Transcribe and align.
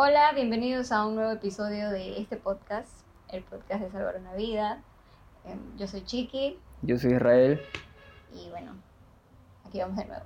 Hola, 0.00 0.30
bienvenidos 0.32 0.92
a 0.92 1.04
un 1.04 1.16
nuevo 1.16 1.32
episodio 1.32 1.90
de 1.90 2.20
este 2.20 2.36
podcast, 2.36 2.88
el 3.32 3.42
podcast 3.42 3.82
de 3.82 3.90
Salvar 3.90 4.14
una 4.20 4.32
Vida. 4.34 4.80
Em, 5.44 5.76
Yo 5.76 5.88
soy 5.88 6.04
Chiqui 6.04 6.56
Yo 6.82 6.96
soy 6.96 7.14
Israel. 7.14 7.60
y 8.32 8.48
bueno, 8.50 8.76
aquí 9.66 9.80
vamos 9.80 9.96
de 9.96 10.04
nuevo. 10.04 10.24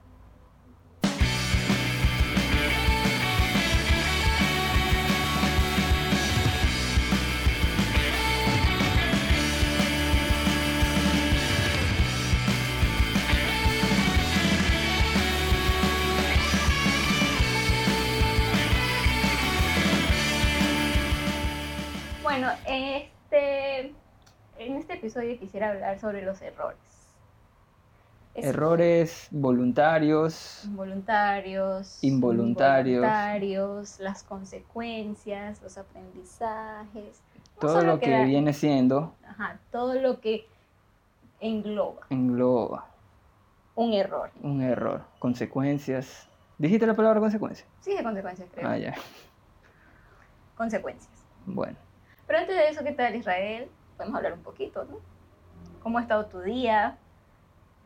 Bueno, 22.33 22.49
este, 22.67 23.81
en 24.57 24.77
este 24.79 24.95
episodio 24.95 25.39
quisiera 25.39 25.69
hablar 25.69 26.01
sobre 26.01 26.23
los 26.23 26.41
errores. 26.41 26.79
Es- 28.33 28.47
Errores 28.47 29.29
voluntarios, 29.31 30.63
Voluntarios, 30.71 32.03
Involuntarios. 32.03 32.97
involuntarios, 33.05 34.01
las 34.01 34.23
consecuencias, 34.23 35.61
los 35.61 35.77
aprendizajes, 35.77 37.21
no 37.35 37.61
todo 37.61 37.83
lo 37.83 38.01
que 38.01 38.25
viene 38.25 38.55
siendo 38.55 39.15
ajá, 39.29 39.59
todo 39.71 40.01
lo 40.01 40.19
que 40.23 40.47
engloba 41.41 42.07
engloba 42.09 42.87
un 43.75 43.93
error. 43.93 44.31
un 44.41 44.63
error. 44.63 45.05
Consecuencias. 45.19 46.27
¿Dijiste 46.57 46.87
la 46.87 46.97
palabra 46.97 47.21
consecuencia? 47.21 47.67
Sí, 47.81 47.95
de 47.95 48.03
consecuencias, 48.03 48.49
creo. 48.55 48.67
Ah, 48.71 48.79
ya. 48.79 48.95
Consecuencias. 50.57 51.13
Bueno. 51.45 51.77
Pero 52.27 52.39
antes 52.39 52.57
de 52.57 52.69
eso, 52.69 52.83
¿qué 52.85 52.93
tal 52.93 53.15
Israel? 53.17 53.69
Podemos 53.97 54.17
hablar 54.17 54.33
un 54.35 54.43
poquito, 54.43 54.85
¿no? 54.85 54.99
¿Cómo 55.83 55.99
ha 55.99 56.03
estado 56.03 56.27
tu 56.27 56.41
día? 56.41 56.99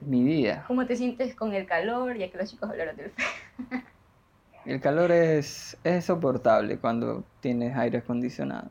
Mi 0.01 0.25
día. 0.25 0.65
¿Cómo 0.67 0.87
te 0.87 0.97
sientes 0.97 1.35
con 1.35 1.55
el 1.55 1.67
calor? 1.67 2.17
Ya 2.19 2.31
que 2.31 2.37
los 2.39 2.51
chicos 2.51 2.69
hablaron 2.71 2.97
del 2.97 3.11
frío. 3.11 3.27
El 4.65 4.83
calor 4.83 5.13
es, 5.13 5.81
es 5.83 6.05
soportable 6.05 6.79
cuando 6.79 7.25
tienes 7.41 7.75
aire 7.75 7.97
acondicionado. 7.99 8.71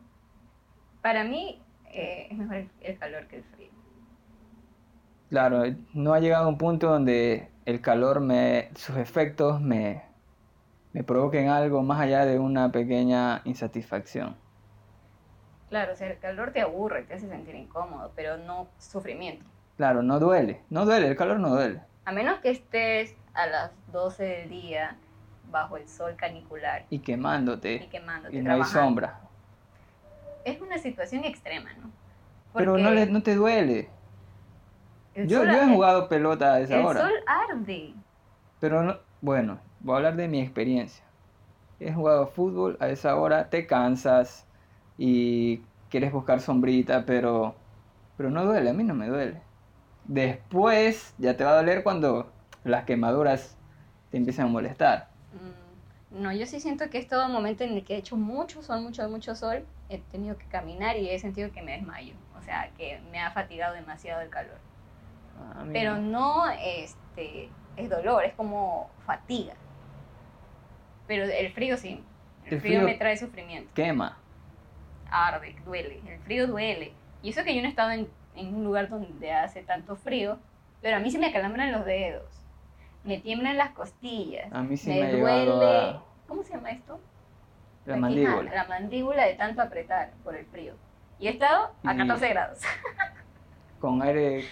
Para 1.02 1.24
mí 1.24 1.62
eh, 1.94 2.28
es 2.30 2.38
mejor 2.38 2.68
el- 2.82 3.00
calor 3.00 3.28
que 3.28 3.38
el 3.38 3.44
frío. 3.46 3.70
Claro, 5.30 5.64
no 5.94 6.14
ha 6.14 6.20
llegado 6.20 6.46
a 6.46 6.48
un 6.50 6.58
punto 6.58 6.88
donde 6.90 7.52
el 7.66 7.82
calor 7.82 8.22
me, 8.22 8.72
sus 8.76 8.96
efectos 8.98 9.60
me, 9.62 10.04
me 10.94 11.04
provoquen 11.04 11.50
algo 11.50 11.84
más 11.84 12.02
allá 12.02 12.26
de 12.26 12.40
una 12.40 12.72
pequeña 12.72 13.42
insatisfacción. 13.46 14.45
Claro, 15.70 15.94
o 15.94 15.96
sea, 15.96 16.10
el 16.10 16.18
calor 16.20 16.52
te 16.52 16.62
aburre, 16.62 17.04
te 17.04 17.14
hace 17.14 17.28
sentir 17.28 17.56
incómodo, 17.56 18.12
pero 18.16 18.38
no 18.38 18.68
sufrimiento. 18.80 19.46
Claro, 19.78 20.04
no 20.04 20.20
duele, 20.20 20.66
no 20.70 20.86
duele, 20.86 21.08
el 21.08 21.16
calor 21.16 21.40
no 21.40 21.50
duele. 21.52 21.86
A 22.06 22.12
menos 22.14 22.40
que 22.40 22.52
estés 22.52 23.16
a 23.34 23.48
las 23.48 23.72
12 23.92 24.24
del 24.24 24.50
día 24.50 24.98
bajo 25.52 25.76
el 25.76 25.90
sol 25.90 26.16
canicular 26.16 26.86
Y 26.90 26.96
y 26.98 27.02
quemándote, 27.02 27.90
quemándote, 27.90 28.38
y 28.38 28.42
no 28.42 28.54
hay 28.54 28.64
sombra. 28.64 29.22
Es 30.46 30.62
una 30.62 30.78
situación 30.78 31.26
extrema, 31.26 31.74
¿no? 31.74 31.92
Pero 32.56 32.78
no, 32.78 32.92
le, 32.92 33.06
no 33.08 33.22
te 33.24 33.36
duele. 33.36 33.90
el 35.16 35.28
Yo, 35.28 35.44
he 35.44 35.66
el- 35.66 35.72
jugado 35.72 36.08
pelota 36.10 36.54
a 36.54 36.60
esa 36.62 36.76
El 36.76 36.86
hora. 36.86 37.02
sol 37.02 37.14
arde. 37.28 37.96
Pero 38.60 38.84
no, 38.84 39.00
bueno, 39.22 39.62
voy 39.80 39.94
a 39.96 39.98
hablar 39.98 40.16
de 40.18 40.28
mi 40.28 40.42
experiencia. 40.42 41.06
He 41.80 41.94
jugado 41.94 42.28
fútbol 42.28 42.78
a 42.82 42.90
esa 42.90 43.16
hora, 43.18 43.50
te 43.50 43.68
cansas 43.68 44.50
y 44.98 45.58
quieres 45.90 46.12
buscar 46.12 46.40
sombrita, 46.42 47.06
pero, 47.06 47.56
pero 48.18 48.30
no 48.30 48.46
duele, 48.46 48.70
a 48.70 48.74
mí 48.74 48.84
no 48.84 48.94
me 48.96 49.08
duele. 49.08 49.42
Después 50.06 51.14
ya 51.18 51.36
te 51.36 51.44
va 51.44 51.52
a 51.52 51.56
doler 51.58 51.84
cuando 51.84 52.32
las 52.64 52.86
quemaduras 52.86 53.58
te 54.12 54.18
empiezan 54.18 54.48
a 54.48 54.50
molestar. 54.50 55.08
Mm, 55.34 56.22
No, 56.24 56.32
yo 56.32 56.46
sí 56.46 56.60
siento 56.60 56.90
que 56.90 56.98
es 57.00 57.08
todo 57.08 57.26
un 57.26 57.32
momento 57.34 57.64
en 57.64 57.74
el 57.74 57.84
que 57.84 57.96
he 57.96 57.98
hecho 57.98 58.16
mucho 58.16 58.62
sol, 58.62 58.82
mucho, 58.82 59.08
mucho 59.10 59.36
sol. 59.36 59.66
He 59.90 59.98
tenido 60.00 60.38
que 60.38 60.46
caminar 60.46 60.96
y 60.98 61.10
he 61.10 61.20
sentido 61.20 61.52
que 61.52 61.62
me 61.62 61.74
desmayo. 61.74 62.14
O 62.40 62.44
sea, 62.44 62.70
que 62.78 63.00
me 63.12 63.20
ha 63.20 63.32
fatigado 63.32 63.74
demasiado 63.76 64.22
el 64.22 64.30
calor. 64.30 64.58
A 65.60 65.64
mí 65.64 65.74
Pero 65.74 65.98
no. 65.98 66.46
no 66.46 66.50
este, 66.64 67.50
es 67.78 67.90
dolor, 67.90 68.24
es 68.24 68.34
como 68.34 68.90
fatiga. 69.06 69.54
Pero 71.08 71.26
el 71.26 71.52
frío 71.52 71.78
sí. 71.78 72.02
El, 72.46 72.54
El 72.54 72.62
frío, 72.62 72.80
frío- 72.80 72.86
me 72.86 72.96
trae 72.96 73.18
sufrimiento. 73.18 73.72
Quema. 73.74 74.18
Arde, 75.16 75.56
duele. 75.66 76.02
El 76.08 76.20
frío 76.20 76.48
duele. 76.48 76.94
Y 77.22 77.30
eso 77.30 77.44
que 77.44 77.56
yo 77.56 77.62
no 77.62 77.68
he 77.68 77.70
estado 77.70 77.92
en, 77.92 78.08
en 78.36 78.54
un 78.56 78.64
lugar 78.64 78.90
donde 78.90 79.32
hace 79.32 79.62
tanto 79.64 79.96
frío, 79.96 80.38
pero 80.82 80.98
a 80.98 81.00
mí 81.00 81.10
se 81.12 81.18
me 81.20 81.28
acalambran 81.28 81.72
los 81.72 81.86
dedos. 81.86 82.24
Me 83.04 83.20
tiemblan 83.20 83.58
las 83.58 83.70
costillas. 83.72 84.52
A 84.52 84.62
mí 84.62 84.76
sí 84.78 84.90
me 84.90 85.02
me, 85.04 85.20
duele. 85.20 85.52
a 85.52 86.02
¿Cómo 86.28 86.44
se 86.44 86.54
llama 86.54 86.72
esto? 86.72 87.00
la 87.86 87.94
Aquí, 87.94 88.02
mandíbula. 88.02 88.52
La 88.54 88.64
mandíbula 88.66 89.26
de 89.26 89.34
tanto 89.36 89.62
apretar 89.62 90.12
por 90.24 90.36
el 90.36 90.46
frío. 90.48 90.74
Y 91.20 91.28
he 91.28 91.32
estado 91.32 91.72
a 91.84 91.94
Y- 91.94 91.98
14 91.98 92.30
grados. 92.30 92.60
Con 93.80 94.02
aire... 94.02 94.44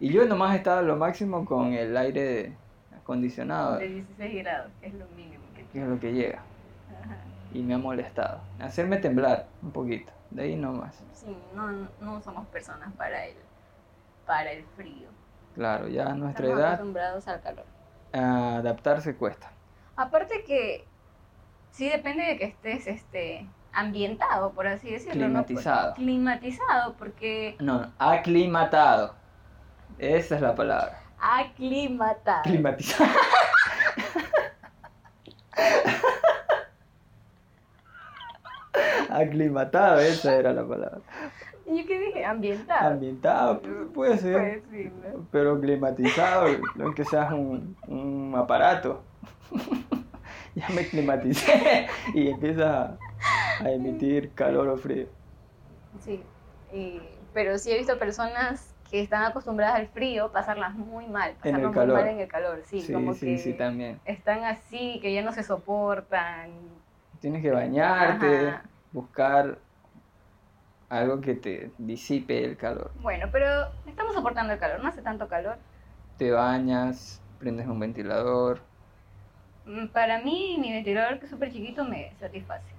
Y 0.00 0.08
yo 0.12 0.24
nomás 0.24 0.52
he 0.54 0.56
estado 0.58 0.80
a 0.80 0.82
lo 0.82 0.96
máximo 0.96 1.44
con 1.44 1.72
el 1.74 1.96
aire 1.96 2.52
acondicionado, 2.96 3.76
De 3.78 3.88
16 3.88 4.42
grados, 4.42 4.72
que 4.80 4.88
es 4.88 4.94
lo 4.94 5.06
mínimo 5.16 5.44
que 5.54 5.64
que 5.66 5.80
es 5.80 5.88
lo 5.88 6.00
que 6.00 6.12
llega. 6.12 6.42
Y 7.54 7.62
me 7.62 7.74
ha 7.74 7.78
molestado. 7.78 8.40
Hacerme 8.60 8.96
temblar 8.98 9.46
un 9.62 9.72
poquito, 9.72 10.12
de 10.30 10.42
ahí 10.44 10.56
nomás. 10.56 11.02
Sí, 11.12 11.36
no, 11.54 11.70
no 12.00 12.20
somos 12.22 12.46
personas 12.48 12.92
para 12.94 13.26
el, 13.26 13.36
para 14.26 14.52
el 14.52 14.64
frío. 14.76 15.08
Claro, 15.54 15.88
ya 15.88 16.06
a 16.06 16.14
nuestra 16.14 16.46
Estamos 16.46 16.60
edad 16.62 16.72
acostumbrados 16.74 17.28
al 17.28 17.40
calor. 17.42 17.64
adaptarse 18.12 19.16
cuesta. 19.16 19.50
Aparte 19.96 20.44
que 20.44 20.86
sí 21.70 21.88
depende 21.90 22.24
de 22.24 22.38
que 22.38 22.44
estés 22.46 22.86
este, 22.86 23.46
ambientado, 23.74 24.52
por 24.52 24.66
así 24.66 24.90
decirlo. 24.90 25.28
¿no? 25.28 25.44
Climatizado. 25.44 25.94
Climatizado, 25.94 26.94
porque 26.94 27.56
No, 27.60 27.92
aclimatado. 27.98 29.14
Esa 29.98 30.36
es 30.36 30.40
la 30.40 30.54
palabra. 30.54 31.02
aclimatado. 31.20 32.42
Climatizado. 32.44 33.10
Aclimatado, 39.18 40.00
esa 40.00 40.34
era 40.34 40.52
la 40.52 40.66
palabra. 40.66 41.00
¿Y 41.66 41.80
yo 41.82 41.86
qué 41.86 41.98
dije? 42.00 42.24
Ambientado. 42.24 42.90
Ambientado, 42.90 43.60
pues, 43.60 43.74
puede 43.94 44.18
ser. 44.18 44.62
Pues 44.62 44.70
sí, 44.70 44.90
¿no? 45.14 45.26
Pero 45.30 45.60
climatizado, 45.60 46.46
aunque 46.80 47.04
seas 47.04 47.32
un, 47.32 47.76
un 47.86 48.34
aparato. 48.36 49.04
ya 50.54 50.68
me 50.70 50.86
climaticé 50.86 51.86
y 52.14 52.28
empieza 52.28 52.96
a 53.60 53.70
emitir 53.70 54.34
calor 54.34 54.68
o 54.68 54.76
frío. 54.76 55.06
Sí, 56.00 56.22
y- 56.72 57.00
pero 57.32 57.58
sí 57.58 57.70
he 57.70 57.78
visto 57.78 57.98
personas 57.98 58.74
que 58.90 59.00
están 59.00 59.24
acostumbradas 59.24 59.76
al 59.76 59.88
frío 59.88 60.30
pasarlas 60.32 60.74
muy 60.74 61.06
mal, 61.06 61.30
En 61.30 61.36
el 61.36 61.38
pasarlas 61.62 61.62
muy 61.66 61.74
calor. 61.74 61.98
mal 62.00 62.08
en 62.08 62.20
el 62.20 62.28
calor, 62.28 62.62
sí, 62.66 62.80
Sí, 62.80 62.92
como 62.92 63.14
sí, 63.14 63.26
que 63.26 63.38
sí, 63.38 63.52
también. 63.54 64.00
están 64.04 64.44
así, 64.44 64.98
que 65.00 65.14
ya 65.14 65.22
no 65.22 65.32
se 65.32 65.42
soportan. 65.42 66.50
Tienes 67.20 67.42
que 67.42 67.50
bañarte, 67.50 68.48
Ajá. 68.48 68.64
Buscar 68.92 69.58
algo 70.88 71.20
que 71.20 71.34
te 71.34 71.72
disipe 71.78 72.44
el 72.44 72.56
calor. 72.56 72.92
Bueno, 72.94 73.28
pero 73.32 73.46
estamos 73.86 74.14
soportando 74.14 74.52
el 74.54 74.58
calor, 74.58 74.80
no 74.82 74.88
hace 74.88 75.02
tanto 75.02 75.28
calor. 75.28 75.58
Te 76.16 76.30
bañas, 76.30 77.20
prendes 77.38 77.66
un 77.66 77.78
ventilador. 77.78 78.60
Mm, 79.64 79.88
Para 79.88 80.20
mí, 80.20 80.56
mi 80.60 80.72
ventilador, 80.72 81.18
que 81.18 81.24
es 81.26 81.30
súper 81.30 81.52
chiquito, 81.52 81.84
me 81.84 82.14
satisface. 82.20 82.76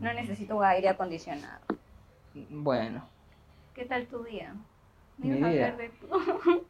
No 0.00 0.12
necesito 0.12 0.60
aire 0.62 0.90
acondicionado. 0.90 1.64
Bueno, 2.50 3.08
¿Qué 3.74 3.84
tal 3.84 4.06
tu 4.06 4.22
día? 4.24 4.54
Mi 5.18 5.28
¿Me 5.28 5.38
ibas 5.38 5.50
a 5.50 5.52
día. 5.52 5.66
hablar 5.72 5.76
de 5.76 5.88
tu... 5.90 6.06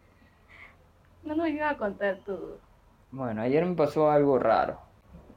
no 1.25 1.35
nos 1.37 1.49
ibas 1.49 1.73
a 1.73 1.76
contar 1.78 2.19
tu... 2.25 2.61
bueno, 3.12 3.43
ayer 3.43 3.64
me 3.64 3.75
pasó 3.76 4.11
algo 4.11 4.38
raro. 4.38 4.81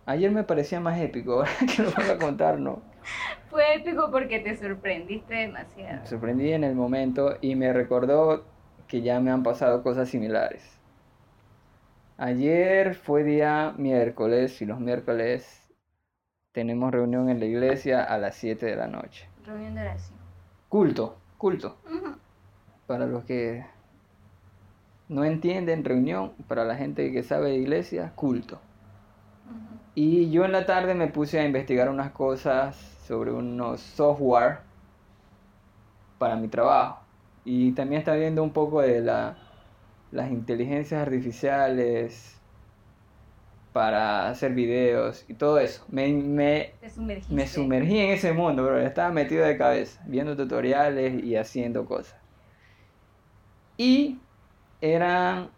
Ayer 0.05 0.31
me 0.31 0.43
parecía 0.43 0.79
más 0.79 0.99
épico, 0.99 1.33
ahora 1.33 1.49
que 1.75 1.81
lo 1.81 1.91
voy 1.91 2.09
a 2.09 2.17
contar, 2.17 2.59
no. 2.59 2.81
Fue 3.49 3.75
épico 3.75 4.11
porque 4.11 4.39
te 4.39 4.55
sorprendiste 4.57 5.33
Me 5.33 5.41
demasiado. 5.47 6.05
sorprendí 6.05 6.51
en 6.51 6.63
el 6.63 6.75
momento 6.75 7.37
y 7.41 7.55
me 7.55 7.71
recordó 7.73 8.45
que 8.87 9.01
ya 9.01 9.19
me 9.19 9.31
han 9.31 9.43
pasado 9.43 9.81
cosas 9.83 10.09
similares. 10.09 10.79
Ayer 12.17 12.95
fue 12.95 13.23
día 13.23 13.73
miércoles 13.77 14.61
y 14.61 14.65
los 14.65 14.79
miércoles 14.79 15.67
tenemos 16.51 16.91
reunión 16.91 17.29
en 17.29 17.39
la 17.39 17.45
iglesia 17.45 18.03
a 18.03 18.17
las 18.17 18.35
7 18.35 18.65
de 18.65 18.75
la 18.75 18.87
noche. 18.87 19.27
Reunión 19.45 19.75
de 19.75 19.81
oración. 19.81 20.17
Culto, 20.69 21.17
culto. 21.37 21.77
Para 22.87 23.05
los 23.07 23.25
que 23.25 23.65
no 25.09 25.25
entienden 25.25 25.83
reunión, 25.83 26.31
para 26.47 26.63
la 26.63 26.75
gente 26.75 27.11
que 27.11 27.23
sabe 27.23 27.49
de 27.49 27.57
iglesia, 27.57 28.13
culto. 28.15 28.59
Y 29.95 30.29
yo 30.31 30.45
en 30.45 30.51
la 30.51 30.65
tarde 30.65 30.93
me 30.93 31.07
puse 31.07 31.39
a 31.39 31.45
investigar 31.45 31.89
unas 31.89 32.11
cosas 32.11 32.75
sobre 33.07 33.31
unos 33.31 33.81
software 33.81 34.59
para 36.17 36.35
mi 36.35 36.47
trabajo. 36.49 37.07
Y 37.43 37.73
también 37.73 37.99
estaba 37.99 38.17
viendo 38.17 38.43
un 38.43 38.53
poco 38.53 38.81
de 38.81 39.01
la, 39.01 39.37
las 40.11 40.31
inteligencias 40.31 41.01
artificiales 41.01 42.45
para 43.71 44.29
hacer 44.29 44.53
videos 44.53 45.25
y 45.29 45.35
todo 45.35 45.59
eso. 45.59 45.85
Me, 45.89 46.11
me, 46.13 46.81
me 47.27 47.47
sumergí 47.47 47.99
en 47.99 48.11
ese 48.11 48.33
mundo, 48.33 48.63
bro. 48.65 48.79
Estaba 48.79 49.11
metido 49.11 49.45
de 49.45 49.57
cabeza, 49.57 50.01
viendo 50.07 50.35
tutoriales 50.37 51.23
y 51.23 51.35
haciendo 51.35 51.85
cosas. 51.85 52.19
Y 53.77 54.29
eran... 54.81 55.54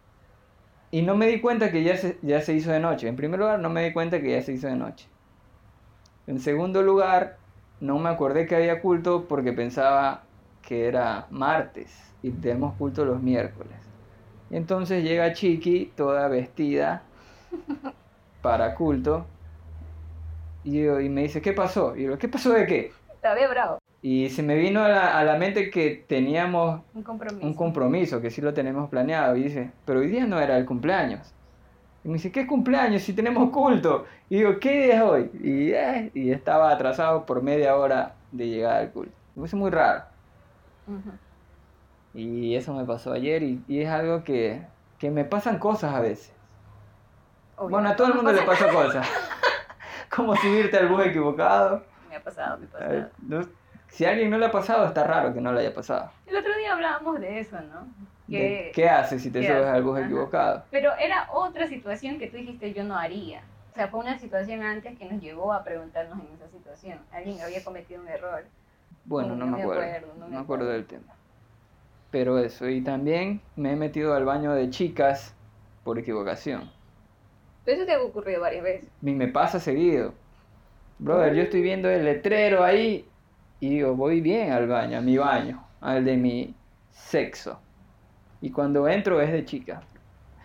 Y 0.90 1.02
no 1.02 1.16
me 1.16 1.26
di 1.28 1.40
cuenta 1.40 1.70
que 1.72 1.82
ya 1.82 1.96
se, 1.96 2.18
ya 2.22 2.40
se 2.42 2.52
hizo 2.54 2.70
de 2.72 2.80
noche. 2.80 3.08
En 3.08 3.16
primer 3.16 3.40
lugar, 3.40 3.58
no 3.60 3.70
me 3.70 3.84
di 3.84 3.92
cuenta 3.92 4.20
que 4.20 4.32
ya 4.32 4.42
se 4.42 4.52
hizo 4.52 4.66
de 4.68 4.76
noche. 4.76 5.06
En 6.28 6.38
segundo 6.40 6.82
lugar, 6.82 7.38
no 7.80 7.98
me 7.98 8.08
acordé 8.10 8.46
que 8.46 8.54
había 8.54 8.80
culto 8.80 9.26
porque 9.26 9.52
pensaba 9.52 10.22
que 10.62 10.86
era 10.86 11.26
martes 11.30 11.90
y 12.22 12.30
tenemos 12.30 12.74
culto 12.76 13.04
los 13.04 13.20
miércoles. 13.22 13.76
Y 14.50 14.56
entonces 14.56 15.04
llega 15.04 15.32
Chiqui, 15.32 15.92
toda 15.96 16.28
vestida 16.28 17.02
para 18.42 18.74
culto. 18.74 19.26
Y, 20.64 20.82
yo- 20.84 21.00
y 21.00 21.08
me 21.08 21.22
dice, 21.22 21.40
¿qué 21.42 21.52
pasó? 21.52 21.96
Y 21.96 22.04
yo, 22.04 22.18
¿qué 22.18 22.28
pasó 22.28 22.50
de 22.52 22.66
qué? 22.66 22.92
Todavía 23.20 23.48
bravo. 23.48 23.77
Y 24.00 24.28
se 24.30 24.42
me 24.44 24.54
vino 24.56 24.84
a 24.84 24.88
la, 24.88 25.18
a 25.18 25.24
la 25.24 25.36
mente 25.36 25.70
que 25.70 26.04
teníamos 26.08 26.82
Un 26.94 27.02
compromiso. 27.02 27.44
un 27.46 27.54
compromiso, 27.54 28.20
que 28.20 28.30
sí 28.30 28.40
lo 28.40 28.54
tenemos 28.54 28.88
planeado. 28.90 29.36
Y 29.36 29.42
dice, 29.44 29.72
pero 29.84 30.00
hoy 30.00 30.08
día 30.08 30.24
no 30.26 30.38
era 30.38 30.56
el 30.56 30.64
cumpleaños. 30.66 31.34
Y 32.04 32.08
me 32.08 32.14
dice, 32.14 32.30
¿qué 32.30 32.46
cumpleaños 32.46 33.02
si 33.02 33.12
tenemos 33.12 33.50
culto? 33.50 34.06
Y 34.30 34.36
digo, 34.36 34.58
¿qué 34.60 34.84
día 34.84 34.96
es 34.96 35.02
hoy? 35.02 35.30
Y, 35.42 35.72
eh, 35.72 36.10
y 36.14 36.30
estaba 36.30 36.70
atrasado 36.70 37.26
por 37.26 37.42
media 37.42 37.74
hora 37.76 38.14
de 38.30 38.46
llegar 38.46 38.76
al 38.76 38.90
culto. 38.92 39.12
Me 39.34 39.40
parece 39.42 39.56
muy 39.56 39.70
raro. 39.70 40.04
Y 42.14 42.54
eso 42.54 42.72
me 42.74 42.84
pasó 42.84 43.12
ayer 43.12 43.42
y, 43.42 43.62
y 43.68 43.82
es 43.82 43.88
algo 43.88 44.24
que, 44.24 44.62
que 44.98 45.10
me 45.10 45.24
pasan 45.24 45.58
cosas 45.58 45.94
a 45.94 46.00
veces. 46.00 46.32
Bueno, 47.58 47.88
a 47.88 47.96
todo 47.96 48.06
el 48.08 48.14
mundo 48.14 48.32
le 48.32 48.42
pasa- 48.42 48.66
pasa 48.66 48.72
cosas. 48.72 49.08
Como 50.14 50.34
subirte 50.36 50.76
al 50.78 50.88
bus 50.88 51.04
equivocado. 51.06 51.82
Me 52.08 52.16
ha 52.16 52.22
pasado, 52.22 52.58
me 52.58 52.66
ha 52.66 52.70
pasado. 52.70 52.94
Eh, 52.94 53.06
no- 53.26 53.57
si 53.88 54.04
a 54.04 54.10
alguien 54.10 54.30
no 54.30 54.38
le 54.38 54.46
ha 54.46 54.50
pasado, 54.50 54.86
está 54.86 55.04
raro 55.04 55.32
que 55.34 55.40
no 55.40 55.52
le 55.52 55.60
haya 55.60 55.74
pasado. 55.74 56.10
El 56.26 56.36
otro 56.36 56.56
día 56.56 56.72
hablábamos 56.72 57.20
de 57.20 57.40
eso, 57.40 57.60
¿no? 57.60 57.86
De 58.26 58.70
¿Qué 58.74 58.88
haces 58.88 59.22
si 59.22 59.30
te 59.30 59.40
¿qué 59.40 59.46
subes 59.46 59.60
haces? 59.62 59.74
al 59.74 59.82
bus 59.82 59.96
Ajá. 59.98 60.06
equivocado? 60.06 60.64
Pero 60.70 60.92
era 61.00 61.28
otra 61.32 61.66
situación 61.66 62.18
que 62.18 62.26
tú 62.28 62.36
dijiste 62.36 62.72
yo 62.74 62.84
no 62.84 62.96
haría. 62.96 63.40
O 63.72 63.74
sea, 63.74 63.88
fue 63.88 64.00
una 64.00 64.18
situación 64.18 64.62
antes 64.62 64.98
que 64.98 65.04
nos 65.06 65.22
llevó 65.22 65.52
a 65.52 65.64
preguntarnos 65.64 66.18
en 66.20 66.26
esa 66.34 66.48
situación. 66.48 66.98
Alguien 67.12 67.40
había 67.40 67.62
cometido 67.64 68.02
un 68.02 68.08
error. 68.08 68.44
Bueno, 69.04 69.34
no, 69.34 69.46
no 69.46 69.56
me 69.56 69.62
acuerdo. 69.62 69.82
acuerdo, 69.82 70.14
no 70.18 70.28
me 70.28 70.36
acuerdo. 70.36 70.66
del 70.68 70.84
tema. 70.86 71.14
Pero 72.10 72.38
eso, 72.38 72.68
y 72.68 72.82
también 72.82 73.40
me 73.56 73.72
he 73.72 73.76
metido 73.76 74.14
al 74.14 74.24
baño 74.24 74.52
de 74.52 74.68
chicas 74.70 75.34
por 75.84 75.98
equivocación. 75.98 76.70
Pero 77.64 77.78
eso 77.78 77.86
te 77.86 77.92
ha 77.94 78.00
ocurrido 78.02 78.40
varias 78.40 78.64
veces. 78.64 78.88
Y 79.02 79.12
me 79.12 79.28
pasa 79.28 79.60
seguido. 79.60 80.12
Brother, 80.98 81.34
yo 81.34 81.42
estoy 81.42 81.62
viendo 81.62 81.88
el 81.88 82.04
letrero 82.04 82.64
ahí 82.64 83.07
y 83.60 83.70
digo, 83.70 83.94
voy 83.94 84.20
bien 84.20 84.52
al 84.52 84.68
baño, 84.68 84.98
a 84.98 85.00
mi 85.00 85.16
baño, 85.18 85.64
al 85.80 86.04
de 86.04 86.16
mi 86.16 86.54
sexo. 86.90 87.60
Y 88.40 88.50
cuando 88.52 88.88
entro 88.88 89.20
es 89.20 89.32
de 89.32 89.44
chica. 89.44 89.82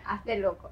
Hazte 0.04 0.38
loco. 0.38 0.70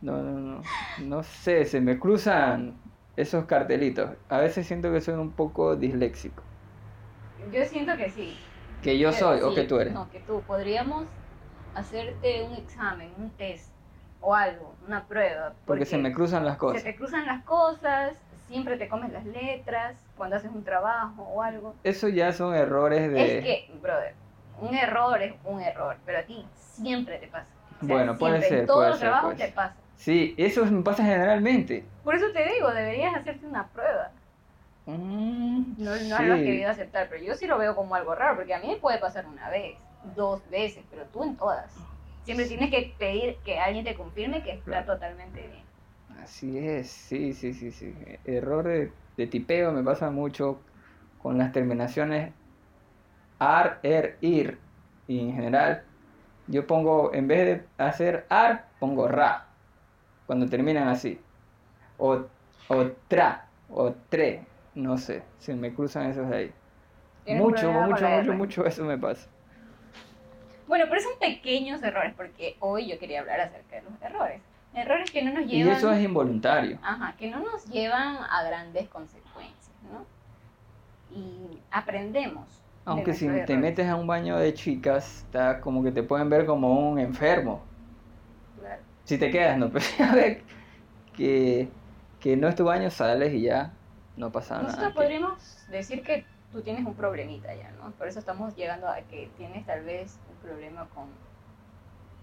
No, 0.00 0.22
no, 0.22 0.38
no. 0.40 0.62
No 0.96 1.22
sé, 1.22 1.64
se 1.64 1.80
me 1.80 1.98
cruzan 1.98 2.82
esos 3.16 3.46
cartelitos. 3.46 4.10
A 4.28 4.38
veces 4.38 4.66
siento 4.66 4.92
que 4.92 5.00
soy 5.00 5.14
un 5.14 5.32
poco 5.32 5.76
disléxico. 5.76 6.42
Yo 7.52 7.64
siento 7.64 7.96
que 7.96 8.10
sí. 8.10 8.36
Que 8.82 8.98
yo 8.98 9.12
soy 9.12 9.40
o 9.40 9.54
que 9.54 9.64
tú 9.64 9.78
eres. 9.78 9.94
No, 9.94 10.10
que 10.10 10.20
tú. 10.20 10.42
Podríamos 10.46 11.06
hacerte 11.74 12.42
un 12.42 12.54
examen, 12.54 13.12
un 13.16 13.30
test 13.30 13.72
o 14.20 14.34
algo, 14.34 14.74
una 14.86 15.06
prueba. 15.06 15.54
Porque 15.64 15.84
se 15.84 15.98
me 15.98 16.12
cruzan 16.12 16.44
las 16.44 16.54
se 16.54 16.58
cosas. 16.58 16.82
te 16.82 16.96
cruzan 16.96 17.26
las 17.26 17.44
cosas, 17.44 18.16
siempre 18.48 18.76
te 18.76 18.88
comes 18.88 19.12
las 19.12 19.24
letras 19.24 19.96
cuando 20.16 20.36
haces 20.36 20.50
un 20.52 20.64
trabajo 20.64 21.22
o 21.22 21.42
algo. 21.42 21.74
Eso 21.84 22.08
ya 22.08 22.32
son 22.32 22.54
errores 22.54 23.10
de... 23.10 23.38
Es 23.38 23.44
que, 23.44 23.70
brother, 23.80 24.14
un 24.60 24.74
error 24.74 25.20
es 25.22 25.34
un 25.44 25.60
error, 25.60 25.96
pero 26.06 26.18
a 26.18 26.22
ti 26.22 26.44
siempre 26.54 27.18
te 27.18 27.26
pasa. 27.28 27.46
O 27.82 27.86
sea, 27.86 27.94
Bueno, 27.96 28.16
puede 28.16 28.40
ser, 28.42 28.60
En 28.60 28.66
todos 28.66 28.78
puede 28.78 28.90
los 28.90 28.98
ser, 28.98 29.08
trabajos 29.08 29.36
te 29.36 29.48
pasa. 29.48 29.76
Sí, 29.96 30.34
eso 30.38 30.64
me 30.66 30.82
pasa 30.82 31.04
generalmente. 31.04 31.84
Por 32.04 32.14
eso 32.14 32.26
te 32.32 32.44
digo, 32.52 32.70
deberías 32.72 33.14
hacerte 33.16 33.46
una 33.46 33.66
prueba. 33.68 34.10
Mm, 34.86 35.74
No, 35.78 35.90
no 35.90 35.96
sí. 35.96 36.06
lo 36.08 36.34
has 36.34 36.40
querido 36.40 36.70
aceptar, 36.70 37.08
pero 37.08 37.24
yo 37.24 37.34
sí 37.34 37.46
lo 37.46 37.58
veo 37.58 37.74
como 37.74 37.94
algo 37.94 38.14
raro, 38.14 38.36
porque 38.36 38.54
a 38.54 38.60
mí 38.60 38.68
me 38.68 38.76
puede 38.76 38.98
pasar 38.98 39.26
una 39.26 39.50
vez, 39.50 39.76
dos 40.14 40.48
veces, 40.50 40.84
pero 40.90 41.04
tú 41.06 41.24
en 41.24 41.36
todas. 41.36 41.74
Siempre 42.24 42.46
tienes 42.46 42.70
que 42.70 42.94
pedir 42.98 43.36
que 43.44 43.58
alguien 43.58 43.84
te 43.84 43.94
confirme 43.94 44.42
que 44.42 44.52
está 44.52 44.82
Claro. 44.82 44.94
totalmente 44.94 45.40
bien. 45.40 45.65
Así 46.22 46.58
es, 46.58 46.90
sí, 46.90 47.32
sí, 47.32 47.52
sí, 47.54 47.70
sí. 47.70 47.94
Error 48.24 48.66
de, 48.66 48.92
de 49.16 49.26
tipeo 49.26 49.72
me 49.72 49.82
pasa 49.82 50.10
mucho 50.10 50.60
con 51.18 51.38
las 51.38 51.52
terminaciones 51.52 52.32
ar, 53.38 53.80
er, 53.82 54.18
ir. 54.20 54.58
Y 55.06 55.20
en 55.20 55.34
general, 55.34 55.84
yo 56.48 56.66
pongo, 56.66 57.14
en 57.14 57.28
vez 57.28 57.46
de 57.46 57.84
hacer 57.84 58.26
ar, 58.28 58.66
pongo 58.78 59.08
ra. 59.08 59.46
Cuando 60.26 60.46
terminan 60.46 60.88
así. 60.88 61.20
O, 61.98 62.24
o 62.68 62.86
tra, 63.08 63.48
o 63.68 63.92
tre, 64.08 64.46
no 64.74 64.98
sé, 64.98 65.22
se 65.38 65.54
me 65.54 65.72
cruzan 65.72 66.10
esos 66.10 66.28
de 66.28 66.36
ahí. 66.36 66.52
Mucho, 67.26 67.70
mucho, 67.72 68.08
mucho, 68.08 68.32
mucho 68.32 68.66
eso 68.66 68.84
me 68.84 68.98
pasa. 68.98 69.28
Bueno, 70.66 70.86
pero 70.88 71.00
son 71.00 71.18
pequeños 71.20 71.82
errores, 71.82 72.12
porque 72.16 72.56
hoy 72.60 72.88
yo 72.88 72.98
quería 72.98 73.20
hablar 73.20 73.40
acerca 73.40 73.76
de 73.76 73.82
los 73.82 74.02
errores. 74.02 74.40
Errores 74.76 75.10
que 75.10 75.22
no 75.22 75.32
nos 75.32 75.50
Y 75.50 75.64
llevan... 75.64 75.76
eso 75.76 75.92
es 75.92 76.02
involuntario. 76.04 76.78
Ajá, 76.82 77.16
que 77.16 77.30
no 77.30 77.40
nos 77.40 77.64
llevan 77.66 78.18
a 78.30 78.42
grandes 78.44 78.88
consecuencias, 78.88 79.74
¿no? 79.82 80.06
Y 81.10 81.62
aprendemos. 81.70 82.46
de 82.48 82.62
Aunque 82.84 83.14
si 83.14 83.26
nuestros 83.26 83.46
te 83.46 83.54
errores. 83.54 83.70
metes 83.70 83.88
a 83.88 83.96
un 83.96 84.06
baño 84.06 84.36
de 84.38 84.54
chicas, 84.54 85.22
está 85.24 85.60
como 85.60 85.82
que 85.82 85.92
te 85.92 86.02
pueden 86.02 86.28
ver 86.30 86.46
como 86.46 86.90
un 86.90 86.98
enfermo. 86.98 87.62
Claro. 88.58 88.82
Si 89.04 89.18
te 89.18 89.30
quedas, 89.30 89.58
no, 89.58 89.70
pero 89.70 89.84
ya 89.98 90.14
ves 90.14 90.42
que, 91.14 91.72
que 92.20 92.36
no 92.36 92.48
es 92.48 92.54
tu 92.54 92.64
baño, 92.64 92.90
sales 92.90 93.32
y 93.34 93.42
ya 93.42 93.72
no 94.16 94.30
pasa 94.32 94.62
Nosotros 94.62 94.92
nada. 94.92 94.94
podríamos 94.94 95.66
decir 95.70 96.02
que 96.02 96.26
tú 96.52 96.62
tienes 96.62 96.84
un 96.86 96.94
problemita 96.94 97.54
ya, 97.54 97.70
¿no? 97.72 97.92
Por 97.92 98.08
eso 98.08 98.18
estamos 98.18 98.54
llegando 98.56 98.88
a 98.88 99.00
que 99.02 99.30
tienes 99.36 99.64
tal 99.66 99.84
vez 99.84 100.18
un 100.30 100.36
problema 100.48 100.86
con... 100.94 101.06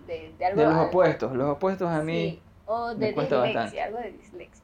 De, 0.08 0.34
de 0.38 0.46
algo... 0.46 0.62
De 0.62 0.68
los 0.68 0.76
opuestos, 0.76 1.34
los 1.34 1.50
opuestos 1.50 1.90
a 1.90 2.02
mí, 2.02 2.30
Sí, 2.32 2.42
o 2.66 2.96
de 2.96 3.14
dislexia, 3.14 3.86
algo 3.86 4.00
de 4.00 4.12
dislexia. 4.12 4.64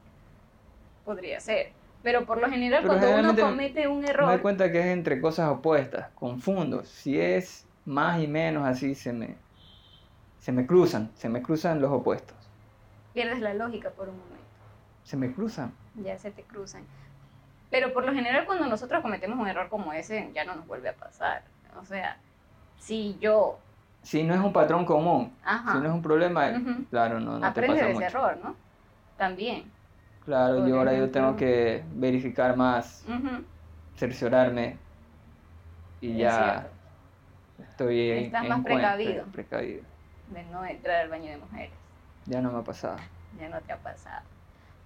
Podría 1.04 1.40
ser. 1.40 1.72
Pero 2.02 2.24
por 2.24 2.40
lo 2.40 2.48
general, 2.48 2.82
Pero 2.82 2.98
cuando 2.98 3.18
uno 3.18 3.36
comete 3.36 3.86
un 3.86 4.00
me 4.00 4.06
doy 4.06 4.10
error, 4.10 4.40
cuenta 4.40 4.72
que 4.72 4.80
es 4.80 4.86
entre 4.86 5.20
cosas 5.20 5.50
opuestas, 5.50 6.10
confundo. 6.14 6.84
Si 6.84 7.20
es 7.20 7.66
más 7.84 8.22
y 8.22 8.26
menos 8.26 8.66
así, 8.66 8.94
se 8.94 9.12
me, 9.12 9.36
se 10.38 10.52
me 10.52 10.66
cruzan, 10.66 11.10
se 11.14 11.28
me 11.28 11.42
cruzan 11.42 11.80
los 11.80 11.90
opuestos. 11.90 12.36
pierdes 13.12 13.40
la 13.40 13.52
lógica 13.52 13.90
por 13.90 14.08
un 14.08 14.18
momento. 14.18 14.40
Se 15.04 15.16
me 15.16 15.32
cruzan. 15.32 15.72
Ya 15.96 16.16
se 16.18 16.30
te 16.30 16.42
cruzan. 16.42 16.86
Pero 17.70 17.92
por 17.92 18.04
lo 18.04 18.12
general, 18.12 18.46
cuando 18.46 18.66
nosotros 18.66 19.02
cometemos 19.02 19.38
un 19.38 19.46
error 19.46 19.68
como 19.68 19.92
ese, 19.92 20.30
ya 20.34 20.44
no 20.44 20.56
nos 20.56 20.66
vuelve 20.66 20.88
a 20.88 20.94
pasar. 20.94 21.42
O 21.80 21.84
sea, 21.84 22.18
si 22.78 23.16
yo. 23.20 23.58
Si 24.02 24.22
no 24.22 24.34
es 24.34 24.40
un 24.40 24.52
patrón 24.52 24.84
común, 24.84 25.36
Ajá. 25.44 25.72
si 25.72 25.78
no 25.78 25.84
es 25.86 25.92
un 25.92 26.02
problema, 26.02 26.48
Ujú. 26.48 26.84
claro, 26.90 27.20
no, 27.20 27.38
no 27.38 27.52
te 27.52 27.62
pasa 27.62 27.74
de 27.74 27.90
ese 27.90 27.94
mucho. 27.94 28.06
error, 28.06 28.38
¿no? 28.42 28.56
También. 29.16 29.64
Claro, 30.24 30.58
Por 30.58 30.68
yo 30.68 30.78
ahora 30.78 30.94
yo 30.94 31.10
tengo 31.10 31.36
que 31.36 31.82
verificar 31.94 32.56
más, 32.56 33.04
cerciorarme 33.96 34.78
y 36.00 36.12
es 36.12 36.18
ya 36.18 36.68
cierto. 37.56 37.70
estoy 37.70 38.10
en, 38.10 38.24
Estás 38.24 38.42
en 38.44 38.48
más 38.48 38.64
precavido. 38.64 39.24
precavido. 39.32 39.82
De 40.28 40.42
no 40.44 40.64
entrar 40.64 41.02
al 41.02 41.08
baño 41.10 41.30
de 41.30 41.36
mujeres. 41.38 41.72
Ya 42.26 42.40
no 42.40 42.52
me 42.52 42.60
ha 42.60 42.62
pasado. 42.62 42.98
ya 43.38 43.48
no 43.48 43.60
te 43.60 43.72
ha 43.72 43.76
pasado. 43.78 44.22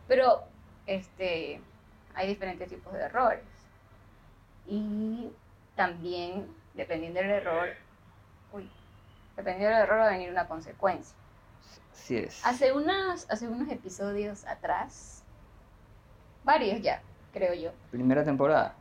Pero 0.08 0.42
este, 0.86 1.60
hay 2.14 2.28
diferentes 2.28 2.68
tipos 2.68 2.92
de 2.92 3.00
errores. 3.00 3.42
Y 4.66 5.28
también, 5.76 6.46
dependiendo 6.74 7.20
del 7.20 7.30
error, 7.30 7.68
dependiendo 9.36 9.74
del 9.74 9.84
error 9.84 10.00
va 10.00 10.06
a 10.06 10.10
venir 10.10 10.30
una 10.30 10.46
consecuencia. 10.48 11.16
Así 11.92 12.16
es. 12.18 12.44
Hace, 12.44 12.72
unas, 12.72 13.30
hace 13.30 13.48
unos 13.48 13.68
episodios 13.70 14.44
atrás, 14.46 15.22
varios 16.44 16.80
ya, 16.82 17.02
creo 17.32 17.54
yo. 17.54 17.70
Primera 17.90 18.24
temporada. 18.24 18.74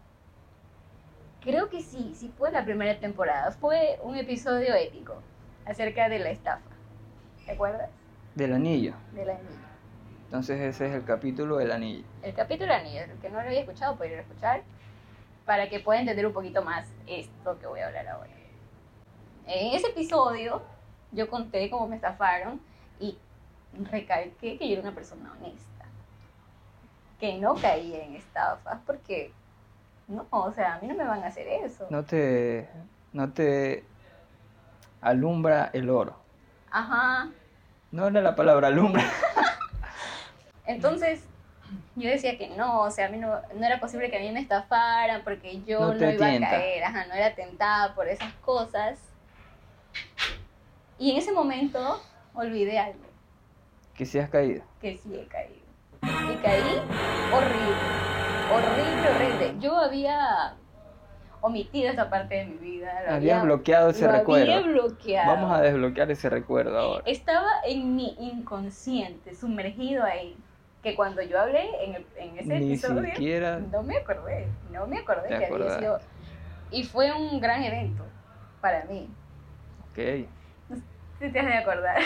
Creo 1.42 1.70
que 1.70 1.82
sí, 1.82 2.14
sí 2.16 2.34
fue 2.38 2.52
la 2.52 2.64
primera 2.64 3.00
temporada. 3.00 3.52
Fue 3.52 4.00
un 4.02 4.16
episodio 4.16 4.74
épico 4.76 5.22
acerca 5.66 6.10
de 6.10 6.20
la 6.20 6.30
estafa. 6.30 6.70
¿Te 7.46 7.52
acuerdas? 7.52 7.90
Del 8.36 8.54
anillo. 8.54 8.94
De 9.14 9.26
la 9.26 9.34
niña. 9.34 9.74
Entonces 10.26 10.60
ese 10.62 10.88
es 10.88 10.96
el 10.96 11.04
capítulo 11.04 11.58
del 11.58 11.72
anillo. 11.72 12.06
El 12.24 12.34
capítulo 12.34 12.74
anillo, 12.74 13.02
el 13.04 13.20
que 13.20 13.30
no 13.30 13.42
lo 13.42 13.48
había 13.48 13.60
escuchado 13.60 13.96
puede 13.98 14.14
ir 14.14 14.18
a 14.18 14.22
escuchar 14.22 14.64
para 15.46 15.70
que 15.70 15.80
pueda 15.80 16.00
entender 16.00 16.26
un 16.26 16.34
poquito 16.34 16.64
más 16.64 16.88
esto 17.06 17.60
que 17.60 17.68
voy 17.68 17.82
a 17.82 17.88
hablar 17.88 18.08
ahora. 18.08 18.32
En 19.48 19.76
ese 19.76 19.88
episodio 19.88 20.62
yo 21.12 21.30
conté 21.30 21.70
cómo 21.70 21.88
me 21.88 21.96
estafaron 21.96 22.62
y 23.00 23.18
recalqué 23.92 24.58
que 24.58 24.68
yo 24.68 24.74
era 24.74 24.82
una 24.82 24.96
persona 24.96 25.32
honesta, 25.34 25.86
que 27.20 27.38
no 27.38 27.56
caía 27.56 28.04
en 28.04 28.16
estafas 28.16 28.80
porque 28.86 29.32
no, 30.08 30.26
o 30.32 30.52
sea, 30.54 30.76
a 30.76 30.80
mí 30.80 30.88
no 30.88 30.96
me 30.96 31.04
van 31.04 31.24
a 31.24 31.28
hacer 31.28 31.48
eso. 31.48 31.88
No 31.90 32.04
te, 32.04 32.70
no 33.14 33.32
te 33.32 33.84
alumbra 35.02 35.70
el 35.74 35.90
oro. 35.90 36.16
Ajá. 36.72 37.30
No 37.92 38.08
era 38.08 38.22
la 38.22 38.36
palabra 38.36 38.68
alumbra. 38.70 39.04
Entonces, 40.66 41.24
yo 41.96 42.10
decía 42.10 42.38
que 42.38 42.50
no, 42.50 42.82
o 42.82 42.92
sea, 42.92 43.08
a 43.08 43.10
mí 43.10 43.18
no, 43.18 43.40
no 43.56 43.66
era 43.66 43.80
posible 43.80 44.10
que 44.10 44.18
a 44.18 44.20
mí 44.20 44.32
me 44.32 44.40
estafaran 44.40 45.24
porque 45.24 45.62
yo 45.64 45.94
No 45.94 46.12
iba 46.12 46.28
tienta. 46.28 46.48
a 46.48 46.52
caer, 46.52 46.84
ajá, 46.84 47.06
no 47.08 47.14
era 47.14 47.36
tentada 47.36 47.94
por 47.96 48.08
esas 48.08 48.34
cosas. 48.46 48.98
Y 51.00 51.12
en 51.12 51.18
ese 51.18 51.32
momento 51.32 52.02
olvidé 52.34 52.80
algo, 52.80 53.00
que 53.96 54.06
si 54.06 54.20
has 54.20 54.30
caído. 54.30 54.64
que 54.82 54.98
sí 54.98 55.16
he 55.16 55.26
caído. 55.28 55.64
Y 56.04 56.36
caí 56.42 56.62
horrible, 57.32 57.76
horrible, 58.52 59.10
horrible. 59.10 59.56
Yo 59.60 59.78
había 59.78 60.56
omitido 61.42 61.92
esa 61.92 62.10
parte 62.10 62.36
de 62.36 62.46
mi 62.46 62.58
vida. 62.58 63.04
lo 63.08 63.14
Habías 63.16 63.44
bloqueado 63.44 63.90
ese 63.90 64.06
lo 64.06 64.12
recuerdo. 64.14 64.54
había 64.54 64.68
bloqueado. 64.68 65.32
Vamos 65.36 65.52
a 65.52 65.62
desbloquear 65.62 66.12
ese 66.12 66.30
recuerdo 66.30 66.78
ahora. 66.78 67.04
Estaba 67.06 67.50
en 67.66 67.96
mi 67.96 68.16
inconsciente, 68.20 69.36
sumergido 69.36 70.04
ahí. 70.04 70.38
Que 70.82 70.96
cuando 70.96 71.22
yo 71.22 71.40
hablé 71.40 71.62
en, 71.86 71.96
el- 71.96 72.06
en 72.18 72.38
ese 72.40 72.60
Ni 72.60 72.74
episodio, 72.74 73.06
siquiera 73.14 73.60
no 73.60 73.84
me 73.84 73.98
acordé, 73.98 74.48
no 74.72 74.86
me 74.86 75.00
acordé 75.00 75.30
que 75.30 75.36
había 75.36 75.48
acordaste. 75.48 75.80
sido. 75.80 76.00
Y 76.72 76.84
fue 76.84 77.10
un 77.14 77.40
gran 77.40 77.64
evento 77.64 78.04
para 78.60 78.84
mí. 78.86 79.08
Ok. 79.92 80.28
Te 81.32 81.40
has 81.40 81.46
de 81.46 81.54
acordar. 81.54 82.02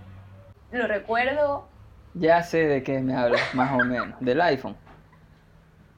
Lo 0.72 0.86
recuerdo, 0.86 1.68
Ya 2.14 2.42
sé 2.42 2.66
de 2.66 2.82
qué 2.82 3.00
me 3.00 3.14
hablas, 3.14 3.54
más 3.54 3.72
o 3.72 3.84
menos. 3.84 4.18
Del 4.20 4.40
iPhone. 4.40 4.76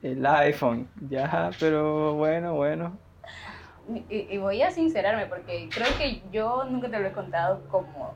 El 0.02 0.24
iPhone. 0.26 0.88
Ya, 1.08 1.50
pero 1.60 2.14
bueno, 2.14 2.54
bueno. 2.54 2.96
y, 4.08 4.34
y 4.34 4.38
voy 4.38 4.62
a 4.62 4.70
sincerarme 4.70 5.26
porque 5.26 5.68
creo 5.72 5.86
que 5.98 6.22
yo 6.32 6.64
nunca 6.64 6.88
te 6.88 6.98
lo 6.98 7.06
he 7.08 7.12
contado 7.12 7.62
como 7.70 8.14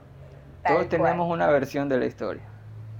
tal 0.62 0.74
Todos 0.74 0.88
tenemos 0.88 1.26
cual. 1.26 1.38
una 1.38 1.46
versión 1.48 1.88
de 1.88 1.98
la 1.98 2.06
historia. 2.06 2.42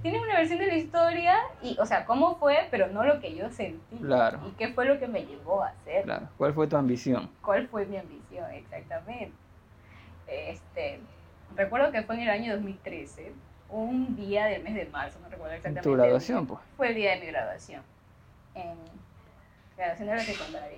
Tienes 0.01 0.21
una 0.21 0.35
versión 0.35 0.59
de 0.59 0.67
la 0.67 0.75
historia 0.77 1.35
y, 1.61 1.77
o 1.79 1.85
sea, 1.85 2.05
cómo 2.05 2.35
fue, 2.37 2.67
pero 2.71 2.87
no 2.87 3.03
lo 3.03 3.19
que 3.19 3.35
yo 3.35 3.49
sentí. 3.51 3.97
Claro. 3.97 4.39
Y 4.47 4.51
qué 4.51 4.69
fue 4.69 4.85
lo 4.85 4.97
que 4.97 5.07
me 5.07 5.25
llevó 5.25 5.61
a 5.63 5.69
hacer. 5.69 6.03
Claro. 6.03 6.29
¿Cuál 6.37 6.53
fue 6.53 6.67
tu 6.67 6.77
ambición? 6.77 7.29
cuál 7.41 7.67
fue 7.67 7.85
mi 7.85 7.97
ambición 7.97 8.49
exactamente. 8.51 9.33
Este, 10.27 11.01
recuerdo 11.59 11.91
que 11.91 12.01
fue 12.03 12.15
en 12.15 12.21
el 12.21 12.29
año 12.29 12.53
2013, 12.55 13.31
un 13.69 14.15
día 14.15 14.45
del 14.45 14.63
mes 14.63 14.73
de 14.75 14.85
marzo, 14.87 15.19
no 15.21 15.29
recuerdo 15.29 15.53
exactamente. 15.53 15.87
Tu 15.87 15.93
graduación, 15.95 16.47
pues. 16.47 16.59
Fue 16.77 16.87
el 16.89 16.95
día 16.95 17.11
de 17.11 17.19
mi 17.19 17.27
graduación, 17.27 17.83
en 18.55 18.75
graduación 19.77 20.07
de 20.07 20.15
la 20.15 20.21
secundaria. 20.23 20.77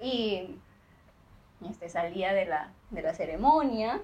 Y 0.00 0.56
este, 1.70 1.88
salía 1.88 2.32
de 2.32 2.46
la, 2.46 2.70
de 2.90 3.02
la 3.02 3.14
ceremonia, 3.14 4.00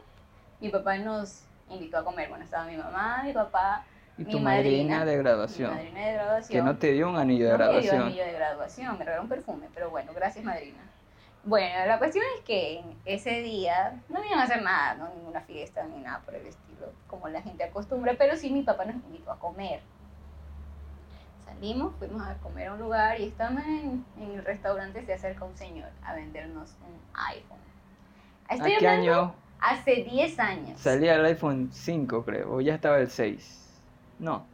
mi 0.60 0.68
papá 0.68 0.96
nos 0.98 1.42
invitó 1.70 1.98
a 1.98 2.04
comer. 2.04 2.28
Bueno, 2.28 2.44
estaba 2.44 2.64
mi 2.66 2.76
mamá, 2.76 3.22
mi 3.24 3.32
papá, 3.32 3.84
Y 4.16 4.24
mi 4.24 4.30
tu 4.30 4.38
madrina, 4.38 4.98
madrina 4.98 5.04
de 5.04 5.16
mi 5.16 5.22
graduación. 5.22 5.70
madrina 5.74 6.06
de 6.06 6.12
graduación. 6.12 6.58
Que 6.58 6.62
no 6.62 6.76
te 6.78 6.92
dio 6.92 7.08
un 7.08 7.16
anillo 7.16 7.46
de 7.46 7.52
No 7.52 7.58
me 7.58 7.64
dio 7.64 7.72
graduación. 7.72 8.02
anillo 8.02 8.24
de 8.24 8.32
graduación, 8.32 8.98
me 8.98 9.04
regaló 9.04 9.22
un 9.22 9.28
perfume, 9.28 9.66
pero 9.74 9.90
bueno, 9.90 10.12
gracias 10.14 10.44
madrina. 10.44 10.78
Bueno, 11.48 11.86
la 11.86 11.96
cuestión 11.98 12.24
es 12.36 12.44
que 12.44 12.84
ese 13.06 13.40
día 13.40 13.98
no 14.10 14.22
iban 14.22 14.38
a 14.38 14.42
hacer 14.42 14.60
nada, 14.62 14.96
no 14.96 15.08
ninguna 15.14 15.40
fiesta 15.40 15.82
ni 15.84 15.98
nada 16.02 16.20
por 16.20 16.34
el 16.34 16.46
estilo, 16.46 16.92
como 17.06 17.26
la 17.28 17.40
gente 17.40 17.64
acostumbra, 17.64 18.14
pero 18.18 18.36
sí 18.36 18.50
mi 18.50 18.62
papá 18.62 18.84
nos 18.84 18.96
invitó 18.96 19.32
a 19.32 19.38
comer. 19.38 19.80
Salimos, 21.46 21.94
fuimos 21.98 22.20
a 22.26 22.34
comer 22.34 22.68
a 22.68 22.74
un 22.74 22.80
lugar 22.80 23.18
y 23.18 23.28
estábamos 23.28 23.64
en, 23.64 24.04
en 24.20 24.32
el 24.32 24.44
restaurante, 24.44 25.02
se 25.06 25.14
acerca 25.14 25.46
un 25.46 25.56
señor 25.56 25.88
a 26.04 26.14
vendernos 26.14 26.76
un 26.86 27.00
iPhone. 27.14 27.58
¿A 28.48 28.58
qué 28.58 28.86
año 28.86 29.34
hace 29.58 30.04
10 30.04 30.38
años. 30.40 30.80
salía 30.80 31.14
el 31.14 31.24
iPhone 31.24 31.70
5, 31.72 32.24
creo? 32.26 32.52
¿O 32.56 32.60
ya 32.60 32.74
estaba 32.74 32.98
el 32.98 33.08
6? 33.10 33.80
No, 34.18 34.44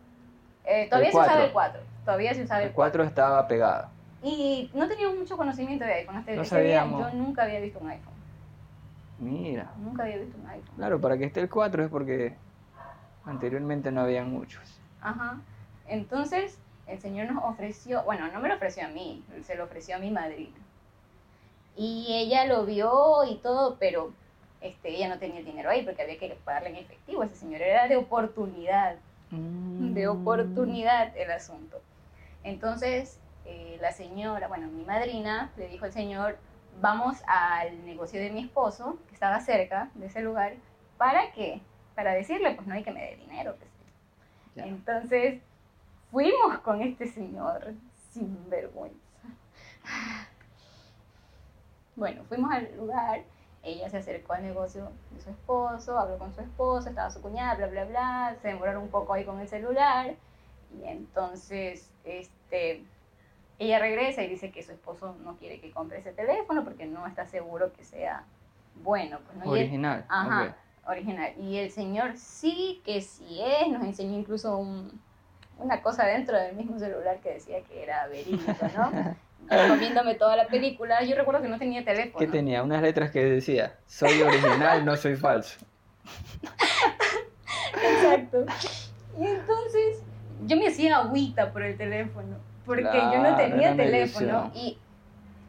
Eh, 0.65 0.87
todavía 0.89 1.09
el 1.09 1.13
se 1.13 1.19
usaba 1.19 1.33
4. 1.41 1.45
el 1.47 1.53
4, 1.53 1.81
todavía 2.05 2.35
se 2.35 2.43
usaba 2.45 2.61
el 2.63 2.69
el 2.69 2.73
4. 2.73 2.93
4 3.03 3.05
estaba 3.05 3.49
pegado. 3.49 3.94
Y 4.25 4.71
no 4.73 4.89
teníamos 4.89 5.19
mucho 5.19 5.37
conocimiento 5.37 5.85
de 5.85 5.93
iPhone. 5.93 6.17
Hasta 6.17 6.33
No 6.33 6.43
ese 6.43 6.63
día 6.63 6.87
yo 6.91 7.11
nunca 7.11 7.43
había 7.43 7.61
visto 7.61 7.79
un 7.79 7.91
iPhone. 7.91 8.15
Mira. 9.19 9.71
Nunca 9.79 10.05
había 10.05 10.17
visto 10.17 10.39
un 10.43 10.49
iPhone. 10.49 10.75
Claro, 10.77 11.01
para 11.01 11.19
que 11.19 11.25
esté 11.25 11.41
el 11.41 11.51
4 11.51 11.85
es 11.85 11.91
porque 11.91 12.35
anteriormente 13.27 13.93
no 13.93 14.01
habían 14.01 14.31
muchos. 14.31 14.63
Ajá. 15.03 15.39
Entonces, 15.87 16.59
el 16.87 16.99
señor 17.01 17.31
nos 17.31 17.45
ofreció, 17.45 18.03
bueno, 18.05 18.27
no 18.33 18.41
me 18.41 18.49
lo 18.49 18.55
ofreció 18.55 18.87
a 18.87 18.89
mí, 18.89 19.23
se 19.45 19.55
lo 19.57 19.65
ofreció 19.65 19.97
a 19.97 19.99
mi 19.99 20.11
madrina. 20.11 20.57
Y 21.77 22.07
ella 22.09 22.47
lo 22.47 22.65
vio 22.65 23.25
y 23.29 23.37
todo, 23.37 23.77
pero 23.79 24.13
este, 24.63 24.89
ella 24.89 25.09
no 25.09 25.19
tenía 25.19 25.41
el 25.41 25.45
dinero 25.45 25.69
ahí 25.69 25.83
porque 25.85 26.01
había 26.03 26.19
que 26.19 26.37
pagarle 26.45 26.71
en 26.71 26.77
efectivo. 26.77 27.23
Ese 27.25 27.37
señor 27.37 27.61
era 27.61 27.89
de 27.89 27.97
oportunidad, 27.97 28.97
de 29.31 30.07
Mm. 30.07 30.11
oportunidad 30.11 31.15
el 31.17 31.31
asunto. 31.31 31.81
Entonces, 32.43 33.19
eh, 33.45 33.79
la 33.81 33.93
señora, 33.93 34.49
bueno, 34.49 34.69
mi 34.69 34.85
madrina 34.85 35.51
le 35.57 35.69
dijo 35.69 35.85
al 35.85 35.93
señor, 35.93 36.39
vamos 36.81 37.19
al 37.27 37.85
negocio 37.85 38.21
de 38.21 38.31
mi 38.31 38.45
esposo, 38.45 38.99
que 39.09 39.15
estaba 39.15 39.41
cerca 39.41 39.91
de 39.95 40.07
ese 40.07 40.23
lugar, 40.23 40.55
¿para 40.97 41.33
qué? 41.33 41.61
Para 41.95 42.13
decirle, 42.13 42.55
pues 42.55 42.67
no 42.67 42.75
hay 42.75 42.83
que 42.83 42.93
me 42.93 43.03
dé 43.03 43.17
dinero. 43.17 43.57
pues. 43.57 44.67
Entonces, 44.67 45.41
fuimos 46.11 46.59
con 46.59 46.81
este 46.81 47.07
señor 47.07 47.75
sin 48.11 48.49
vergüenza. 48.49 48.99
Bueno, 51.97 52.25
fuimos 52.25 52.51
al 52.51 52.77
lugar, 52.77 53.23
ella 53.63 53.89
se 53.89 53.99
acercó 53.99 54.33
al 54.33 54.43
negocio 54.43 54.91
de 55.13 55.21
su 55.21 55.31
esposo, 55.31 55.97
habló 55.99 56.19
con 56.19 56.35
su 56.35 56.41
esposo, 56.41 56.89
estaba 56.89 57.11
su 57.11 57.23
cuñada, 57.23 57.55
bla, 57.55 57.67
bla, 57.69 57.85
bla, 57.85 58.37
se 58.43 58.49
demoraron 58.49 58.83
un 58.83 58.89
poco 58.89 59.13
ahí 59.13 59.25
con 59.25 59.39
el 59.41 59.49
celular 59.49 60.15
y 60.77 60.85
entonces, 60.85 61.89
este, 62.05 62.85
ella 63.59 63.79
regresa 63.79 64.23
y 64.23 64.29
dice 64.29 64.51
que 64.51 64.63
su 64.63 64.73
esposo 64.73 65.17
no 65.25 65.37
quiere 65.37 65.61
que 65.61 65.71
compre 65.71 65.99
ese 65.99 66.13
teléfono 66.13 66.65
porque 66.65 66.87
no 66.87 67.07
está 67.07 67.27
seguro 67.27 67.73
que 67.73 67.85
sea 67.85 68.25
bueno. 68.83 69.19
Pues, 69.27 69.37
¿no? 69.39 69.45
Él- 69.45 69.61
Original. 69.63 70.05
Ajá, 70.09 70.57
original. 70.87 71.33
Y 71.41 71.57
el 71.59 71.71
señor 71.71 72.17
sí 72.17 72.83
que 72.85 73.01
sí 73.01 73.41
es, 73.43 73.69
nos 73.69 73.83
enseñó 73.85 74.19
incluso 74.19 74.57
un- 74.59 75.01
una 75.59 75.81
cosa 75.83 76.05
dentro 76.05 76.37
del 76.37 76.57
mismo 76.57 76.79
celular 76.79 77.19
que 77.21 77.35
decía 77.35 77.61
que 77.63 77.83
era 77.83 78.07
verídico, 78.09 78.53
¿no? 78.77 78.91
Yo 79.69 79.77
viéndome 79.77 80.15
toda 80.15 80.37
la 80.37 80.47
película, 80.47 81.03
yo 81.05 81.15
recuerdo 81.17 81.43
que 81.43 81.49
no 81.49 81.59
tenía 81.59 81.85
teléfono. 81.85 82.19
¿Qué 82.19 82.27
tenía? 82.27 82.63
Unas 82.63 82.81
letras 82.81 83.11
que 83.11 83.23
decía, 83.23 83.77
soy 83.87 84.23
original, 84.23 84.85
no 84.87 84.97
soy 84.97 85.17
falso. 85.17 85.59
Exacto. 87.83 88.47
Y 89.19 89.27
entonces 89.27 90.03
yo 90.47 90.57
me 90.57 90.69
hacía 90.69 90.97
agüita 90.97 91.53
por 91.53 91.63
el 91.63 91.77
teléfono, 91.77 92.37
porque 92.67 92.83
yo 92.83 93.19
no 93.23 93.37
tenía 93.37 93.77
teléfono 93.77 94.51
y 94.55 94.79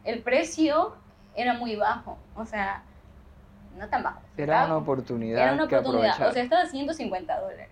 el 0.04 0.22
precio 0.22 0.94
era 1.34 1.54
muy 1.54 1.76
bajo, 1.76 2.18
o 2.34 2.44
sea, 2.46 2.82
no 3.76 3.88
tan 3.88 4.02
bajo. 4.02 4.20
Era 4.36 4.54
estaba- 4.54 4.66
una 4.66 4.76
oportunidad 4.76 5.42
Era 5.42 5.52
una 5.52 5.64
oportunidad, 5.64 6.28
o 6.28 6.32
sea, 6.32 6.42
estaba 6.42 6.62
a 6.62 6.66
150 6.66 7.40
dólares. 7.40 7.68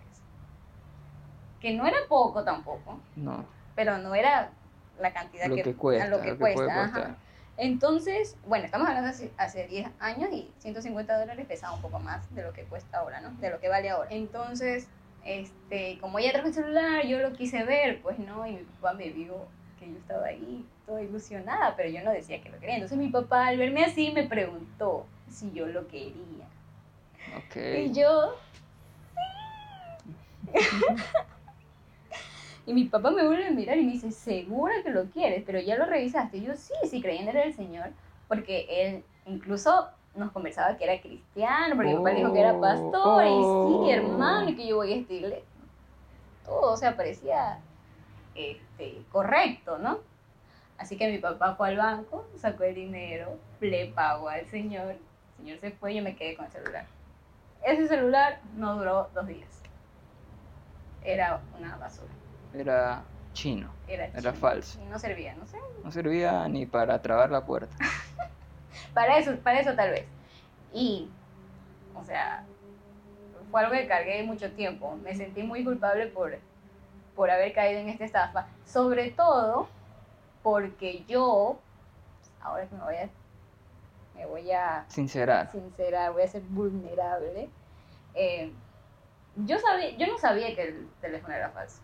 Que 1.60 1.72
no 1.74 1.86
era 1.86 1.96
poco 2.08 2.44
tampoco, 2.44 3.00
no, 3.16 3.44
pero 3.74 3.96
no 3.98 4.14
era 4.14 4.50
la 5.00 5.12
cantidad 5.12 5.46
lo 5.46 5.56
que, 5.56 5.62
que 5.62 5.74
cuesta, 5.74 6.04
a 6.04 6.08
lo 6.08 6.20
que 6.20 6.28
lo 6.28 6.32
que 6.34 6.38
puede 6.40 6.54
cuesta. 6.54 6.84
ajá. 6.84 7.16
Entonces, 7.56 8.36
bueno, 8.46 8.64
estamos 8.64 8.88
hablando 8.88 9.10
hace, 9.10 9.32
hace 9.38 9.66
10 9.68 9.88
años 10.00 10.28
y 10.32 10.50
150 10.58 11.18
dólares 11.18 11.46
pesaba 11.46 11.74
un 11.74 11.82
poco 11.82 12.00
más 12.00 12.34
de 12.34 12.42
lo 12.42 12.52
que 12.52 12.64
cuesta 12.64 12.98
ahora, 12.98 13.20
¿no? 13.20 13.30
De 13.40 13.48
lo 13.48 13.60
que 13.60 13.68
vale 13.68 13.90
ahora. 13.90 14.10
Entonces, 14.10 14.88
este, 15.24 15.98
como 16.00 16.18
ella 16.18 16.32
trajo 16.32 16.48
el 16.48 16.54
celular, 16.54 17.06
yo 17.06 17.18
lo 17.18 17.32
quise 17.32 17.64
ver, 17.64 18.00
pues 18.02 18.18
no, 18.18 18.46
y 18.46 18.52
mi 18.52 18.62
papá 18.62 18.94
me 18.94 19.10
vio 19.10 19.46
que 19.78 19.90
yo 19.90 19.96
estaba 19.96 20.26
ahí, 20.26 20.64
toda 20.86 21.02
ilusionada, 21.02 21.74
pero 21.76 21.88
yo 21.88 22.02
no 22.02 22.12
decía 22.12 22.42
que 22.42 22.50
lo 22.50 22.58
quería. 22.58 22.76
Entonces 22.76 22.98
mi 22.98 23.08
papá 23.08 23.46
al 23.46 23.58
verme 23.58 23.84
así 23.84 24.12
me 24.12 24.24
preguntó 24.24 25.06
si 25.28 25.52
yo 25.52 25.66
lo 25.66 25.88
quería. 25.88 26.46
Ok. 27.38 27.56
Y 27.56 27.92
yo... 27.92 28.36
y 32.66 32.74
mi 32.74 32.84
papá 32.84 33.10
me 33.10 33.26
vuelve 33.26 33.46
a 33.46 33.50
mirar 33.50 33.78
y 33.78 33.84
me 33.84 33.92
dice, 33.92 34.12
¿segura 34.12 34.82
que 34.82 34.90
lo 34.90 35.06
quieres? 35.06 35.42
Pero 35.44 35.60
ya 35.60 35.76
lo 35.76 35.86
revisaste. 35.86 36.36
Y 36.36 36.44
yo 36.44 36.54
sí, 36.54 36.74
sí, 36.88 37.00
creyéndole 37.00 37.42
al 37.42 37.54
Señor, 37.54 37.90
porque 38.28 38.66
él 38.68 39.04
incluso 39.26 39.88
nos 40.14 40.30
conversaba 40.32 40.76
que 40.76 40.84
era 40.84 41.00
cristiano, 41.00 41.74
porque 41.76 41.90
mi 41.90 41.96
papá 41.96 42.10
dijo 42.10 42.32
que 42.32 42.40
era 42.40 42.60
pastor, 42.60 43.24
y 43.24 43.28
Oh. 43.30 43.84
sí, 43.84 43.90
hermano, 43.90 44.48
y 44.50 44.56
que 44.56 44.66
yo 44.66 44.76
voy 44.76 44.92
a 44.92 44.96
esta 44.96 45.12
iglesia. 45.12 45.44
todo, 46.44 46.72
o 46.72 46.76
sea, 46.76 46.94
parecía 46.96 47.58
este, 48.34 49.02
correcto, 49.10 49.78
¿no? 49.78 49.98
Así 50.78 50.96
que 50.96 51.10
mi 51.10 51.18
papá 51.18 51.54
fue 51.54 51.68
al 51.68 51.76
banco, 51.78 52.26
sacó 52.36 52.64
el 52.64 52.74
dinero, 52.74 53.38
le 53.60 53.86
pagó 53.86 54.28
al 54.28 54.44
señor, 54.46 54.90
el 54.90 54.98
señor 55.38 55.58
se 55.60 55.70
fue 55.70 55.92
y 55.92 55.96
yo 55.96 56.02
me 56.02 56.14
quedé 56.16 56.36
con 56.36 56.44
el 56.46 56.50
celular. 56.52 56.86
Ese 57.64 57.88
celular 57.88 58.40
no 58.56 58.76
duró 58.76 59.08
dos 59.14 59.26
días. 59.26 59.62
Era 61.02 61.40
una 61.58 61.76
basura. 61.76 62.12
Era 62.52 63.02
chino. 63.32 63.70
Era, 63.88 64.06
Era 64.06 64.20
chino. 64.20 64.32
falso. 64.34 64.80
Y 64.82 64.86
no 64.86 64.98
servía, 64.98 65.34
no 65.34 65.46
sé. 65.46 65.58
No 65.82 65.90
servía 65.90 66.46
ni 66.48 66.66
para 66.66 67.00
trabar 67.00 67.30
la 67.30 67.44
puerta. 67.44 67.74
Para 68.92 69.18
eso, 69.18 69.36
para 69.38 69.60
eso 69.60 69.74
tal 69.74 69.90
vez. 69.90 70.06
Y, 70.72 71.08
o 71.94 72.04
sea, 72.04 72.44
fue 73.50 73.60
algo 73.62 73.72
que 73.72 73.86
cargué 73.86 74.22
mucho 74.22 74.52
tiempo. 74.52 74.96
Me 75.02 75.14
sentí 75.14 75.42
muy 75.42 75.64
culpable 75.64 76.06
por, 76.08 76.36
por 77.14 77.30
haber 77.30 77.52
caído 77.52 77.80
en 77.80 77.88
esta 77.88 78.04
estafa. 78.04 78.46
Sobre 78.66 79.10
todo 79.10 79.68
porque 80.42 81.04
yo, 81.06 81.58
ahora 82.42 82.66
que 82.66 82.74
me 82.74 82.82
voy 82.82 82.96
a, 82.96 83.08
me 84.14 84.26
voy 84.26 84.50
a 84.52 84.84
Sincerar. 84.88 85.50
sincerar, 85.50 86.12
voy 86.12 86.22
a 86.22 86.28
ser 86.28 86.42
vulnerable. 86.42 87.48
eh, 88.14 88.52
yo, 89.46 89.58
sabía, 89.58 89.90
yo 89.96 90.06
no 90.06 90.16
sabía 90.18 90.54
que 90.54 90.62
el 90.62 90.88
teléfono 91.00 91.34
era 91.34 91.50
falso. 91.50 91.80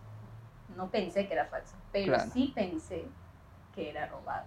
No 0.77 0.87
pensé 0.89 1.27
que 1.27 1.33
era 1.33 1.45
falso. 1.47 1.75
Pero 1.91 2.13
Claro. 2.13 2.29
sí 2.31 2.51
pensé 2.55 3.03
que 3.75 3.89
era 3.89 4.05
robado. 4.07 4.45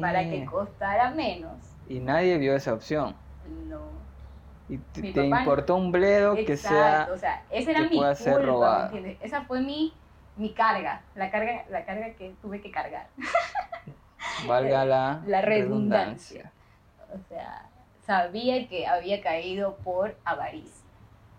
Para 0.00 0.24
que 0.28 0.44
costara 0.44 1.10
menos. 1.10 1.52
Y 1.88 2.00
nadie 2.00 2.38
vio 2.38 2.54
esa 2.54 2.74
opción. 2.74 3.14
No. 3.68 3.80
Y 4.68 4.78
te, 4.78 5.00
Mi 5.00 5.12
te 5.12 5.22
papá- 5.24 5.40
importó 5.40 5.76
un 5.76 5.90
bledo 5.92 6.34
que 6.34 6.56
sea... 6.56 7.08
O 7.12 7.16
sea, 7.16 7.42
esa 7.50 7.70
era 7.70 7.80
mi 7.82 7.88
culpa, 7.90 8.14
ser. 8.14 9.16
Esa 9.22 9.42
fue 9.42 9.60
mi, 9.60 9.94
mi 10.36 10.52
carga, 10.52 11.02
la 11.14 11.30
carga, 11.30 11.64
la 11.70 11.84
carga 11.86 12.12
que 12.14 12.34
tuve 12.42 12.60
que 12.60 12.70
cargar. 12.70 13.06
Valga 14.46 14.84
la, 14.84 15.22
La 15.26 15.40
redundancia. 15.40 16.52
O 17.14 17.18
sea, 17.28 17.66
sabía 18.04 18.68
que 18.68 18.86
había 18.86 19.22
caído 19.22 19.76
por 19.76 20.16
avaricia 20.24 20.84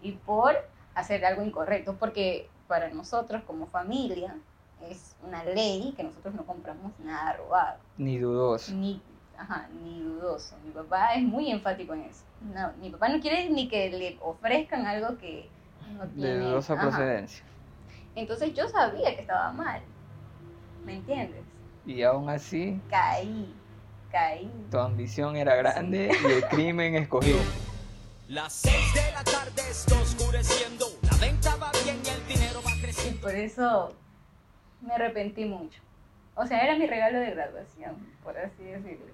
y 0.01 0.13
por 0.13 0.55
hacer 0.95 1.23
algo 1.25 1.43
incorrecto, 1.43 1.95
porque 1.97 2.49
para 2.67 2.89
nosotros 2.89 3.43
como 3.45 3.67
familia 3.67 4.35
es 4.89 5.15
una 5.23 5.43
ley 5.43 5.93
que 5.95 6.03
nosotros 6.03 6.33
no 6.35 6.45
compramos 6.45 6.91
nada 6.99 7.33
robado, 7.33 7.77
Ni 7.97 8.17
dudoso. 8.17 8.71
ni, 8.73 9.01
ajá, 9.37 9.67
ni 9.81 10.01
dudoso. 10.01 10.55
Mi 10.65 10.71
papá 10.71 11.13
es 11.15 11.23
muy 11.23 11.51
enfático 11.51 11.93
en 11.93 12.01
eso. 12.03 12.23
No, 12.53 12.71
mi 12.81 12.89
papá 12.89 13.09
no 13.09 13.19
quiere 13.19 13.49
ni 13.49 13.67
que 13.67 13.89
le 13.89 14.17
ofrezcan 14.21 14.85
algo 14.85 15.17
que 15.17 15.49
no 15.97 16.07
tiene. 16.07 16.29
De 16.29 16.39
dudosa 16.39 16.73
ajá. 16.73 16.81
procedencia. 16.83 17.43
Entonces 18.15 18.53
yo 18.53 18.67
sabía 18.69 19.15
que 19.15 19.21
estaba 19.21 19.51
mal, 19.51 19.81
¿me 20.85 20.95
entiendes? 20.95 21.41
Y 21.85 22.03
aún 22.03 22.29
así, 22.29 22.79
Caí, 22.89 23.53
caí. 24.11 24.51
tu 24.71 24.77
ambición 24.79 25.35
era 25.35 25.55
grande 25.55 26.11
y 26.21 26.31
el 26.31 26.45
crimen 26.47 26.95
escogido. 26.95 27.39
Las 28.27 28.53
seis 28.53 28.93
de 28.93 29.11
la 29.11 29.23
tarde 29.23 29.61
está 29.71 29.95
oscureciendo. 29.99 30.85
La 31.01 31.17
venta 31.17 31.55
va 31.55 31.71
bien 31.83 31.97
y 32.05 32.09
el 32.09 32.27
dinero 32.27 32.61
va 32.63 32.75
Y 32.75 32.81
creciendo. 32.81 33.21
por 33.21 33.33
eso 33.35 33.93
me 34.81 34.93
arrepentí 34.93 35.45
mucho. 35.45 35.81
O 36.35 36.45
sea, 36.45 36.61
era 36.63 36.77
mi 36.77 36.87
regalo 36.87 37.19
de 37.19 37.31
graduación, 37.31 37.95
por 38.23 38.37
así 38.37 38.63
decirlo. 38.63 39.05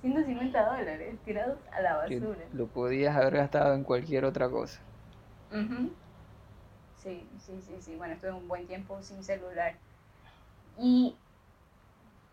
150 0.00 0.64
dólares 0.64 1.14
tirados 1.24 1.58
a 1.72 1.80
la 1.80 1.96
Que 2.06 2.18
basura. 2.18 2.40
lo 2.52 2.66
podías 2.66 3.16
haber 3.16 3.36
gastado 3.36 3.74
en 3.74 3.84
cualquier 3.84 4.24
otra 4.24 4.48
cosa. 4.48 4.80
Ujú. 5.50 5.90
Sí, 7.02 7.26
sí, 7.44 7.60
sí, 7.60 7.74
sí. 7.80 7.94
Bueno, 7.96 8.14
estuve 8.14 8.32
un 8.32 8.48
buen 8.48 8.66
tiempo 8.66 9.00
sin 9.02 9.22
celular. 9.22 9.74
Y 10.80 11.14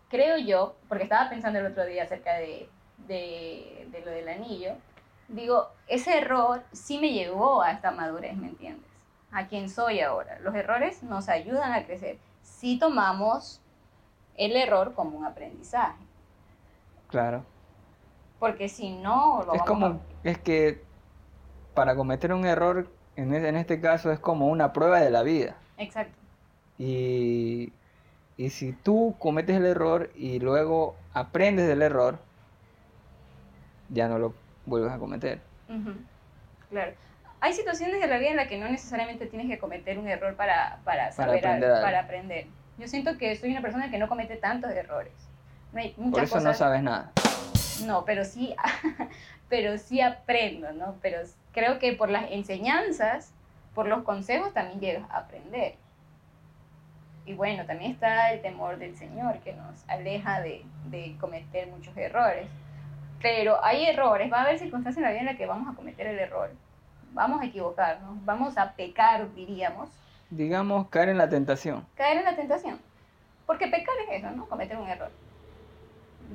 creo 0.10 0.38
yo, 0.38 0.76
porque 0.88 1.04
estaba 1.04 1.30
pensando 1.30 1.60
el 1.60 1.67
otro 1.67 1.86
día 1.86 2.04
acerca 2.04 2.36
de, 2.36 2.67
de, 3.08 3.88
de 3.91 4.02
lo 4.02 4.12
del 4.12 4.30
anillo, 4.30 4.74
digo, 5.28 5.67
ese 5.88 6.17
error 6.17 6.62
sí 6.72 6.98
me 7.00 7.12
llevó 7.13 7.62
a 7.62 7.72
esta 7.72 7.91
madurez, 7.91 8.36
¿me 8.36 8.48
entiendes? 8.48 8.86
A 9.32 9.48
quien 9.48 9.70
soy 9.70 10.00
ahora. 10.02 10.39
Los 10.39 10.56
errores 10.56 11.04
nos 11.04 11.30
ayudan 11.30 11.74
a 11.74 11.86
crecer 11.86 12.17
si 12.58 12.78
tomamos 12.78 13.62
el 14.36 14.56
error 14.56 14.94
como 14.94 15.18
un 15.18 15.26
aprendizaje. 15.26 16.04
Claro. 17.08 17.44
Porque 18.40 18.70
si 18.70 18.92
no, 18.92 19.44
lo 19.46 19.54
Es 19.54 19.60
vamos 19.60 19.68
como, 19.68 19.86
a... 19.86 20.00
es 20.24 20.38
que 20.38 20.82
para 21.74 21.96
cometer 21.96 22.34
un 22.34 22.46
error, 22.46 22.90
en 23.16 23.34
en 23.34 23.56
este 23.56 23.80
caso, 23.80 24.12
es 24.12 24.20
como 24.20 24.48
una 24.48 24.74
prueba 24.74 25.00
de 25.00 25.10
la 25.12 25.24
vida. 25.24 25.56
Exacto. 25.78 26.18
Y, 26.78 27.74
y 28.38 28.50
si 28.50 28.74
tú 28.74 29.16
cometes 29.20 29.58
el 29.58 29.66
error 29.66 30.12
y 30.16 30.40
luego 30.40 30.96
aprendes 31.14 31.68
del 31.68 31.82
error, 31.82 32.20
ya 33.90 34.08
no 34.08 34.20
lo 34.20 34.34
vuelves 34.66 34.92
a 34.92 35.00
cometer. 35.00 35.42
Claro. 36.70 36.94
Hay 37.41 37.54
situaciones 37.54 38.02
de 38.02 38.08
la 38.08 38.17
vida 38.17 38.32
en 38.32 38.36
las 38.36 38.47
que 38.47 38.58
no 38.58 38.67
necesariamente 38.67 39.25
tienes 39.25 39.47
que 39.47 39.60
cometer 39.60 39.97
un 39.97 40.08
error 40.08 40.36
para, 40.36 40.80
para 40.84 41.12
saber 41.12 41.38
aprender 41.38 41.63
algo, 41.63 41.75
algo. 41.75 41.86
para 41.86 41.99
aprender. 42.02 42.47
Yo 42.78 42.88
siento 42.88 43.17
que 43.17 43.36
soy 43.36 43.52
una 43.52 43.62
persona 43.62 43.89
que 43.89 43.97
no 43.97 44.08
comete 44.08 44.36
tantos 44.36 44.71
errores. 44.71 45.13
No 45.71 45.80
hay 45.80 45.93
muchas 45.97 46.12
Por 46.12 46.23
eso 46.23 46.36
no 46.38 46.41
cosas. 46.41 46.58
sabes 46.58 46.82
nada. 46.84 47.12
No, 47.86 48.04
pero 48.04 48.25
sí, 48.25 48.56
pero 49.49 49.78
sí 49.78 50.02
aprendo, 50.02 50.71
¿no? 50.73 50.95
Pero 51.02 51.19
creo 51.54 51.80
que 51.80 51.93
por 51.93 52.10
las 52.10 52.30
enseñanzas, 52.32 53.34
por 53.73 53.88
los 53.88 54.04
consejos 54.04 54.54
también 54.54 54.80
llegas 54.80 55.10
a 55.10 55.19
aprender. 55.19 55.75
Y 57.25 57.34
bueno, 57.34 57.65
también 57.65 57.91
está 57.91 58.32
el 58.34 58.41
temor 58.41 58.80
del 58.80 58.97
Señor 58.97 59.39
que 59.39 59.54
nos 59.54 59.88
aleja 59.88 60.41
de, 60.41 60.65
de 60.86 61.15
cometer 61.19 61.67
muchos 61.67 61.95
errores. 61.95 62.47
Pero 63.21 63.63
hay 63.63 63.86
errores, 63.86 64.32
va 64.32 64.39
a 64.39 64.41
haber 64.43 64.58
circunstancias 64.60 64.97
en 64.97 65.04
la 65.04 65.12
vida 65.12 65.19
en 65.21 65.25
las 65.28 65.36
que 65.38 65.45
vamos 65.45 65.71
a 65.71 65.75
cometer 65.75 66.08
el 66.08 66.19
error. 66.19 66.52
Vamos 67.13 67.41
a 67.41 67.45
equivocarnos, 67.45 68.24
vamos 68.26 68.58
a 68.58 68.72
pecar, 68.74 69.34
diríamos, 69.36 69.89
Digamos, 70.32 70.89
caer 70.89 71.10
en 71.10 71.17
la 71.17 71.28
tentación. 71.28 71.86
caer 71.95 72.17
en 72.19 72.26
la 72.26 72.36
tentación. 72.36 72.80
Porque 73.48 73.65
pecar 73.67 73.95
es 74.08 74.19
eso, 74.24 74.32
¿no? 74.36 74.48
Cometer 74.48 74.78
un 74.78 74.88
error. 74.88 75.10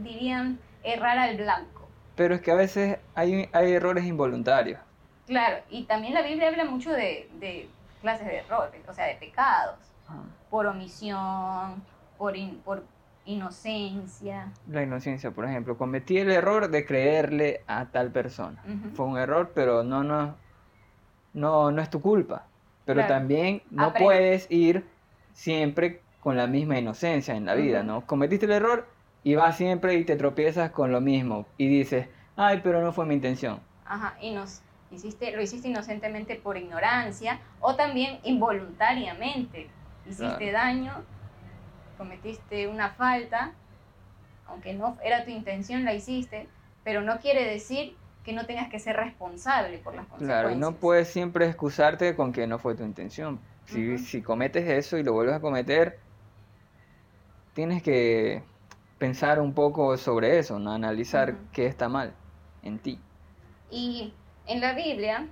Dirían 0.03 0.59
errar 0.83 1.17
al 1.19 1.37
blanco. 1.37 1.89
Pero 2.17 2.35
es 2.35 2.41
que 2.41 2.51
a 2.51 2.57
veces 2.57 2.99
hay, 3.15 3.49
hay 3.53 3.73
errores 3.73 4.05
involuntarios. 4.05 4.81
Claro, 5.27 5.59
y 5.71 5.85
también 5.85 6.13
la 6.15 6.23
Biblia 6.23 6.49
habla 6.49 6.65
mucho 6.65 6.91
de, 6.91 7.29
de 7.39 7.69
clases 8.03 8.27
de 8.27 8.39
errores, 8.39 8.83
o 8.89 8.93
sea, 8.93 9.07
de 9.07 9.15
pecados, 9.15 9.79
por 10.51 10.67
omisión, 10.67 11.83
por, 12.19 12.37
in- 12.37 12.61
por 12.65 12.83
inocencia. 13.25 14.49
La 14.69 14.83
inocencia, 14.83 15.31
por 15.31 15.45
ejemplo. 15.47 15.79
Cometí 15.79 16.19
el 16.19 16.31
error 16.31 16.69
de 16.69 16.85
creerle 16.85 17.61
a 17.67 17.87
tal 17.87 18.11
persona. 18.11 18.63
Fue 18.95 19.07
un 19.07 19.17
error, 19.19 19.53
pero 19.55 19.83
no, 19.83 20.03
no, 20.05 20.35
no, 21.35 21.71
no 21.71 21.83
es 21.83 21.91
tu 21.91 22.01
culpa. 22.01 22.47
Pero 22.85 23.01
Claro. 23.01 23.15
también 23.15 23.63
no 23.71 23.87
Aprende. 23.87 24.05
puedes 24.05 24.51
ir 24.51 24.85
siempre 25.33 26.03
con 26.21 26.37
la 26.37 26.47
misma 26.47 26.79
inocencia 26.79 27.35
en 27.35 27.45
la 27.47 27.55
vida. 27.55 27.83
¿no? 27.83 28.07
Cometiste 28.07 28.47
el 28.47 28.53
error 28.53 28.87
y 29.23 29.35
vas 29.35 29.57
siempre 29.57 29.95
y 29.95 30.05
te 30.05 30.17
tropiezas 30.17 30.71
con 30.71 30.93
lo 30.93 31.01
mismo 31.01 31.47
y 31.57 31.69
dices, 31.69 32.09
ay, 32.37 32.61
pero 32.63 32.81
no 32.83 32.93
fue 32.93 33.07
mi 33.07 33.15
intención. 33.15 33.61
Ajá, 33.87 34.17
y 34.21 34.31
nos 34.33 34.61
hiciste, 34.91 35.33
lo 35.37 35.43
hiciste 35.43 35.69
inocentemente 35.69 36.37
por 36.37 36.57
ignorancia 36.57 37.41
o 37.61 37.75
también 37.75 38.19
involuntariamente. 38.25 39.69
Hiciste 40.07 40.51
Claro. 40.51 40.53
daño, 40.53 40.93
cometiste 41.99 42.69
una 42.69 42.91
falta, 42.91 43.53
aunque 44.47 44.75
no 44.75 44.97
era 45.03 45.25
tu 45.25 45.31
intención, 45.31 45.85
la 45.85 45.95
hiciste, 45.95 46.49
pero 46.85 47.01
no 47.01 47.19
quiere 47.19 47.45
decir 47.45 47.97
que 48.25 48.33
no 48.33 48.47
tengas 48.47 48.69
que 48.71 48.79
ser 48.79 48.97
responsable 48.97 49.79
por 49.79 49.95
las 49.95 50.07
consecuencias. 50.07 50.43
Claro, 50.43 50.51
y 50.51 50.59
no 50.59 50.73
puedes 50.73 51.09
siempre 51.09 51.47
excusarte 51.47 52.17
con 52.17 52.33
que 52.33 52.47
no 52.47 52.59
fue 52.59 52.75
tu 52.75 52.83
intención. 52.83 53.41
Si, 53.67 53.99
si 53.99 54.23
cometes 54.23 54.69
eso 54.69 54.99
y 54.99 55.03
lo 55.03 55.13
vuelves 55.13 55.35
a 55.37 55.41
cometer, 55.41 55.99
tienes 57.55 57.83
que 57.83 58.43
pensar 58.99 59.41
un 59.41 59.55
poco 59.55 59.97
sobre 59.97 60.39
eso, 60.39 60.59
¿no? 60.59 60.73
Analizar 60.73 61.35
qué 61.53 61.67
está 61.67 61.89
mal 61.89 62.13
en 62.63 62.79
ti. 62.79 62.99
Y 63.71 64.13
en 64.47 64.61
la 64.61 64.73
Biblia 64.75 65.27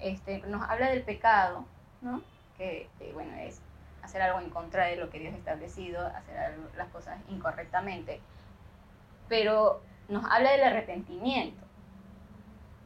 este, 0.00 0.38
nos 0.48 0.62
habla 0.68 0.90
del 0.90 1.02
pecado, 1.02 1.64
¿no? 2.00 2.22
Que, 2.58 2.88
que, 2.98 3.12
bueno, 3.12 3.32
es 3.36 3.60
hacer 4.02 4.22
algo 4.22 4.40
en 4.40 4.50
contra 4.50 4.86
de 4.86 4.96
lo 4.96 5.10
que 5.10 5.18
Dios 5.18 5.34
ha 5.34 5.36
establecido, 5.38 6.06
hacer 6.06 6.36
algo- 6.38 6.68
las 6.76 6.88
cosas 6.88 7.18
incorrectamente. 7.30 8.20
Pero 9.28 9.80
nos 10.08 10.24
habla 10.24 10.52
del 10.52 10.64
arrepentimiento, 10.64 11.60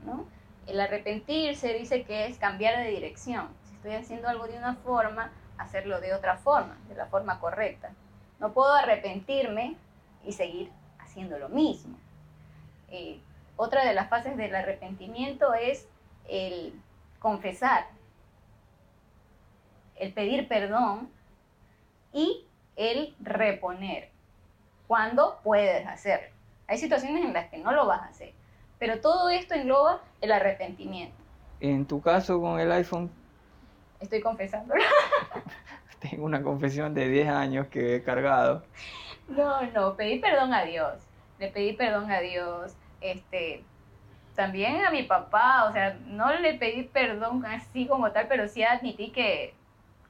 ¿no? 0.04 0.26
El 0.66 0.80
arrepentirse 0.80 1.74
dice 1.74 2.04
que 2.04 2.26
es 2.26 2.38
cambiar 2.38 2.78
de 2.78 2.90
dirección. 2.90 3.48
Si 3.64 3.74
estoy 3.74 3.92
haciendo 3.92 4.28
algo 4.28 4.46
de 4.46 4.56
una 4.56 4.74
forma, 4.76 5.30
hacerlo 5.58 6.00
de 6.00 6.14
otra 6.14 6.36
forma, 6.36 6.78
de 6.88 6.94
la 6.94 7.06
forma 7.06 7.38
correcta. 7.38 7.90
No 8.40 8.52
puedo 8.52 8.72
arrepentirme 8.72 9.76
y 10.24 10.32
seguir 10.32 10.70
haciendo 10.98 11.38
lo 11.38 11.48
mismo. 11.48 11.96
Eh, 12.90 13.20
otra 13.56 13.84
de 13.84 13.94
las 13.94 14.08
fases 14.08 14.36
del 14.36 14.54
arrepentimiento 14.54 15.54
es 15.54 15.86
el 16.28 16.72
confesar, 17.18 17.86
el 19.96 20.12
pedir 20.12 20.48
perdón 20.48 21.10
y 22.12 22.46
el 22.76 23.14
reponer 23.20 24.10
cuando 24.88 25.40
puedes 25.42 25.86
hacerlo. 25.86 26.28
Hay 26.66 26.78
situaciones 26.78 27.24
en 27.24 27.32
las 27.32 27.48
que 27.48 27.58
no 27.58 27.72
lo 27.72 27.86
vas 27.86 28.02
a 28.02 28.06
hacer, 28.06 28.32
pero 28.84 29.00
todo 29.00 29.30
esto 29.30 29.54
engloba 29.54 30.02
el 30.20 30.30
arrepentimiento. 30.30 31.16
En 31.58 31.86
tu 31.86 32.02
caso 32.02 32.38
con 32.38 32.60
el 32.60 32.70
iPhone, 32.70 33.10
Estoy 33.98 34.20
confesando. 34.20 34.74
tengo 36.00 36.26
una 36.26 36.42
confesión 36.42 36.92
de 36.92 37.08
10 37.08 37.28
años 37.28 37.68
que 37.68 37.96
he 37.96 38.02
cargado. 38.02 38.62
No, 39.26 39.62
no, 39.72 39.96
pedí 39.96 40.18
perdón 40.18 40.52
a 40.52 40.64
Dios. 40.64 41.02
Le 41.38 41.48
pedí 41.48 41.72
perdón 41.72 42.10
a 42.10 42.20
Dios. 42.20 42.76
Este, 43.00 43.64
también 44.34 44.84
a 44.84 44.90
mi 44.90 45.04
papá, 45.04 45.64
o 45.64 45.72
sea, 45.72 45.96
no 46.04 46.34
le 46.34 46.52
pedí 46.52 46.82
perdón 46.82 47.46
así 47.46 47.86
como 47.86 48.12
tal, 48.12 48.28
pero 48.28 48.48
sí 48.48 48.64
admití 48.64 49.12
que, 49.12 49.54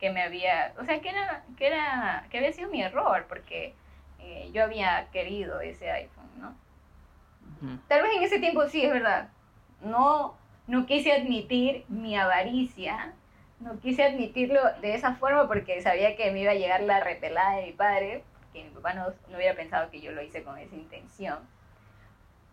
que 0.00 0.10
me 0.10 0.20
había, 0.20 0.74
o 0.80 0.84
sea, 0.84 1.00
que 1.00 1.10
era, 1.10 1.44
que 1.56 1.68
era, 1.68 2.26
que 2.28 2.38
había 2.38 2.52
sido 2.52 2.70
mi 2.70 2.82
error, 2.82 3.26
porque 3.28 3.72
eh, 4.18 4.50
yo 4.52 4.64
había 4.64 5.06
querido 5.12 5.60
ese 5.60 5.92
iPhone, 5.92 6.30
¿no? 6.40 6.63
Tal 7.88 8.02
vez 8.02 8.12
en 8.16 8.22
ese 8.22 8.38
tiempo 8.38 8.66
sí, 8.68 8.82
es 8.84 8.90
verdad. 8.92 9.28
No, 9.82 10.34
no 10.66 10.86
quise 10.86 11.12
admitir 11.12 11.84
mi 11.88 12.16
avaricia, 12.16 13.12
no 13.60 13.78
quise 13.80 14.04
admitirlo 14.04 14.60
de 14.80 14.94
esa 14.94 15.14
forma 15.14 15.46
porque 15.46 15.80
sabía 15.82 16.16
que 16.16 16.30
me 16.30 16.40
iba 16.40 16.52
a 16.52 16.56
llegar 16.56 16.82
la 16.82 17.00
repelada 17.00 17.56
de 17.56 17.66
mi 17.66 17.72
padre, 17.72 18.24
que 18.52 18.64
mi 18.64 18.70
papá 18.70 18.94
no, 18.94 19.06
no 19.30 19.36
hubiera 19.36 19.54
pensado 19.54 19.90
que 19.90 20.00
yo 20.00 20.12
lo 20.12 20.22
hice 20.22 20.42
con 20.42 20.58
esa 20.58 20.74
intención. 20.74 21.38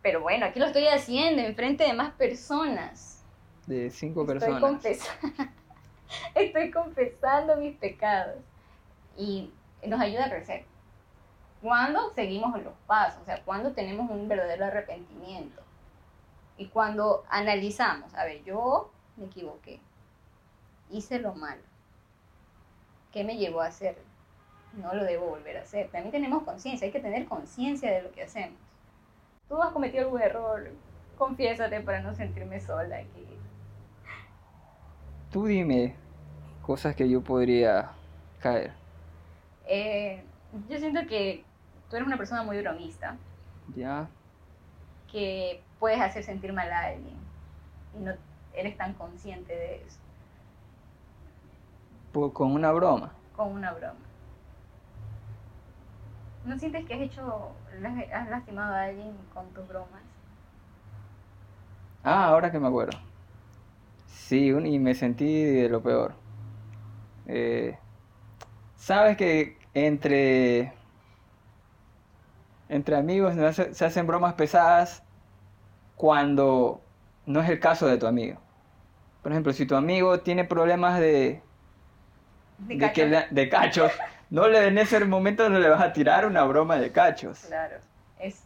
Pero 0.02 0.21
bueno, 0.21 0.45
aquí 0.47 0.60
lo 0.60 0.65
estoy 0.65 0.88
haciendo 0.88 1.41
en 1.43 1.56
frente 1.56 1.84
de 1.84 1.93
más 1.93 2.12
personas. 2.13 3.24
De 3.67 3.89
5 3.91 4.21
Estoy, 4.21 4.39
personas. 4.39 4.62
confesa- 4.62 5.52
estoy 6.36 6.71
confesando 6.71 7.56
mis 7.58 7.78
pecados 7.78 8.38
y 9.17 9.52
nos 9.86 10.00
ayuda 10.02 10.26
a 10.26 10.30
crecer. 10.30 10.65
Cuando 11.62 12.12
seguimos 12.15 12.62
los 12.63 12.74
pasos, 12.88 13.21
o 13.21 13.26
sea, 13.26 13.43
cuando 13.43 13.71
tenemos 13.74 14.10
un 14.10 14.28
verdadero 14.28 14.65
arrepentimiento 14.65 15.62
y 16.58 16.67
cuando 16.67 17.24
analizamos, 17.30 18.13
a 18.15 18.26
ver, 18.26 18.43
yo 18.43 18.91
me 19.15 19.26
equivoqué, 19.26 19.80
hice 20.89 21.19
lo 21.19 21.34
malo, 21.36 21.62
¿qué 23.12 23.24
me 23.24 23.38
llevó 23.38 23.62
a 23.62 23.67
hacer? 23.67 23.97
No 24.74 24.93
lo 24.95 25.04
debo 25.04 25.28
volver 25.28 25.58
a 25.58 25.62
hacer. 25.62 25.89
También 25.89 26.12
tenemos 26.12 26.43
conciencia, 26.43 26.86
hay 26.86 26.91
que 26.91 27.00
tener 27.00 27.26
conciencia 27.26 27.91
de 27.91 28.02
lo 28.02 28.12
que 28.12 28.24
hacemos. 28.24 28.58
Tú 29.47 29.62
has 29.62 29.71
cometido 29.71 30.06
algún 30.06 30.21
error, 30.21 30.71
confiésate 31.17 31.82
para 31.82 32.02
no 32.02 32.15
sentirme 32.15 32.60
sola 32.60 32.97
aquí. 32.97 33.28
Tú 35.30 35.45
dime 35.45 35.95
cosas 36.62 36.95
que 36.95 37.08
yo 37.08 37.21
podría 37.21 37.91
caer. 38.39 38.71
Eh, 39.67 40.24
yo 40.69 40.78
siento 40.80 41.06
que 41.08 41.43
tú 41.91 41.97
eres 41.97 42.08
una 42.08 42.17
persona 42.17 42.43
muy 42.43 42.60
bromista, 42.62 43.19
¿Ya? 43.75 44.10
que 45.12 45.63
puedes 45.80 45.99
hacer 46.01 46.23
sentir 46.23 46.54
mal 46.54 46.71
a 46.71 46.86
alguien 46.86 47.17
y 47.93 47.99
no 47.99 48.13
eres 48.56 48.77
tan 48.77 48.93
consciente 48.95 49.54
de 49.54 49.75
eso, 49.86 49.99
Por- 52.13 52.34
con 52.34 52.51
una 52.54 52.71
broma. 52.71 53.13
con 53.36 53.51
una 53.51 53.73
broma. 53.73 53.99
¿No 56.45 56.58
sientes 56.58 56.86
que 56.86 56.93
has 56.95 57.01
hecho, 57.01 57.51
has 58.13 58.30
lastimado 58.30 58.73
a 58.73 58.84
alguien 58.86 59.13
con 59.34 59.54
tus 59.54 59.67
bromas? 59.67 60.01
Ah, 62.04 62.25
ahora 62.27 62.51
que 62.51 62.60
me 62.60 62.67
acuerdo. 62.67 62.97
Sí, 64.08 64.51
un- 64.51 64.65
y 64.65 64.80
me 64.80 64.95
sentí 64.95 65.43
de 65.43 65.69
lo 65.69 65.82
peor. 65.82 66.15
Eh, 67.27 67.77
Sabes 68.75 69.15
que 69.17 69.60
entre, 69.73 70.73
entre 72.72 72.96
amigos 72.98 73.36
se 73.36 73.46
hace- 73.46 73.74
se 73.76 73.86
hacen 73.86 74.08
bromas 74.08 74.34
pesadas 74.36 75.04
cuando 75.96 76.82
no 77.26 77.42
es 77.42 77.50
el 77.50 77.60
caso 77.60 77.88
de 77.88 77.98
tu 77.98 78.08
amigo. 78.08 78.40
Por 79.22 79.32
ejemplo, 79.32 79.54
si 79.54 79.66
tu 79.66 79.76
amigo 79.76 80.20
tiene 80.22 80.46
problemas 80.46 81.00
de, 81.00 81.44
De 82.58 82.74
de, 82.76 82.80
cacho. 82.80 82.94
que 82.94 83.06
le- 83.08 83.28
de 83.30 83.50
cachos, 83.50 83.92
no 84.30 84.48
le 84.48 84.68
en 84.68 84.78
ese 84.78 85.04
momento 85.06 85.50
no 85.50 85.60
le 85.60 85.70
vas 85.70 85.82
a 85.82 85.94
tirar 85.94 86.26
una 86.26 86.44
broma 86.44 86.78
de 86.78 86.92
cachos. 86.92 87.40
Claro, 87.48 87.78
es, 88.20 88.42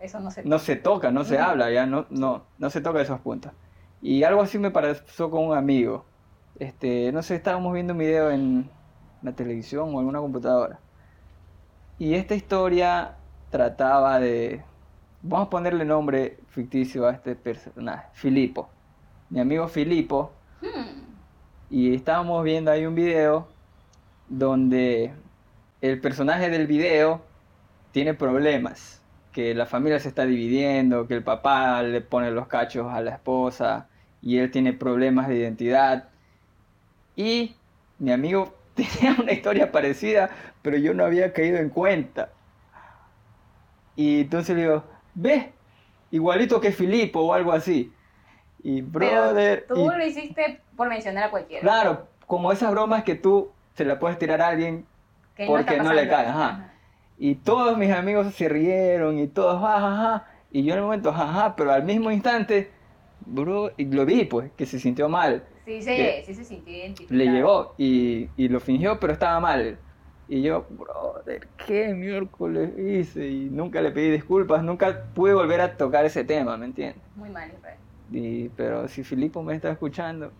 eso 0.00 0.20
no 0.20 0.30
se... 0.30 0.42
no 0.44 0.58
se 0.58 0.76
toca, 0.76 1.10
no 1.10 1.24
se 1.24 1.34
Ujú. 1.36 1.44
habla, 1.44 1.70
ya 1.70 1.86
no, 1.86 2.06
no, 2.10 2.52
no 2.58 2.70
se 2.70 2.80
toca 2.80 3.00
esos 3.00 3.20
puntos. 3.20 3.52
Y 4.00 4.24
algo 4.24 4.42
así 4.42 4.58
me 4.58 4.70
pasó 4.70 5.30
con 5.30 5.44
un 5.44 5.56
amigo. 5.56 6.04
Este, 6.54 7.12
no 7.12 7.22
sé, 7.22 7.36
estábamos 7.36 7.72
viendo 7.72 7.92
un 7.94 7.98
video 8.00 8.30
en 8.30 8.70
la 9.22 9.34
televisión 9.34 9.94
o 9.94 10.00
en 10.00 10.06
una 10.08 10.20
computadora. 10.20 10.80
Y 11.98 12.14
esta 12.14 12.34
historia 12.34 13.21
trataba 13.52 14.18
de, 14.18 14.64
vamos 15.22 15.46
a 15.46 15.50
ponerle 15.50 15.84
nombre 15.84 16.38
ficticio 16.48 17.06
a 17.06 17.12
este 17.12 17.36
personaje, 17.36 18.08
Filipo. 18.14 18.68
Mi 19.30 19.38
amigo 19.38 19.68
Filipo 19.68 20.32
Hmm, 20.62 21.16
y 21.70 21.92
estábamos 21.94 22.44
viendo 22.44 22.70
ahí 22.70 22.86
un 22.86 22.94
video 22.94 23.48
donde 24.28 25.12
el 25.80 26.00
personaje 26.00 26.50
del 26.50 26.68
video 26.68 27.20
tiene 27.90 28.14
problemas, 28.14 29.02
que 29.32 29.54
la 29.54 29.66
familia 29.66 29.98
se 29.98 30.08
está 30.08 30.24
dividiendo, 30.24 31.08
que 31.08 31.14
el 31.14 31.24
papá 31.24 31.82
le 31.82 32.00
pone 32.00 32.30
los 32.30 32.46
cachos 32.46 32.92
a 32.92 33.00
la 33.00 33.10
esposa 33.12 33.88
y 34.20 34.38
él 34.38 34.52
tiene 34.52 34.72
problemas 34.72 35.26
de 35.26 35.38
identidad. 35.38 36.10
Y 37.16 37.56
mi 37.98 38.12
amigo 38.12 38.54
tenía 38.74 39.16
una 39.20 39.32
historia 39.32 39.72
parecida, 39.72 40.30
pero 40.62 40.76
yo 40.76 40.94
no 40.94 41.04
había 41.04 41.32
caído 41.32 41.58
en 41.58 41.70
cuenta. 41.70 42.30
Y 43.96 44.22
entonces 44.22 44.56
le 44.56 44.62
digo, 44.62 44.84
ve, 45.14 45.52
igualito 46.10 46.60
que 46.60 46.72
Filipo 46.72 47.20
o 47.20 47.34
algo 47.34 47.52
así. 47.52 47.92
Y 48.62 48.82
Pero 48.98 49.32
brother, 49.32 49.66
tú 49.68 49.92
y 49.92 49.96
lo 49.96 50.06
hiciste 50.06 50.60
por 50.76 50.88
mencionar 50.88 51.24
a 51.24 51.30
cualquiera. 51.30 51.62
Claro, 51.62 52.08
como 52.26 52.52
esas 52.52 52.70
bromas 52.70 53.04
que 53.04 53.14
tú 53.14 53.50
se 53.74 53.84
la 53.84 53.98
puedes 53.98 54.18
tirar 54.18 54.40
a 54.40 54.48
alguien 54.48 54.86
que 55.34 55.46
porque 55.46 55.72
está 55.72 55.82
no 55.82 55.92
le 55.92 56.08
cae, 56.08 56.26
ajá. 56.26 56.72
y 57.18 57.36
todos 57.36 57.78
mis 57.78 57.90
amigos 57.92 58.34
se 58.34 58.48
rieron 58.48 59.18
y 59.18 59.28
todos 59.28 59.60
jajaja 59.60 60.26
y 60.50 60.64
yo 60.64 60.72
en 60.74 60.78
el 60.78 60.84
momento 60.84 61.12
jaja, 61.12 61.56
pero 61.56 61.72
al 61.72 61.84
mismo 61.84 62.10
instante, 62.10 62.70
bro, 63.20 63.72
y 63.76 63.86
lo 63.86 64.04
vi 64.06 64.24
pues, 64.24 64.52
que 64.56 64.66
se 64.66 64.78
sintió 64.78 65.08
mal, 65.08 65.44
Sí, 65.64 65.80
se, 65.82 66.22
sí 66.26 66.34
se 66.34 66.44
sintió 66.44 66.74
identificado. 66.74 67.16
le 67.18 67.26
llegó 67.28 67.74
y, 67.78 68.28
y 68.36 68.48
lo 68.48 68.60
fingió 68.60 68.98
pero 69.00 69.12
estaba 69.12 69.38
mal. 69.40 69.78
Y 70.32 70.40
yo, 70.40 70.64
brother, 70.70 71.46
¿qué 71.66 71.92
miércoles 71.92 72.70
hice? 72.78 73.28
Y 73.28 73.50
nunca 73.50 73.82
le 73.82 73.90
pedí 73.90 74.10
disculpas, 74.10 74.64
nunca 74.64 75.04
pude 75.14 75.34
volver 75.34 75.60
a 75.60 75.76
tocar 75.76 76.06
ese 76.06 76.24
tema, 76.24 76.56
¿me 76.56 76.64
entiendes? 76.64 77.02
Muy 77.16 77.28
mal, 77.28 77.50
Israel. 77.54 77.76
Y, 78.10 78.48
pero 78.48 78.88
si 78.88 79.04
Filipo 79.04 79.42
me 79.42 79.54
está 79.54 79.70
escuchando, 79.70 80.32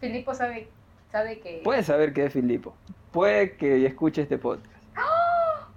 Filipo 0.00 0.34
sabe, 0.34 0.68
sabe 1.10 1.40
que... 1.40 1.62
Puede 1.64 1.82
saber 1.82 2.12
que 2.12 2.26
es 2.26 2.32
Filipo. 2.34 2.74
Puede 3.10 3.56
que 3.56 3.86
escuche 3.86 4.20
este 4.20 4.36
podcast. 4.36 4.84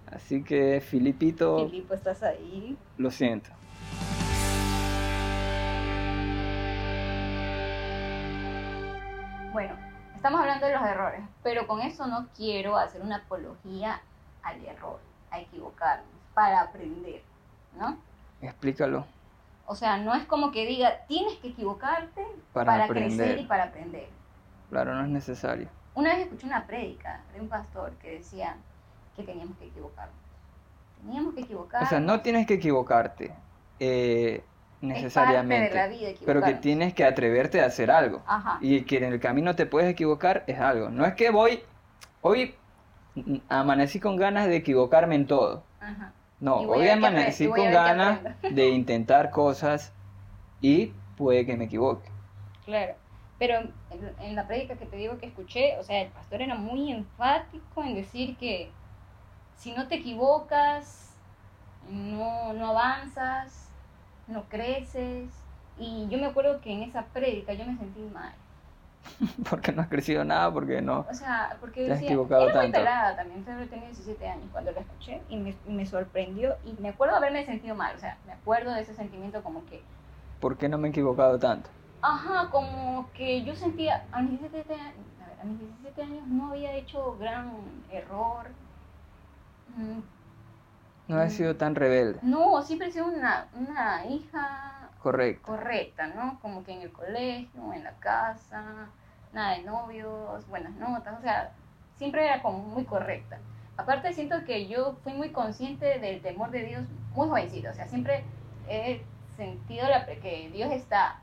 Así 0.07 0.43
que, 0.43 0.81
Filipito, 0.81 1.69
Filipo, 1.69 1.93
estás 1.93 2.23
ahí. 2.23 2.75
lo 2.97 3.09
siento. 3.09 3.51
Bueno, 9.53 9.75
estamos 10.21 10.41
hablando 10.41 10.67
de 10.67 10.73
los 10.73 10.83
errores, 10.83 11.21
pero 11.41 11.65
con 11.65 11.81
eso 11.81 12.05
no 12.05 12.27
quiero 12.37 12.77
hacer 12.77 13.01
una 13.01 13.15
apología 13.15 13.99
al 14.43 14.63
error, 14.63 14.99
a 15.31 15.39
equivocarnos, 15.39 16.05
para 16.35 16.61
aprender, 16.61 17.23
¿no? 17.75 17.97
Explícalo. 18.39 19.03
O 19.65 19.73
sea, 19.73 19.97
no 19.97 20.13
es 20.13 20.23
como 20.25 20.51
que 20.51 20.67
diga, 20.67 21.07
tienes 21.07 21.39
que 21.39 21.47
equivocarte 21.47 22.23
Para 22.53 22.71
para, 22.71 22.87
crecer 22.87 23.39
y 23.39 23.45
para 23.45 23.63
aprender. 23.63 24.09
Claro, 24.69 24.93
no 24.93 25.01
es 25.01 25.09
necesario. 25.09 25.69
Una 25.95 26.13
vez 26.13 26.25
escuché 26.25 26.45
una 26.45 26.67
prédica 26.67 27.21
de 27.33 27.41
un 27.41 27.49
pastor 27.49 27.93
que 27.93 28.11
decía 28.19 28.57
que 29.15 29.23
teníamos 29.23 29.57
que 29.57 29.65
equivocarnos. 29.65 30.15
Teníamos 31.01 31.33
que 31.33 31.41
equivocarnos. 31.41 31.87
O 31.87 31.89
sea, 31.89 31.99
no 31.99 32.21
tienes 32.21 32.45
que 32.45 32.53
equivocarte 32.53 33.33
eh, 33.79 34.43
Es 34.81 34.87
necesariamente. 34.87 35.75
parte 35.75 35.77
de 35.77 35.87
la 35.87 36.11
vida 36.11 36.19
pero 36.25 36.41
que 36.41 36.53
tienes 36.55 36.93
que 36.93 37.05
atreverte 37.05 37.61
a 37.61 37.65
hacer 37.65 37.91
algo. 37.91 38.23
Ajá. 38.25 38.57
Y 38.61 38.81
que 38.83 38.97
en 38.97 39.03
el 39.05 39.19
camino 39.19 39.55
te 39.55 39.65
puedes 39.65 39.89
equivocar 39.89 40.43
es 40.47 40.59
algo. 40.59 40.89
No 40.89 41.05
es 41.05 41.13
que 41.13 41.29
voy, 41.29 41.61
hoy 42.21 42.55
amanecí 43.49 43.99
con 43.99 44.15
ganas 44.15 44.47
de 44.47 44.55
equivocarme 44.55 45.15
en 45.15 45.27
todo. 45.27 45.63
Ajá. 45.79 46.13
No, 46.39 46.55
hoy 46.55 46.89
amanecí 46.89 47.47
con 47.47 47.71
ganas 47.71 48.19
de 48.41 48.69
intentar 48.71 49.29
cosas 49.29 49.93
y 50.59 50.93
puede 51.15 51.45
que 51.45 51.55
me 51.55 51.65
equivoque. 51.65 52.09
Claro, 52.65 52.95
pero 53.37 53.59
en, 53.59 53.73
en 54.19 54.35
la 54.35 54.47
prédica 54.47 54.75
que 54.75 54.87
te 54.87 54.95
digo 54.95 55.19
que 55.19 55.27
escuché, 55.27 55.77
o 55.77 55.83
sea, 55.83 56.01
el 56.01 56.09
pastor 56.09 56.41
era 56.41 56.55
muy 56.55 56.91
enfático 56.91 57.83
en 57.83 57.93
decir 57.93 58.35
que 58.37 58.71
si 59.57 59.73
no 59.73 59.87
te 59.87 59.95
equivocas, 59.95 61.15
no, 61.87 62.53
no 62.53 62.69
avanzas, 62.69 63.70
no 64.31 64.49
creces, 64.49 65.31
Y 65.77 66.07
yo 66.09 66.17
me 66.19 66.27
acuerdo 66.27 66.61
que 66.61 66.71
en 66.73 66.83
esa 66.83 67.07
prédica 67.13 67.53
yo 67.53 67.65
me 67.65 67.77
sentí 67.77 68.01
mal. 68.01 68.35
Porque 69.49 69.71
no 69.71 69.81
has 69.81 69.87
crecido 69.89 70.23
nada, 70.23 70.51
porque 70.53 70.81
no. 70.81 71.07
O 71.07 71.13
sea, 71.13 71.57
porque 71.59 71.85
Te 71.85 71.93
has 71.93 71.99
decía, 71.99 72.01
equivocado 72.01 72.49
era 72.49 72.55
muy 72.55 72.71
tanto. 72.71 72.71
pelada 72.71 73.15
también, 73.15 73.43
solo 73.45 73.67
tenía 73.69 73.87
17 73.87 74.27
años 74.27 74.49
cuando 74.51 74.71
la 74.71 74.81
escuché 74.81 75.25
y 75.29 75.37
me, 75.37 75.55
me 75.65 75.85
sorprendió 75.85 76.57
y 76.63 76.73
me 76.81 76.89
acuerdo 76.89 77.15
haberme 77.15 77.45
sentido 77.45 77.75
mal, 77.75 77.95
o 77.95 77.99
sea, 77.99 78.17
me 78.25 78.33
acuerdo 78.33 78.71
de 78.73 78.81
ese 78.81 78.93
sentimiento 78.95 79.43
como 79.43 79.65
que, 79.65 79.87
¿Por 80.39 80.57
qué 80.57 80.67
no 80.67 80.77
me 80.77 80.89
he 80.89 80.91
equivocado 80.91 81.39
tanto? 81.39 81.69
ajá, 82.01 82.49
como 82.51 83.11
que 83.13 83.43
yo 83.43 83.55
sentía, 83.55 84.07
a 84.11 84.21
mis 84.21 84.39
17 84.39 84.73
años, 84.75 85.07
a 85.23 85.27
ver, 85.27 85.39
a 85.41 85.43
mis 85.45 85.59
17 85.59 86.01
años 86.03 86.27
no 86.27 86.49
había 86.51 86.73
hecho 86.75 87.17
gran 87.17 87.85
error, 87.89 88.55
Mm, 89.67 90.01
No 91.11 91.17
has 91.21 91.33
sido 91.33 91.55
tan 91.55 91.75
rebelde. 91.75 92.19
no, 92.23 92.61
siempre 92.63 92.87
he 92.87 92.91
sido 92.91 93.05
una, 93.07 93.47
una 93.53 94.05
hija 94.05 94.89
Correcto. 95.01 95.43
correcta, 95.45 96.07
¿no? 96.07 96.39
Como 96.41 96.63
que 96.63 96.71
en 96.73 96.81
el 96.81 96.91
colegio, 96.91 97.73
en 97.73 97.83
la 97.83 97.93
casa, 97.99 98.63
nada 99.33 99.57
de 99.57 99.63
novios, 99.63 100.47
buenas 100.47 100.73
notas, 100.75 101.17
o 101.19 101.21
sea, 101.21 101.51
siempre 101.97 102.25
era 102.25 102.41
como 102.41 102.59
muy 102.59 102.85
correcta. 102.85 103.37
Aparte 103.77 104.13
siento 104.13 104.43
que 104.45 104.67
yo 104.67 104.95
fui 105.03 105.13
muy 105.13 105.29
consciente 105.31 105.99
del 105.99 106.21
temor 106.21 106.51
de 106.51 106.63
Dios 106.65 106.83
muy 107.15 107.27
jovencito, 107.27 107.69
o 107.69 107.73
sea, 107.73 107.87
siempre 107.87 108.23
he 108.69 109.01
sentido 109.35 109.87
la, 109.89 110.05
pre- 110.05 110.19
que 110.19 110.49
Dios 110.53 110.71
está 110.71 111.15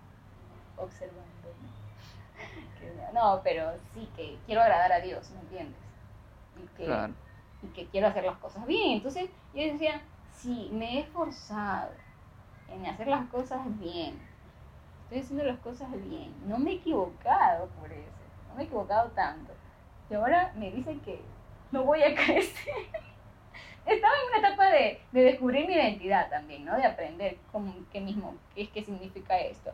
observando. 0.77 1.22
¿no? 1.62 3.12
No, 3.14 3.40
pero 3.42 3.72
sí 3.94 4.09
que 4.16 4.37
quiero 4.46 4.61
agradar 4.61 4.92
a 4.92 5.01
Dios, 5.01 5.31
¿me 5.31 5.40
entiendes? 5.40 5.81
Y 6.57 6.77
que, 6.77 6.85
Claro. 6.87 7.12
Y 7.62 7.66
que 7.68 7.87
quiero 7.87 8.07
hacer 8.07 8.25
las 8.25 8.38
cosas 8.38 8.66
bien. 8.66 8.92
Entonces 8.92 9.31
yo 9.55 9.62
decía, 9.62 10.01
si 10.33 10.68
me 10.73 10.97
he 10.97 11.01
esforzado 11.01 11.90
en 12.68 12.87
hacer 12.87 13.09
las 13.09 13.29
cosas 13.29 13.61
bien, 13.79 14.18
estoy 15.05 15.21
haciendo 15.21 15.44
las 15.44 15.59
cosas 15.61 15.90
bien, 15.92 16.35
no 16.47 16.59
me 16.59 16.73
he 16.73 16.75
equivocado 16.75 17.68
por 17.81 17.90
eso, 17.90 18.23
no 18.49 18.55
me 18.55 18.62
he 18.62 18.66
equivocado 18.66 19.11
tanto. 19.11 19.53
Y 20.11 20.14
ahora 20.14 20.53
me 20.57 20.71
dicen 20.71 21.01
que 21.01 21.21
no 21.71 21.85
voy 21.85 22.03
a 22.03 22.14
crecer. 22.14 22.75
Estaba 23.87 24.14
en 24.14 24.38
una 24.38 24.49
etapa 24.49 24.66
de, 24.66 25.01
de 25.12 25.23
descubrir 25.23 25.66
mi 25.66 25.75
identidad 25.75 26.29
también, 26.29 26.64
¿no? 26.64 26.77
De 26.77 26.85
aprender 26.85 27.38
cómo, 27.51 27.75
qué 27.90 28.01
mismo, 28.01 28.35
qué 28.55 28.62
es 28.62 28.68
qué 28.68 28.85
significa 28.85 29.38
esto. 29.38 29.73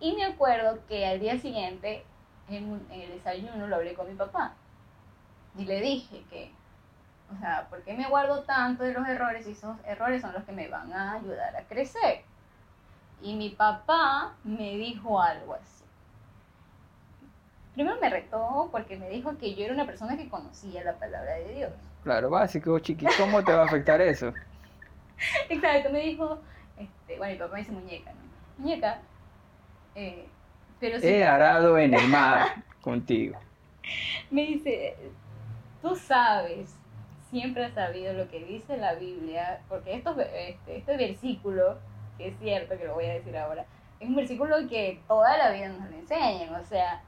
Y 0.00 0.14
me 0.14 0.24
acuerdo 0.24 0.78
que 0.88 1.06
al 1.06 1.20
día 1.20 1.38
siguiente, 1.38 2.02
en, 2.48 2.82
en 2.90 3.00
el 3.00 3.10
desayuno, 3.10 3.66
lo 3.66 3.76
hablé 3.76 3.94
con 3.94 4.08
mi 4.08 4.14
papá. 4.14 4.54
Y 5.56 5.66
le 5.66 5.80
dije 5.80 6.22
que, 6.30 6.50
o 7.34 7.38
sea, 7.40 7.66
¿por 7.68 7.82
qué 7.82 7.94
me 7.94 8.08
guardo 8.08 8.42
tanto 8.42 8.84
de 8.84 8.92
los 8.92 9.06
errores 9.08 9.46
y 9.46 9.52
esos 9.52 9.76
errores 9.86 10.22
son 10.22 10.32
los 10.32 10.44
que 10.44 10.52
me 10.52 10.68
van 10.68 10.92
a 10.92 11.14
ayudar 11.14 11.56
a 11.56 11.62
crecer? 11.62 12.22
Y 13.22 13.34
mi 13.36 13.50
papá 13.50 14.34
me 14.44 14.76
dijo 14.76 15.20
algo 15.20 15.54
así. 15.54 15.84
Primero 17.74 17.96
me 18.00 18.08
retó 18.08 18.68
porque 18.70 18.96
me 18.96 19.08
dijo 19.08 19.36
que 19.38 19.54
yo 19.54 19.64
era 19.64 19.74
una 19.74 19.86
persona 19.86 20.16
que 20.16 20.28
conocía 20.28 20.84
la 20.84 20.94
palabra 20.94 21.34
de 21.34 21.54
Dios. 21.54 21.72
Claro, 22.04 22.30
básico, 22.30 22.78
chiqui. 22.78 23.06
¿Cómo 23.18 23.42
te 23.42 23.52
va 23.52 23.62
a 23.62 23.66
afectar 23.66 24.00
eso? 24.00 24.32
Exacto, 25.48 25.90
me 25.90 26.00
dijo, 26.00 26.38
este, 26.76 27.18
bueno, 27.18 27.32
mi 27.32 27.38
papá 27.38 27.52
me 27.54 27.58
dice 27.60 27.72
muñeca, 27.72 28.12
¿no? 28.12 28.62
Muñeca, 28.62 28.98
eh, 29.94 30.28
pero 30.78 30.98
He 30.98 31.24
arado 31.24 31.78
en 31.78 31.94
el 31.94 32.08
mar 32.08 32.62
contigo. 32.80 33.36
me 34.30 34.42
dice, 34.42 34.96
tú 35.82 35.96
sabes, 35.96 36.76
siempre 37.34 37.64
has 37.64 37.74
sabido 37.74 38.12
lo 38.12 38.28
que 38.28 38.44
dice 38.44 38.76
la 38.76 38.94
Biblia, 38.94 39.60
porque 39.68 39.94
estos, 39.96 40.16
este, 40.18 40.76
este 40.76 40.96
versículo, 40.96 41.78
que 42.16 42.28
es 42.28 42.38
cierto 42.38 42.78
que 42.78 42.84
lo 42.84 42.94
voy 42.94 43.06
a 43.06 43.14
decir 43.14 43.36
ahora, 43.36 43.64
es 43.98 44.08
un 44.08 44.14
versículo 44.14 44.54
que 44.68 45.00
toda 45.08 45.36
la 45.36 45.50
vida 45.50 45.68
nos 45.68 45.90
lo 45.90 45.96
enseñan, 45.96 46.54
o 46.54 46.64
sea, 46.64 47.02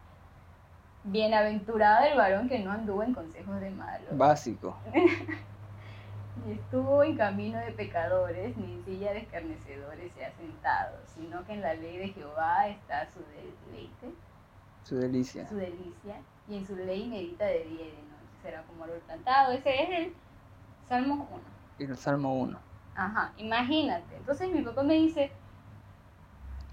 bienaventurado 1.04 2.06
el 2.06 2.16
varón 2.18 2.48
que 2.48 2.58
no 2.58 2.72
anduvo 2.72 3.04
en 3.04 3.14
consejos 3.14 3.60
de 3.60 3.70
malos. 3.70 4.08
Básico. 4.18 4.76
Ni 6.44 6.54
estuvo 6.54 7.04
en 7.04 7.16
camino 7.16 7.58
de 7.60 7.70
pecadores, 7.70 8.56
ni 8.56 8.74
en 8.74 8.84
silla 8.84 9.12
de 9.12 9.20
escarnecedores 9.20 10.12
se 10.12 10.24
ha 10.24 10.32
sentado, 10.32 10.98
sino 11.06 11.44
que 11.46 11.54
en 11.54 11.62
la 11.62 11.74
ley 11.74 11.96
de 11.98 12.08
Jehová 12.08 12.68
está 12.68 13.08
su 13.10 13.20
deleite, 13.20 14.10
Su 14.82 14.96
delicia. 14.98 15.48
su 15.48 15.56
delicia, 15.56 16.16
y 16.48 16.56
en 16.58 16.66
su 16.66 16.74
ley 16.76 17.06
medita 17.08 17.46
de 17.46 17.64
día 17.64 17.86
y 17.86 17.90
de 17.90 18.02
noche. 18.02 18.15
Será 18.46 18.62
como 18.62 18.84
árbol 18.84 19.00
plantado. 19.06 19.52
Ese 19.52 19.82
es 19.82 19.90
el 19.90 20.14
Salmo 20.88 21.28
1. 21.32 21.42
Y 21.80 21.84
el 21.90 21.96
Salmo 21.96 22.38
1. 22.38 22.56
Ajá, 22.94 23.32
imagínate. 23.38 24.16
Entonces 24.16 24.48
mi 24.52 24.62
papá 24.62 24.84
me 24.84 24.94
dice, 24.94 25.32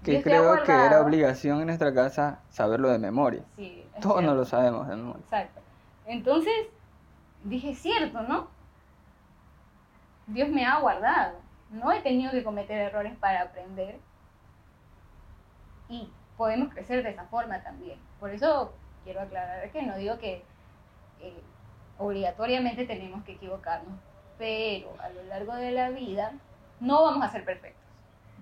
Que 0.04 0.22
creo 0.22 0.62
que 0.62 0.70
era 0.70 1.00
obligación 1.00 1.60
en 1.60 1.66
nuestra 1.66 1.92
casa 1.92 2.38
saberlo 2.48 2.90
de 2.90 2.98
memoria. 3.00 3.42
sí, 3.56 3.84
Todos 4.00 4.22
no 4.22 4.34
lo 4.36 4.44
sabemos 4.44 4.86
de 4.86 4.94
memoria. 4.94 5.20
Exacto. 5.24 5.60
Entonces 6.06 6.54
dije, 7.42 7.70
es 7.70 7.78
cierto, 7.80 8.22
¿no? 8.22 8.46
Dios 10.28 10.48
me 10.50 10.64
ha 10.64 10.78
guardado. 10.78 11.38
No 11.70 11.90
he 11.90 12.00
tenido 12.02 12.30
que 12.30 12.44
cometer 12.44 12.78
errores 12.78 13.16
para 13.16 13.42
aprender. 13.42 13.98
Y 15.88 16.08
podemos 16.36 16.72
crecer 16.72 17.02
de 17.02 17.10
esa 17.10 17.24
forma 17.24 17.60
también. 17.64 17.98
Por 18.20 18.30
eso 18.30 18.72
quiero 19.02 19.22
aclarar 19.22 19.68
que 19.72 19.82
no 19.82 19.96
digo 19.96 20.18
que 20.18 20.44
eh, 21.20 21.42
obligatoriamente 21.98 22.86
tenemos 22.86 23.24
que 23.24 23.32
equivocarnos, 23.32 23.98
pero 24.38 24.94
a 25.00 25.08
lo 25.10 25.22
largo 25.24 25.54
de 25.54 25.70
la 25.70 25.90
vida 25.90 26.32
no 26.80 27.02
vamos 27.02 27.24
a 27.24 27.30
ser 27.30 27.44
perfectos. 27.44 27.84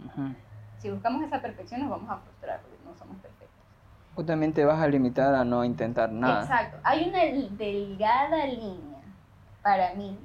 Ujú. 0.06 0.34
Si 0.78 0.90
buscamos 0.90 1.22
esa 1.22 1.40
perfección 1.40 1.80
nos 1.80 1.90
vamos 1.90 2.10
a 2.10 2.18
frustrar 2.18 2.60
porque 2.60 2.78
no 2.84 2.94
somos 2.96 3.16
perfectos. 3.18 3.48
O 4.14 4.24
también 4.24 4.52
te 4.52 4.64
vas 4.64 4.80
a 4.80 4.88
limitar 4.88 5.34
a 5.34 5.44
no 5.44 5.64
intentar 5.64 6.10
nada. 6.10 6.42
Exacto. 6.42 6.78
Hay 6.82 7.08
una 7.08 7.20
delgada 7.56 8.46
línea 8.46 9.00
para 9.62 9.94
mí, 9.94 10.18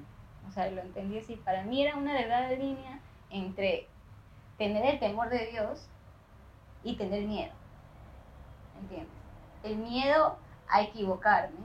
o 0.48 0.52
sea, 0.52 0.70
lo 0.72 0.82
entendí 0.82 1.20
así, 1.20 1.36
para 1.36 1.64
mí 1.64 1.84
era 1.84 1.96
una 1.96 2.14
delgada 2.14 2.50
línea 2.52 3.00
entre 3.30 3.88
tener 4.58 4.86
el 4.86 5.00
temor 5.00 5.30
de 5.30 5.48
Dios 5.48 5.88
y 6.84 6.96
tener 6.96 7.24
miedo. 7.24 7.54
¿Entiendes? 8.82 9.10
El 9.64 9.78
miedo 9.78 10.38
a 10.70 10.82
equivocarme, 10.82 11.58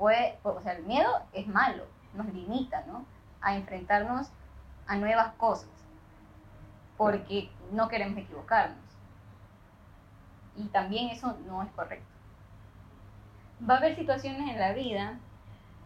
puede, 0.00 0.36
o 0.42 0.60
sea, 0.60 0.72
el 0.72 0.82
miedo 0.84 1.22
es 1.32 1.46
malo, 1.46 1.84
nos 2.14 2.26
limita, 2.34 2.84
¿no? 2.88 3.04
A 3.40 3.54
enfrentarnos 3.54 4.32
a 4.88 4.96
nuevas 4.96 5.32
cosas, 5.34 5.70
porque 6.96 7.48
no 7.70 7.88
queremos 7.88 8.18
equivocarnos. 8.18 8.78
Y 10.56 10.64
también 10.64 11.10
eso 11.10 11.36
no 11.46 11.62
es 11.62 11.70
correcto 11.70 12.10
va 13.68 13.74
a 13.74 13.78
haber 13.78 13.96
situaciones 13.96 14.48
en 14.48 14.58
la 14.58 14.72
vida 14.72 15.18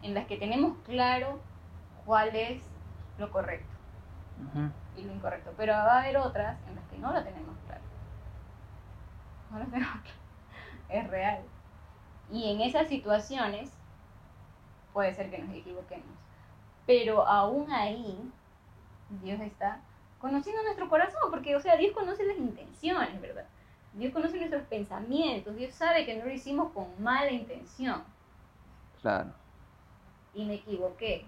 en 0.01 0.13
las 0.13 0.25
que 0.27 0.37
tenemos 0.37 0.77
claro 0.85 1.39
cuál 2.05 2.35
es 2.35 2.61
lo 3.17 3.31
correcto 3.31 3.73
y 4.97 5.03
lo 5.03 5.13
incorrecto, 5.13 5.53
pero 5.57 5.73
va 5.73 5.97
a 5.97 6.01
haber 6.01 6.17
otras 6.17 6.57
en 6.67 6.75
las 6.75 6.85
que 6.85 6.97
no 6.97 7.11
lo 7.11 7.23
tenemos 7.23 7.55
claro. 7.65 7.81
No 9.51 9.59
lo 9.59 9.65
tenemos 9.65 10.01
claro. 10.01 10.25
Es 10.89 11.09
real. 11.09 11.39
Y 12.31 12.51
en 12.51 12.61
esas 12.61 12.87
situaciones 12.87 13.71
puede 14.95 15.13
ser 15.13 15.29
que 15.29 15.39
nos 15.39 15.53
equivoquemos. 15.53 16.07
Pero 16.87 17.27
aún 17.27 17.69
ahí 17.69 18.31
Dios 19.21 19.41
está 19.41 19.81
conociendo 20.19 20.63
nuestro 20.63 20.87
corazón, 20.87 21.29
porque, 21.29 21.53
o 21.53 21.59
sea, 21.59 21.75
Dios 21.75 21.93
conoce 21.93 22.25
las 22.25 22.37
intenciones, 22.37 23.19
¿verdad? 23.19 23.45
Dios 23.93 24.13
conoce 24.13 24.37
nuestros 24.37 24.63
pensamientos, 24.63 25.53
Dios 25.57 25.73
sabe 25.73 26.05
que 26.05 26.15
no 26.17 26.23
lo 26.25 26.31
hicimos 26.31 26.71
con 26.71 26.87
mala 27.03 27.29
intención 27.31 28.03
Claro. 29.01 29.31
y 30.33 30.45
me 30.45 30.55
equivoqué, 30.55 31.25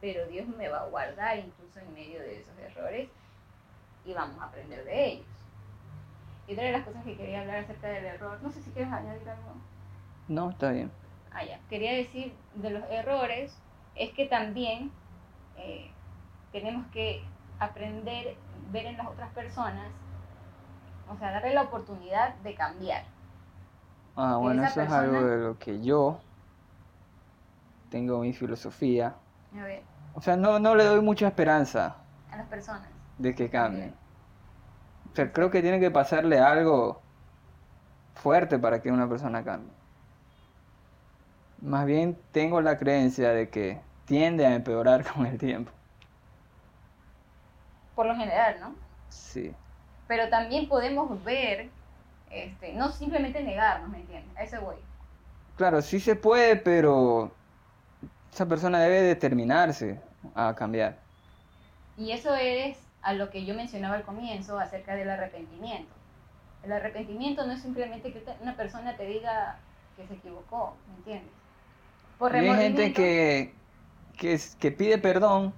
pero 0.00 0.26
Dios 0.28 0.46
me 0.46 0.68
va 0.68 0.82
a 0.82 0.86
guardar 0.86 1.38
incluso 1.40 1.80
en 1.80 1.92
medio 1.92 2.20
de 2.20 2.40
esos 2.40 2.56
errores 2.58 3.08
y 4.04 4.12
vamos 4.14 4.40
a 4.40 4.44
aprender 4.46 4.84
de 4.84 5.06
ellos. 5.06 5.26
Y 6.46 6.52
otra 6.52 6.64
de 6.64 6.72
las 6.72 6.84
cosas 6.86 7.04
que 7.04 7.16
quería 7.16 7.40
hablar 7.40 7.58
acerca 7.58 7.88
del 7.88 8.04
error, 8.04 8.38
no 8.40 8.50
sé 8.50 8.62
si 8.62 8.70
quieres 8.70 8.92
añadir 8.92 9.28
algo. 9.28 9.54
No, 10.28 10.50
está 10.50 10.70
bien. 10.70 10.90
Ah, 11.34 11.44
ya. 11.44 11.58
Quería 11.68 11.92
decir 11.92 12.34
de 12.54 12.70
los 12.70 12.82
errores 12.90 13.56
es 13.94 14.10
que 14.12 14.26
también 14.26 14.90
eh, 15.56 15.90
tenemos 16.52 16.86
que 16.92 17.22
aprender, 17.58 18.36
ver 18.70 18.86
en 18.86 18.96
las 18.96 19.06
otras 19.08 19.30
personas, 19.32 19.88
o 21.08 21.16
sea, 21.18 21.32
darle 21.32 21.54
la 21.54 21.62
oportunidad 21.62 22.34
de 22.36 22.54
cambiar. 22.54 23.04
Ah, 24.16 24.34
Que 24.36 24.42
bueno, 24.42 24.64
eso 24.64 24.80
es 24.82 24.90
algo 24.90 25.22
de 25.22 25.38
lo 25.38 25.58
que 25.58 25.82
yo 25.82 26.20
tengo 27.90 28.18
mi 28.20 28.32
filosofía. 28.32 29.14
A 29.58 29.64
ver, 29.64 29.82
O 30.14 30.20
sea, 30.20 30.36
no, 30.36 30.58
no 30.58 30.74
le 30.74 30.84
doy 30.84 31.00
mucha 31.00 31.28
esperanza 31.28 31.96
a 32.30 32.36
las 32.36 32.46
personas. 32.48 32.88
de 33.18 33.34
que 33.34 33.50
cambien. 33.50 33.94
O 35.12 35.14
sea, 35.14 35.32
creo 35.32 35.50
que 35.50 35.62
tiene 35.62 35.80
que 35.80 35.90
pasarle 35.90 36.38
algo 36.38 37.02
fuerte 38.14 38.58
para 38.58 38.80
que 38.80 38.90
una 38.90 39.08
persona 39.08 39.44
cambie. 39.44 39.72
Más 41.62 41.86
bien 41.86 42.20
tengo 42.32 42.60
la 42.60 42.76
creencia 42.78 43.30
de 43.30 43.48
que 43.48 43.86
tiende 44.04 44.46
a 44.46 44.54
empeorar 44.54 45.04
con 45.12 45.26
el 45.26 45.38
tiempo. 45.38 45.72
Por 47.94 48.06
lo 48.06 48.14
general, 48.16 48.60
¿no? 48.60 48.76
Sí. 49.08 49.58
pero 50.06 50.28
también 50.30 50.68
podemos 50.68 51.22
ver, 51.24 51.74
este, 52.30 52.74
no 52.74 52.92
simplemente 52.92 53.42
negarnos, 53.42 53.90
¿me 53.90 53.98
entiendes? 54.00 54.36
A 54.36 54.42
eso 54.44 54.60
voy. 54.62 54.76
Claro, 55.56 55.82
sí 55.82 56.00
se 56.00 56.16
puede, 56.16 56.56
pero 56.56 57.38
esa 58.32 58.46
persona 58.48 58.80
debe 58.80 59.02
determinarse 59.02 60.02
a 60.34 60.54
cambiar. 60.54 61.06
Y 61.96 62.12
eso 62.12 62.34
es 62.34 62.90
a 63.02 63.14
lo 63.14 63.30
que 63.30 63.44
yo 63.44 63.54
mencionaba 63.54 63.96
al 63.96 64.04
comienzo 64.04 64.58
acerca 64.58 64.94
del 64.94 65.10
arrepentimiento. 65.10 65.94
El 66.62 66.72
arrepentimiento 66.72 67.46
no 67.46 67.52
es 67.52 67.62
simplemente 67.62 68.12
que 68.12 68.24
una 68.40 68.56
persona 68.56 68.96
te 68.96 69.06
diga 69.06 69.64
que 69.96 70.06
se 70.06 70.14
equivocó, 70.14 70.80
¿me 70.86 70.94
entiendes? 70.96 71.41
Por 72.22 72.32
Y 72.32 72.36
hay 72.36 72.54
gente 72.54 72.92
que, 72.92 73.56
que, 74.16 74.70
pide 74.70 74.98
perdón, 74.98 75.54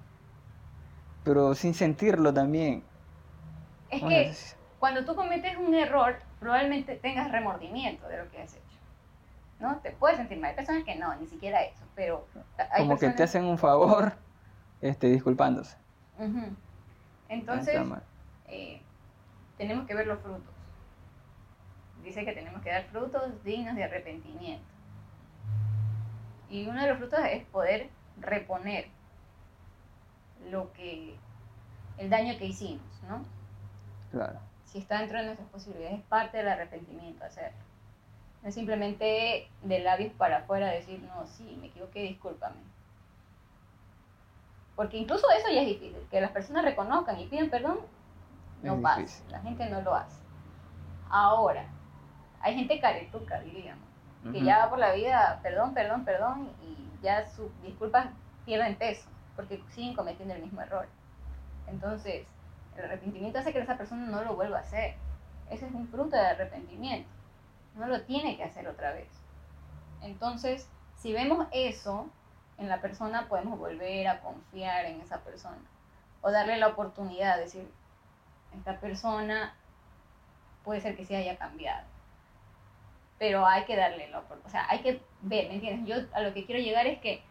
pero 1.23 1.55
sin 1.55 1.75
sentirlo 1.75 2.33
también. 2.33 2.85
Es 3.91 4.03
Bueno, 4.03 4.17
que 4.17 4.23
es- 4.31 4.57
cuando 4.79 5.05
tú 5.05 5.15
cometes 5.15 5.57
un 5.57 5.75
error, 5.75 6.19
probablemente 6.39 6.97
tengas 6.97 7.31
remordimiento 7.31 8.07
de 8.09 8.19
lo 8.19 8.31
que 8.31 8.43
has 8.43 8.55
hecho. 8.55 8.79
¿No? 9.61 9.81
Te 9.83 9.93
puedes 9.93 10.19
sentir 10.19 10.39
mal. 10.39 10.51
Hay 10.51 10.57
personas 10.57 10.85
que 10.85 10.97
no, 10.97 11.15
ni 11.17 11.27
siquiera 11.27 11.63
eso, 11.63 11.87
pero 11.95 12.27
hay 12.73 12.83
como 12.83 12.99
que 12.99 13.11
te 13.11 13.23
hacen 13.23 13.45
un 13.45 13.59
favor 13.59 14.15
este, 14.81 15.09
disculpándose. 15.09 15.77
Entonces, 17.29 17.83
eh, 18.49 18.81
tenemos 19.59 19.87
que 19.87 19.95
ver 19.95 20.07
los 20.07 20.21
frutos. 20.21 20.55
Dice 22.05 22.27
que 22.27 22.33
tenemos 22.35 22.63
que 22.63 22.71
dar 22.71 22.85
frutos 22.85 23.43
dignos 23.43 23.75
de 23.75 23.85
arrepentimiento. 23.85 24.74
Y 26.55 26.69
uno 26.69 26.81
de 26.81 26.87
los 26.89 26.99
frutos 26.99 27.19
es 27.29 27.45
poder 27.47 27.89
reponer 28.21 28.87
lo 30.53 30.73
que, 30.73 31.17
el 31.99 32.09
daño 32.09 32.39
que 32.39 32.45
hicimos, 32.47 32.87
¿no? 33.09 33.25
Claro. 34.13 34.39
Si 34.65 34.79
está 34.79 35.01
dentro 35.01 35.19
de 35.19 35.25
nuestras 35.25 35.49
posibilidades, 35.49 35.99
es 35.99 36.05
parte 36.05 36.37
del 36.37 36.47
arrepentimiento 36.47 37.25
hacerlo. 37.25 37.59
No 38.41 38.49
es 38.51 38.55
simplemente 38.55 39.49
de 39.63 39.79
labios 39.81 40.13
para 40.13 40.37
afuera 40.39 40.69
decir, 40.69 41.01
no, 41.03 41.27
sí, 41.27 41.59
me 41.61 41.67
equivoqué, 41.67 42.03
discúlpame. 42.03 42.63
Porque 44.77 44.99
incluso 44.99 45.27
eso 45.37 45.49
ya 45.53 45.63
es 45.63 45.67
difícil, 45.67 46.07
que 46.09 46.21
las 46.21 46.31
personas 46.31 46.65
reconozcan 46.65 47.19
y 47.19 47.27
piden 47.27 47.51
perdón, 47.51 47.81
no 48.63 48.77
Es 48.77 48.81
pasa, 48.81 49.01
difícil. 49.01 49.31
la 49.33 49.41
gente 49.41 49.69
no 49.71 49.81
lo 49.81 49.93
hace. 49.97 50.21
Ahora, 51.11 51.67
hay 52.41 52.55
gente 52.55 52.79
caretuca, 52.79 53.41
diríamos, 53.41 53.89
que 54.33 54.43
ya 54.43 54.59
va 54.59 54.71
por 54.71 54.79
la 54.79 54.93
vida, 54.93 55.41
perdón, 55.43 55.75
perdón, 55.75 56.05
perdón, 56.05 56.51
y 56.63 57.03
ya 57.03 57.27
sus 57.27 57.51
disculpas 57.63 58.09
pierden 58.45 58.77
peso, 58.77 59.09
porque 59.37 59.63
siguen 59.71 59.95
cometiendo 59.95 60.35
el 60.35 60.43
mismo 60.43 60.61
error. 60.61 60.89
Entonces, 61.67 62.27
el 62.77 62.85
arrepentimiento 62.85 63.39
hace 63.39 63.53
que 63.53 63.61
esa 63.61 63.77
persona 63.77 64.07
no 64.07 64.23
lo 64.25 64.35
vuelva 64.35 64.59
a 64.59 64.63
hacer. 64.63 64.95
Ese 65.51 65.67
es 65.67 65.73
un 65.73 65.89
fruto 65.89 66.17
de 66.17 66.27
arrepentimiento. 66.27 67.09
No 67.77 67.87
lo 67.87 68.03
tiene 68.03 68.37
que 68.37 68.45
hacer 68.45 68.67
otra 68.69 68.93
vez. 68.93 69.09
Entonces, 70.03 70.69
si 70.97 71.13
vemos 71.13 71.47
eso 71.53 72.09
en 72.59 72.69
la 72.69 72.81
persona, 72.81 73.29
podemos 73.29 73.59
volver 73.59 74.09
a 74.09 74.21
confiar 74.21 74.87
en 74.87 75.01
esa 75.01 75.21
persona. 75.21 75.59
O 76.23 76.31
darle 76.31 76.57
la 76.57 76.69
oportunidad 76.69 77.37
de 77.37 77.43
decir, 77.43 77.71
esta 78.57 78.79
persona 78.81 79.55
puede 80.65 80.81
ser 80.81 80.97
que 80.97 81.05
sí 81.05 81.15
haya 81.15 81.37
cambiado. 81.37 81.87
Pero 83.19 83.47
hay 83.47 83.65
que 83.65 83.77
darle 83.77 84.09
la 84.11 84.19
oportunidad. 84.19 84.47
O 84.47 84.51
sea, 84.51 84.67
hay 84.69 84.81
que 84.81 85.01
ver, 85.23 85.49
¿me 85.49 85.55
entiendes? 85.55 85.87
Yo 85.87 86.05
a 86.17 86.21
lo 86.21 86.35
que 86.35 86.45
quiero 86.45 86.61
llegar 86.61 86.87
es 86.87 86.99
que 86.99 87.23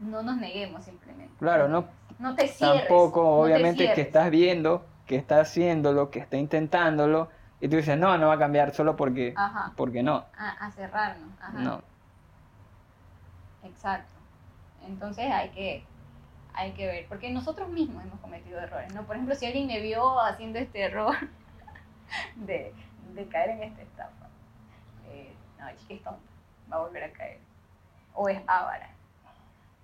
no 0.00 0.22
nos 0.22 0.36
neguemos 0.38 0.84
simplemente. 0.84 1.32
Claro, 1.38 1.68
no 1.68 1.84
No 2.18 2.34
te 2.34 2.48
cierres. 2.48 2.80
tampoco, 2.88 3.20
no 3.22 3.26
te 3.46 3.52
obviamente, 3.54 3.92
que 3.92 4.00
estás 4.00 4.30
viendo, 4.30 4.84
que 5.06 5.16
está 5.16 5.40
haciéndolo, 5.40 6.10
que 6.10 6.18
está 6.18 6.36
intentándolo, 6.36 7.28
y 7.60 7.68
tú 7.68 7.76
dices, 7.76 7.96
no, 7.96 8.16
no 8.18 8.28
va 8.28 8.34
a 8.34 8.38
cambiar 8.38 8.74
solo 8.74 8.96
porque, 8.96 9.34
Ajá, 9.36 9.72
porque 9.76 10.02
no. 10.02 10.24
a, 10.36 10.50
a 10.66 10.70
cerrarnos. 10.72 11.30
Ajá. 11.40 11.58
No. 11.58 11.82
Exacto. 13.64 14.08
Entonces 14.86 15.30
hay 15.30 15.50
que, 15.50 15.84
hay 16.54 16.72
que 16.72 16.86
ver, 16.86 17.06
porque 17.08 17.30
nosotros 17.30 17.68
mismos 17.68 18.02
hemos 18.04 18.18
cometido 18.20 18.58
errores, 18.58 18.92
¿no? 18.94 19.02
Por 19.04 19.14
ejemplo, 19.16 19.34
si 19.36 19.46
alguien 19.46 19.68
me 19.68 19.80
vio 19.80 20.20
haciendo 20.20 20.58
este 20.58 20.82
error 20.82 21.14
de, 22.36 22.74
de 23.14 23.26
caer 23.28 23.50
en 23.50 23.62
esta 23.62 23.82
estafa, 23.82 24.21
no, 25.62 25.76
chica 25.78 25.94
es 25.94 26.02
tonta, 26.02 26.20
va 26.70 26.76
a 26.76 26.80
volver 26.80 27.04
a 27.04 27.12
caer. 27.12 27.38
O 28.14 28.28
es 28.28 28.38
avara. 28.46 28.90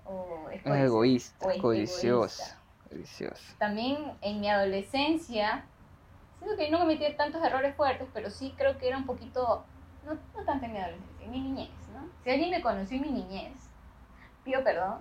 O 0.05 0.49
es 0.51 0.65
Es 0.65 0.73
egoísta, 0.73 1.47
o 1.47 1.51
es. 1.51 1.61
Codiciosa. 1.61 2.59
También 3.59 4.13
en 4.23 4.41
mi 4.41 4.49
adolescencia, 4.49 5.65
siento 6.39 6.57
que 6.57 6.71
no 6.71 6.79
cometí 6.79 7.05
tantos 7.17 7.43
errores 7.43 7.75
fuertes, 7.77 8.09
pero 8.15 8.31
sí 8.31 8.55
creo 8.57 8.79
que 8.79 8.89
era 8.89 8.97
un 8.97 9.07
poquito, 9.07 9.65
no, 10.07 10.15
no 10.15 10.45
tanto 10.45 10.65
en 10.65 10.73
mi 10.73 10.79
adolescencia, 10.79 11.25
en 11.25 11.31
mi 11.31 11.41
niñez, 11.41 11.71
¿no? 11.93 12.09
Si 12.25 12.31
alguien 12.31 12.51
me 12.51 12.63
conoció 12.63 12.97
en 12.97 13.03
mi 13.03 13.11
niñez, 13.11 13.53
pido 14.45 14.65
perdón. 14.65 15.01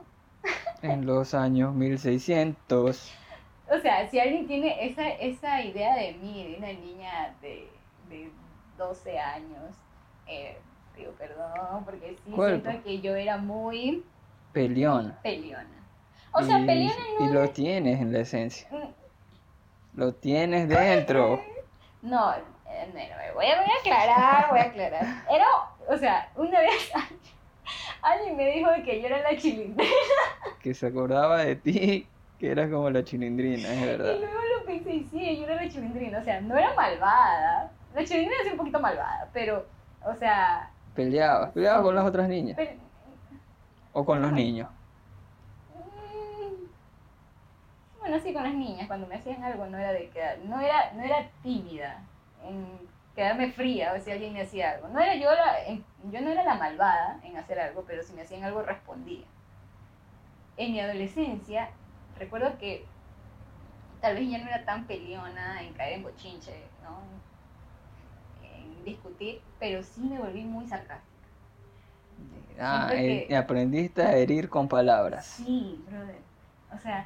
En 0.81 1.05
los 1.05 1.33
años 1.33 1.73
1600. 1.73 3.13
O 3.69 3.79
sea, 3.79 4.07
si 4.09 4.19
alguien 4.19 4.47
tiene 4.47 4.85
esa, 4.85 5.09
esa 5.09 5.61
idea 5.61 5.95
de 5.95 6.13
mí, 6.13 6.51
de 6.51 6.57
una 6.57 6.67
niña 6.67 7.35
de, 7.41 7.69
de 8.09 8.31
12 8.77 9.19
años, 9.19 9.75
eh, 10.27 10.57
perdón, 11.17 11.85
porque 11.85 12.15
sí 12.23 12.31
Cuerpo. 12.31 12.69
siento 12.69 12.83
que 12.83 13.01
yo 13.01 13.15
era 13.15 13.37
muy 13.37 14.03
Peleona. 14.51 15.19
peleona. 15.21 15.87
O 16.33 16.41
sea, 16.43 16.59
y, 16.59 16.65
peleona 16.65 16.95
no 17.19 17.25
y 17.25 17.29
lo 17.33 17.43
es- 17.43 17.53
tienes 17.53 17.99
en 18.01 18.13
la 18.13 18.19
esencia. 18.19 18.67
Mm, 18.71 19.97
Lo 19.99 20.13
tienes 20.13 20.67
dentro. 20.69 21.41
No, 22.01 22.33
eh, 22.33 22.43
no, 22.93 22.99
no, 22.99 23.33
voy 23.35 23.45
a, 23.47 23.61
voy 23.61 23.69
a 23.71 23.79
aclarar, 23.79 24.49
voy 24.51 24.59
a 24.59 24.63
aclarar. 24.63 25.05
Era, 25.31 25.45
o 25.89 25.97
sea, 25.97 26.31
una 26.35 26.59
vez 26.59 26.91
alguien 28.01 28.37
me 28.37 28.47
dijo 28.51 28.69
que 28.85 29.01
yo 29.01 29.07
era 29.07 29.21
la 29.21 29.37
chilindrina 29.37 29.91
Que 30.61 30.73
se 30.73 30.87
acordaba 30.87 31.39
de 31.43 31.55
ti, 31.55 32.07
que 32.37 32.51
eras 32.51 32.69
como 32.69 32.89
la 32.89 33.03
chilindrina, 33.03 33.67
es 33.73 33.81
y 33.81 33.85
verdad. 33.85 34.17
luego 34.19 34.39
lo 34.59 34.65
pensé 34.65 34.91
y 34.93 35.03
sí, 35.05 35.37
yo 35.37 35.45
era 35.45 35.55
la 35.55 35.69
chilindrina, 35.69 36.19
o 36.19 36.23
sea, 36.23 36.41
no 36.41 36.55
era 36.57 36.73
malvada. 36.75 37.71
La 37.93 38.03
chilindrina 38.05 38.35
es 38.45 38.51
un 38.51 38.57
poquito 38.57 38.79
malvada, 38.79 39.29
pero, 39.33 39.65
o 40.01 40.13
sea, 40.15 40.71
Peleabas, 40.97 41.53
peleabas 41.53 41.81
con 41.83 41.95
las 41.95 42.05
otras 42.05 42.27
niñas. 42.27 42.57
pero, 42.57 42.71
O 43.91 44.05
con 44.05 44.21
los 44.21 44.31
niños. 44.31 44.69
mm, 45.73 46.67
bueno, 47.99 48.19
sí 48.19 48.33
con 48.33 48.43
las 48.43 48.53
niñas, 48.53 48.87
cuando 48.87 49.07
me 49.07 49.15
hacían 49.15 49.43
algo 49.43 49.65
no 49.67 49.77
era 49.77 49.91
de 49.91 50.09
quedar, 50.09 50.39
no 50.39 50.59
era, 50.61 50.93
no 50.93 51.03
era 51.03 51.29
tímida 51.43 52.07
en 52.43 52.65
quedarme 53.15 53.51
fría 53.51 53.93
o 53.93 53.99
si 53.99 54.11
alguien 54.11 54.33
me 54.33 54.41
hacía 54.41 54.71
algo. 54.71 54.87
No 54.89 54.99
era 54.99 55.15
yo 55.15 55.31
la, 55.33 55.63
en- 55.65 55.83
yo 56.11 56.21
no 56.21 56.29
era 56.31 56.43
la 56.43 56.55
malvada 56.55 57.19
en 57.23 57.37
hacer 57.37 57.59
algo, 57.59 57.83
pero 57.87 58.03
si 58.03 58.13
me 58.13 58.21
hacían 58.21 58.43
algo 58.43 58.61
respondía. 58.61 59.25
En 60.57 60.73
mi 60.73 60.81
adolescencia, 60.81 61.69
recuerdo 62.19 62.57
que 62.57 62.85
tal 64.01 64.15
vez 64.15 64.29
ya 64.29 64.37
no 64.39 64.47
era 64.47 64.63
tan 64.65 64.87
peleona 64.87 65.61
en 65.63 65.73
caer 65.73 65.93
en 65.93 66.03
bochinche, 66.03 66.53
¿no? 66.83 66.97
Discutir, 68.91 69.41
pero 69.59 69.83
sí 69.83 70.01
me 70.01 70.17
volví 70.17 70.43
muy 70.43 70.65
sarcástica. 70.65 71.03
Ah, 72.59 72.89
eh, 72.93 73.25
que- 73.27 73.35
aprendiste 73.35 74.01
a 74.01 74.15
herir 74.15 74.49
con 74.49 74.67
palabras. 74.67 75.25
Sí, 75.25 75.83
brother. 75.89 76.15
O 76.73 76.79
sea, 76.79 77.05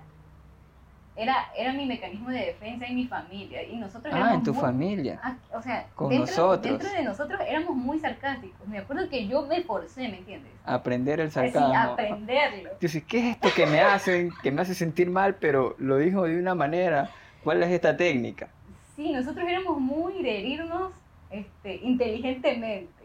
era, 1.16 1.36
era 1.58 1.74
mi 1.74 1.86
mecanismo 1.86 2.30
de 2.30 2.38
defensa 2.46 2.86
en 2.86 2.96
mi 2.96 3.08
familia. 3.08 3.64
Y 3.64 3.76
nosotros 3.76 4.14
Ah, 4.16 4.34
en 4.36 4.44
tu 4.44 4.54
muy- 4.54 4.62
familia. 4.62 5.20
Ah, 5.24 5.36
o 5.54 5.62
sea, 5.62 5.88
Con 5.96 6.10
dentro, 6.10 6.28
nosotros. 6.28 6.62
dentro 6.80 6.90
de 6.98 7.04
nosotros 7.04 7.42
éramos 7.48 7.76
muy 7.76 8.00
sarcásticos. 8.00 8.66
Me 8.68 8.78
acuerdo 8.78 9.10
que 9.10 9.28
yo 9.28 9.42
me 9.48 9.62
forcé, 9.64 10.08
¿me 10.08 10.20
entiendes? 10.20 10.52
Aprender 10.66 11.20
el 11.20 11.32
sarcasmo. 11.32 11.74
aprenderlo. 11.76 12.70
Dices, 12.80 13.04
¿qué 13.04 13.20
es 13.20 13.36
esto 13.36 13.50
que 13.56 13.66
me 13.66 13.82
hacen, 13.82 14.30
que 14.42 14.52
me 14.52 14.62
hace 14.62 14.74
sentir 14.76 15.10
mal, 15.10 15.36
pero 15.36 15.76
lo 15.80 15.98
dijo 15.98 16.24
de 16.24 16.38
una 16.40 16.56
manera? 16.56 17.10
¿Cuál 17.44 17.62
es 17.64 17.72
esta 17.72 17.98
técnica? 17.98 18.50
Sí, 18.96 19.12
nosotros 19.12 19.46
éramos 19.50 19.80
muy 19.80 20.22
de 20.24 20.40
herirnos 20.40 20.92
este, 21.32 21.76
inteligentemente. 21.76 23.02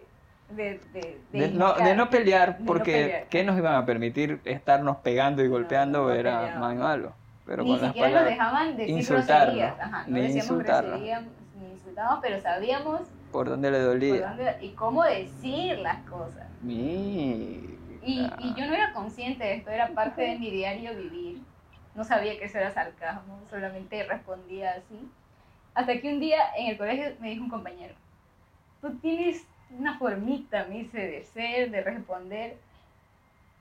De, 0.50 0.78
de, 0.92 1.20
de 1.32 1.40
De 1.40 1.48
no, 1.48 1.72
de 1.74 1.96
no 1.96 2.08
pelear, 2.08 2.60
no 2.60 2.66
porque 2.66 2.92
pelear. 2.92 3.26
¿qué 3.28 3.42
nos 3.42 3.58
iban 3.58 3.74
a 3.74 3.84
permitir 3.84 4.40
estarnos 4.44 4.98
pegando 4.98 5.42
y 5.42 5.46
No, 5.46 5.52
golpeando? 5.54 6.02
no 6.04 6.12
era 6.12 6.56
más 6.60 6.76
malo. 6.76 7.14
Pero 7.44 7.64
ni 7.64 7.78
siquiera 7.78 8.10
nos 8.10 8.24
dejaban 8.24 8.76
decir 8.76 8.96
insultarnos, 8.96 9.56
groserías. 9.56 9.80
Ajá, 9.80 10.04
no 10.06 10.14
ni 10.16 10.20
decíamos 10.22 10.64
groserías, 10.64 11.22
ni 11.60 11.70
insultábamos, 11.72 12.18
pero 12.22 12.40
sabíamos 12.40 13.00
por 13.32 13.48
donde 13.48 13.70
le 13.72 13.78
dolía. 13.80 14.28
dónde- 14.28 14.56
y 14.60 14.70
cómo 14.70 15.02
decir 15.02 15.78
las 15.78 16.04
cosas. 16.08 16.46
Y, 16.62 18.20
y 18.38 18.54
yo 18.56 18.66
no 18.66 18.74
era 18.74 18.92
consciente 18.92 19.42
de 19.44 19.54
esto, 19.54 19.70
era 19.70 19.88
parte 19.88 20.22
de 20.22 20.38
mi 20.38 20.50
diario 20.50 20.94
vivir. 20.94 21.40
No 21.94 22.04
sabía 22.04 22.38
que 22.38 22.44
eso 22.44 22.58
era 22.58 22.70
sarcasmo, 22.70 23.40
solamente 23.50 24.04
respondía 24.04 24.72
así. 24.72 25.08
Hasta 25.74 26.00
que 26.00 26.12
un 26.12 26.20
día 26.20 26.38
en 26.56 26.68
el 26.68 26.78
colegio 26.78 27.06
me 27.20 27.30
dijo 27.30 27.42
un 27.44 27.50
compañero, 27.50 27.94
tú 28.86 28.98
tienes 28.98 29.44
una 29.70 29.98
formita, 29.98 30.64
me 30.68 30.76
dice, 30.78 30.98
de 30.98 31.24
ser, 31.24 31.70
de 31.70 31.82
responder. 31.82 32.56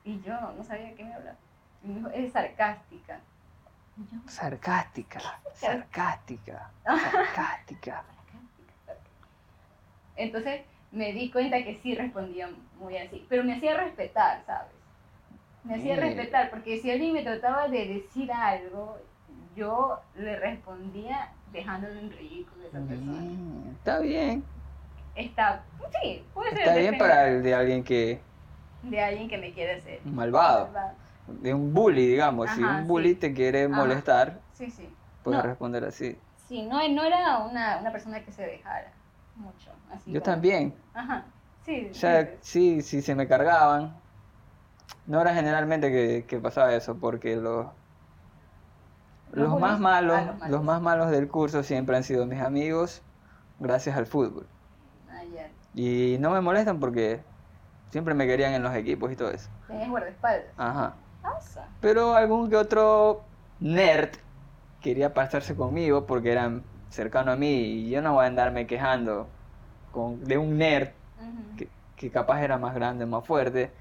Y 0.03 0.21
yo 0.21 0.39
no 0.39 0.63
sabía 0.63 0.88
de 0.89 0.93
qué 0.95 1.03
me 1.03 1.13
hablaba. 1.13 1.38
Y 1.84 1.88
me 1.88 1.95
dijo, 1.95 2.09
eres 2.09 2.32
sarcástica. 2.32 3.19
Yo, 3.97 4.19
Sarcástica, 4.28 5.21
sarcástica, 5.53 6.69
sarcástica. 6.84 8.03
Entonces 10.15 10.61
me 10.91 11.11
di 11.13 11.32
cuenta 11.32 11.63
que 11.63 11.76
sí 11.76 11.95
respondía 11.95 12.49
muy 12.80 12.97
así, 12.97 13.26
pero 13.30 13.43
me 13.43 13.53
hacía 13.55 13.76
respetar, 13.76 14.43
¿sabes? 14.45 14.71
Me 15.63 15.76
hacía 15.76 15.95
respetar, 15.95 16.51
porque 16.51 16.78
si 16.80 16.91
alguien 16.91 17.13
me 17.13 17.23
trataba 17.23 17.67
de 17.67 17.88
decir 17.88 18.32
algo, 18.32 18.97
yo 19.55 19.99
le 20.15 20.38
respondía 20.38 21.32
dejándolo 21.51 21.99
en 21.99 22.11
ridículo 22.11 22.65
a 22.65 22.67
esa 22.67 22.80
persona. 22.82 23.21
Mm, 23.21 23.69
Está 23.71 23.99
bien, 23.99 24.43
Está, 25.16 25.63
sí, 26.03 26.24
puede 26.34 26.49
ser 26.51 26.59
está 26.59 26.76
bien 26.76 26.97
para 26.97 27.28
el 27.30 27.41
de 27.43 27.55
alguien 27.55 27.84
que 27.84 28.22
de 28.84 29.01
alguien 29.01 29.30
que 29.30 29.38
me 29.38 29.51
quiere 29.53 29.74
hacer. 29.74 30.01
malvado, 30.05 30.70
de 31.28 31.53
un 31.53 31.74
bully, 31.74 32.05
digamos. 32.07 32.49
si 32.51 32.61
un 32.61 32.88
bully 32.88 33.09
sí. 33.13 33.16
te 33.16 33.34
quiere 33.34 33.63
Ajá. 33.66 33.76
molestar, 33.76 34.41
Sí, 34.53 34.70
sí. 34.70 34.88
puedes 35.24 35.41
No. 35.41 35.47
responder 35.49 35.84
así. 35.86 36.18
Sí, 36.47 36.61
no, 36.63 36.88
no 36.89 37.03
era 37.03 37.39
una, 37.39 37.78
una 37.78 37.91
persona 37.91 38.24
que 38.24 38.32
se 38.32 38.43
dejara 38.45 38.91
mucho. 39.36 39.72
Así 39.91 40.11
Yo 40.11 40.22
como- 40.22 40.34
también. 40.34 40.76
Ajá, 40.93 41.24
sí. 41.66 41.88
O 41.89 41.93
sea, 41.95 42.26
sí, 42.41 42.82
sí, 42.82 42.82
si 42.84 43.01
se 43.01 43.16
me 43.16 43.28
cargaban, 43.28 43.95
no 45.07 45.22
era 45.22 45.34
generalmente 45.34 45.91
que, 45.91 46.26
que 46.28 46.38
pasaba 46.39 46.76
eso, 46.76 46.95
porque 46.99 47.36
los, 47.38 47.66
Los 49.32 49.49
los 49.49 49.59
más 49.59 49.80
bullies, 49.80 49.80
malos, 49.80 50.18
ah, 50.18 50.26
los 50.26 50.36
malos. 50.39 50.49
los 50.51 50.63
más 50.63 50.82
malos 50.82 51.11
del 51.11 51.28
curso 51.28 51.63
siempre 51.63 51.97
han 51.97 52.03
sido 52.03 52.26
mis 52.28 52.41
amigos, 52.41 53.01
gracias 53.59 53.97
al 53.97 54.05
fútbol. 54.05 54.47
Y 55.76 56.17
no 56.19 56.32
me 56.32 56.41
molestan 56.41 56.80
porque 56.80 57.19
siempre 57.89 58.13
me 58.13 58.26
querían 58.26 58.53
en 58.53 58.63
los 58.63 58.73
equipos 58.73 59.11
y 59.11 59.15
todo 59.15 59.32
eso. 59.32 59.49
Tenías 59.67 59.89
guardaespaldas. 59.89 60.47
Ajá. 60.57 60.95
Pero 61.82 62.15
algún 62.15 62.49
que 62.49 62.55
otro 62.55 63.23
nerd 63.59 64.09
quería 64.82 65.13
pasarse 65.13 65.55
conmigo 65.55 66.05
porque 66.05 66.32
eran 66.32 66.63
cercano 66.89 67.32
a 67.32 67.36
mí 67.36 67.51
y 67.51 67.89
yo 67.89 68.01
no 68.01 68.13
voy 68.13 68.26
a 68.26 68.28
andarme 68.28 68.67
quejando 68.67 69.28
con, 69.91 70.23
de 70.23 70.38
un 70.38 70.57
nerd 70.57 70.89
que, 71.57 71.67
que 71.95 72.11
capaz 72.11 72.41
era 72.41 72.57
más 72.57 72.73
grande, 72.76 73.05
más 73.05 73.26
fuerte, 73.26 73.71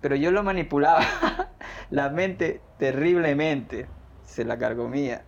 pero 0.00 0.16
yo 0.16 0.30
lo 0.30 0.42
manipulaba 0.42 1.00
la 1.90 2.08
mente 2.10 2.60
terriblemente, 2.78 3.86
se 4.24 4.44
la 4.44 4.56
cargomía, 4.56 5.24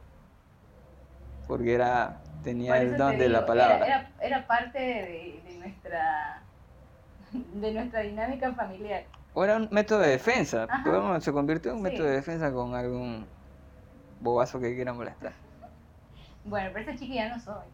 porque 1.49 1.75
era 1.75 2.21
tenía 2.43 2.81
el 2.81 2.97
don 2.97 3.19
de 3.19 3.29
la 3.29 3.45
palabra. 3.45 3.77
Era, 3.79 3.87
era, 3.87 4.11
era 4.21 4.47
parte 4.47 4.79
de 4.79 5.41
nuestra 5.67 6.43
de 7.33 7.73
nuestra 7.73 8.01
dinámica 8.01 8.53
familiar. 8.55 9.05
O 9.35 9.45
era 9.45 9.57
un 9.57 9.69
método 9.71 9.99
de 10.01 10.11
defensa, 10.11 10.67
pero 10.85 11.03
bueno, 11.03 11.21
se 11.21 11.33
convirtió 11.33 11.73
en 11.73 11.79
un 11.79 11.85
Sí. 11.85 11.91
método 11.91 12.07
de 12.07 12.13
defensa 12.15 12.53
con 12.53 12.75
algún 12.75 13.27
bobazo 14.21 14.59
que 14.61 14.75
quiera 14.75 14.93
molestar. 14.93 15.33
Bueno, 16.45 16.71
pero 16.73 16.89
esa 16.91 16.99
chica 16.99 17.15
ya 17.15 17.29
no 17.29 17.41
soy. 17.41 17.67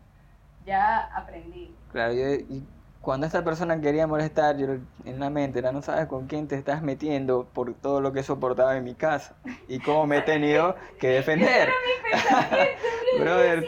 Ya 0.64 0.98
aprendí. 1.14 1.76
Claro, 1.92 2.14
yo, 2.14 2.24
y 2.32 2.64
cuando 3.00 3.26
esta 3.26 3.44
persona 3.44 3.80
quería 3.80 4.06
molestar, 4.06 4.56
yo 4.56 4.66
en 5.04 5.20
la 5.20 5.28
mente 5.28 5.58
era, 5.58 5.70
no 5.72 5.82
sabes 5.82 6.06
con 6.06 6.26
quién 6.26 6.48
te 6.48 6.56
estás 6.56 6.82
metiendo 6.82 7.44
por 7.44 7.74
todo 7.74 8.00
lo 8.00 8.12
que 8.12 8.20
he 8.20 8.24
soportado 8.24 8.72
en 8.72 8.82
mi 8.84 8.94
casa 8.94 9.36
y 9.68 9.78
cómo 9.80 10.06
me 10.06 10.18
he 10.18 10.22
tenido 10.22 10.74
que 10.98 11.08
defender. 11.20 11.68
Brother, 13.20 13.66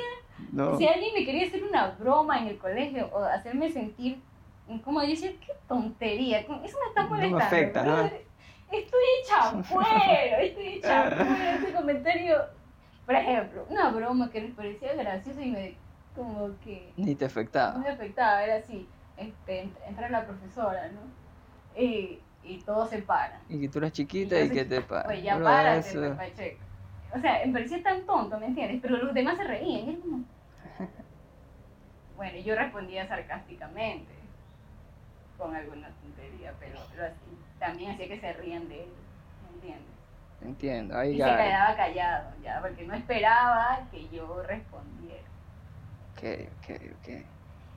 no. 0.52 0.78
Si 0.78 0.86
alguien 0.86 1.12
me 1.14 1.24
quería 1.24 1.46
hacer 1.46 1.62
una 1.62 1.88
broma 1.92 2.38
en 2.40 2.48
el 2.48 2.58
colegio 2.58 3.08
o 3.12 3.18
hacerme 3.24 3.70
sentir 3.70 4.22
como 4.82 5.02
yo 5.02 5.08
decía, 5.10 5.30
qué 5.40 5.52
tontería, 5.68 6.38
eso 6.40 6.52
me 6.54 6.66
está 6.66 7.02
No 7.04 7.10
me 7.10 7.16
molestando. 7.28 7.44
afecta, 7.44 7.82
¿no? 7.84 8.02
Estoy 8.72 9.02
hecha 9.22 9.62
fuera, 9.62 10.40
estoy 10.40 10.66
hecha 10.68 11.10
fuera. 11.10 11.54
Ese 11.56 11.72
comentario, 11.74 12.36
por 13.04 13.14
ejemplo, 13.14 13.66
una 13.68 13.90
broma 13.90 14.30
que 14.30 14.40
les 14.40 14.54
parecía 14.54 14.94
graciosa 14.94 15.42
y 15.42 15.50
me 15.50 15.76
como 16.14 16.58
que 16.60 16.94
Ni 16.96 17.14
te 17.14 17.24
no 17.24 17.30
afectaba. 17.30 17.78
me 17.78 17.88
afectaba, 17.88 18.42
era 18.44 18.56
así, 18.56 18.88
este, 19.16 19.64
ent- 19.64 19.78
entra 19.86 20.08
la 20.08 20.24
profesora, 20.26 20.88
¿no? 20.92 21.00
Y, 21.80 22.20
y 22.42 22.58
todos 22.64 22.88
se 22.88 22.98
paran. 22.98 23.40
Y 23.48 23.60
que 23.60 23.68
tú 23.68 23.78
eras 23.78 23.92
chiquita 23.92 24.40
y 24.40 24.50
que 24.50 24.64
te 24.64 24.80
pasa. 24.80 25.08
Oye, 25.08 25.22
ya 25.22 25.38
párate, 25.38 25.92
pues, 25.92 26.10
Pacheco. 26.12 26.64
O 27.14 27.18
sea, 27.20 27.46
me 27.46 27.52
parecía 27.52 27.82
tan 27.82 28.04
tonto, 28.06 28.38
¿me 28.38 28.46
entiendes? 28.46 28.80
Pero 28.82 28.98
los 28.98 29.14
demás 29.14 29.36
se 29.38 29.44
reían. 29.44 29.88
y 29.88 29.90
era 29.90 30.00
como... 30.00 30.24
Bueno, 32.14 32.38
yo 32.38 32.54
respondía 32.56 33.06
sarcásticamente 33.06 34.14
con 35.36 35.54
alguna 35.54 35.94
tontería, 36.00 36.56
pero 36.58 36.80
también 37.58 37.92
hacía 37.92 38.08
que 38.08 38.20
se 38.20 38.32
rían 38.32 38.68
de 38.68 38.84
él, 38.84 38.94
¿me 39.42 39.48
entiendes? 39.50 39.94
Entiendo, 40.40 40.96
ahí 40.96 41.12
Y 41.12 41.22
se 41.22 41.22
ya. 41.24 41.36
quedaba 41.36 41.76
callado, 41.76 42.36
ya, 42.42 42.60
porque 42.60 42.84
no 42.86 42.94
esperaba 42.94 43.88
que 43.90 44.08
yo 44.10 44.42
respondiera. 44.42 45.30
Ok, 46.12 46.22
ok, 46.56 46.66
ok. 46.94 47.08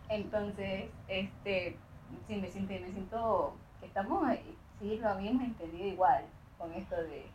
Entonces, 0.09 0.91
este, 1.07 1.79
sí, 2.27 2.35
me 2.37 2.49
siento, 2.51 2.73
me 2.73 2.91
siento 2.91 3.59
que 3.79 3.87
estamos, 3.87 4.23
ahí, 4.27 4.57
sí, 4.79 4.97
lo 4.97 5.09
habíamos 5.09 5.43
entendido 5.43 5.85
igual 5.87 6.25
con 6.57 6.73
esto 6.73 6.95
de, 7.03 7.31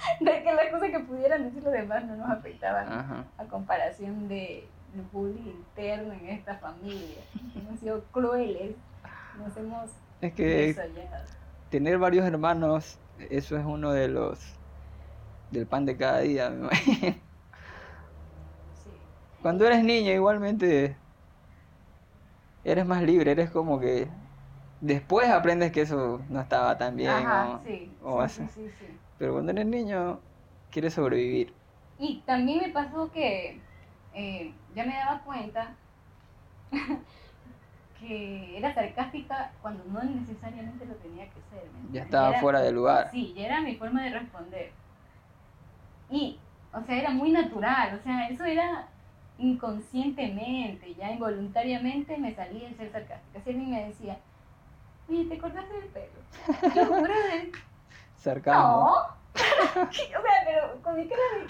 de 0.20 0.42
que 0.42 0.52
las 0.52 0.68
cosas 0.70 0.90
que 0.90 1.00
pudieran 1.00 1.44
decir 1.44 1.62
los 1.62 1.72
demás 1.72 2.04
no 2.04 2.16
nos 2.16 2.30
afectaban 2.30 2.90
Ajá. 2.92 3.24
a 3.38 3.44
comparación 3.44 4.28
de 4.28 4.66
el 4.94 5.02
bullying 5.12 5.46
interno 5.50 6.12
en 6.12 6.26
esta 6.30 6.56
familia. 6.56 7.22
Hemos 7.54 7.78
sido 7.80 8.02
crueles, 8.10 8.74
nos 9.38 9.56
hemos 9.56 9.90
Es 10.20 10.32
que 10.32 10.44
desollado. 10.74 11.24
tener 11.70 11.98
varios 11.98 12.26
hermanos, 12.26 12.98
eso 13.30 13.56
es 13.56 13.64
uno 13.64 13.92
de 13.92 14.08
los 14.08 14.38
del 15.52 15.66
pan 15.66 15.84
de 15.86 15.96
cada 15.96 16.20
día, 16.20 16.50
me 16.50 16.56
imagino. 16.66 17.12
Sí. 18.82 18.90
Cuando 19.42 19.66
eres 19.66 19.84
niño 19.84 20.12
igualmente 20.12 20.96
eres 22.64 22.86
más 22.86 23.02
libre, 23.02 23.30
eres 23.32 23.50
como 23.50 23.78
que 23.80 24.08
después 24.80 25.28
aprendes 25.30 25.72
que 25.72 25.82
eso 25.82 26.24
no 26.28 26.40
estaba 26.40 26.76
tan 26.78 26.96
bien 26.96 27.30
Ajá, 27.30 27.32
o- 27.32 27.62
sí, 27.64 27.92
o 28.00 28.20
sí, 28.20 28.22
así. 28.22 28.44
sí, 28.56 28.70
pero 29.18 29.34
cuando 29.34 29.52
eres 29.52 29.66
niño 29.66 30.22
quieres 30.70 30.94
sobrevivir. 30.94 31.56
Y 31.98 32.22
también 32.26 32.58
me 32.62 32.70
pasó 32.70 33.10
que 33.12 33.60
eh, 34.14 34.54
ya 34.74 34.84
me 34.84 34.94
daba 34.94 35.20
cuenta 35.22 35.76
que 37.98 38.56
era 38.58 38.74
sarcástica 38.74 39.52
cuando 39.62 39.84
no 39.84 40.02
necesariamente 40.02 40.86
lo 40.86 40.94
tenía 40.96 41.26
que 41.26 41.40
ser. 41.50 41.64
¿me 41.92 41.92
Ya 41.92 42.02
estaba 42.02 42.30
era- 42.30 42.40
fuera 42.40 42.60
de 42.60 42.72
lugar. 42.72 43.10
Sí, 43.10 43.34
ya 43.34 43.46
era 43.46 43.60
mi 43.60 43.74
forma 43.76 44.02
de 44.04 44.10
responder. 44.10 44.72
Y, 46.10 46.38
o 46.72 46.82
sea, 46.82 46.98
era 46.98 47.10
muy 47.10 47.30
natural, 47.32 47.94
o 47.98 48.02
sea, 48.02 48.28
eso 48.28 48.44
era 48.44 48.88
inconscientemente, 49.38 50.94
ya 50.94 51.10
involuntariamente 51.12 52.18
me 52.18 52.34
salía 52.34 52.68
el 52.68 52.76
ser 52.76 52.92
sarcástica. 52.92 53.40
Si 53.42 53.50
alguien 53.50 53.70
me 53.70 53.86
decía, 53.86 54.18
oye, 55.10 55.24
¿te 55.24 55.38
cortaste 55.38 55.76
el 55.76 55.84
pelo? 55.86 56.74
Yo, 56.74 56.86
brother, 56.90 57.48
Sarcasmo. 58.16 58.62
no. 58.62 59.20
o 59.82 59.92
sea, 59.92 60.44
pero 60.44 60.82
con 60.82 60.96
mi 60.96 61.06
cara 61.08 61.20
de... 61.38 61.46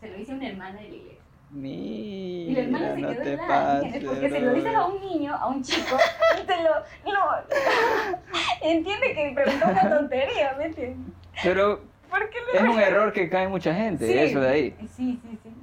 Se 0.00 0.08
lo 0.10 0.18
hice 0.18 0.32
a 0.32 0.34
una 0.34 0.48
hermana 0.48 0.80
de 0.80 0.88
la 0.88 0.94
iglesia. 0.94 1.14
Y 1.56 2.52
la 2.54 2.60
hermana 2.62 2.92
Mira, 2.96 2.96
se 2.96 3.00
no 3.00 3.08
quedó 3.08 3.22
¿entiendes? 3.32 3.46
pases. 3.48 4.04
Porque 4.04 4.30
se 4.30 4.40
lo 4.40 4.52
dices 4.54 4.74
a 4.74 4.86
un 4.86 5.00
niño, 5.00 5.34
a 5.34 5.46
un 5.48 5.62
chico, 5.62 5.96
y 6.42 6.46
te 6.46 6.56
lo... 6.62 6.70
No. 7.12 7.24
Entiende 8.60 9.14
que 9.14 9.32
preguntó 9.34 9.66
una 9.68 9.88
tontería, 9.96 10.54
¿me 10.58 10.66
entiendes? 10.66 11.14
Pero 11.42 11.80
¿Por 12.10 12.28
qué 12.30 12.38
le 12.52 12.58
es 12.58 12.64
un 12.74 12.80
error 12.80 13.12
que 13.12 13.28
cae 13.30 13.48
mucha 13.48 13.72
gente, 13.74 14.06
Sí. 14.06 14.18
eso 14.18 14.40
de 14.40 14.48
ahí. 14.48 14.76
Sí, 14.96 15.18
sí, 15.22 15.38
sí. 15.42 15.53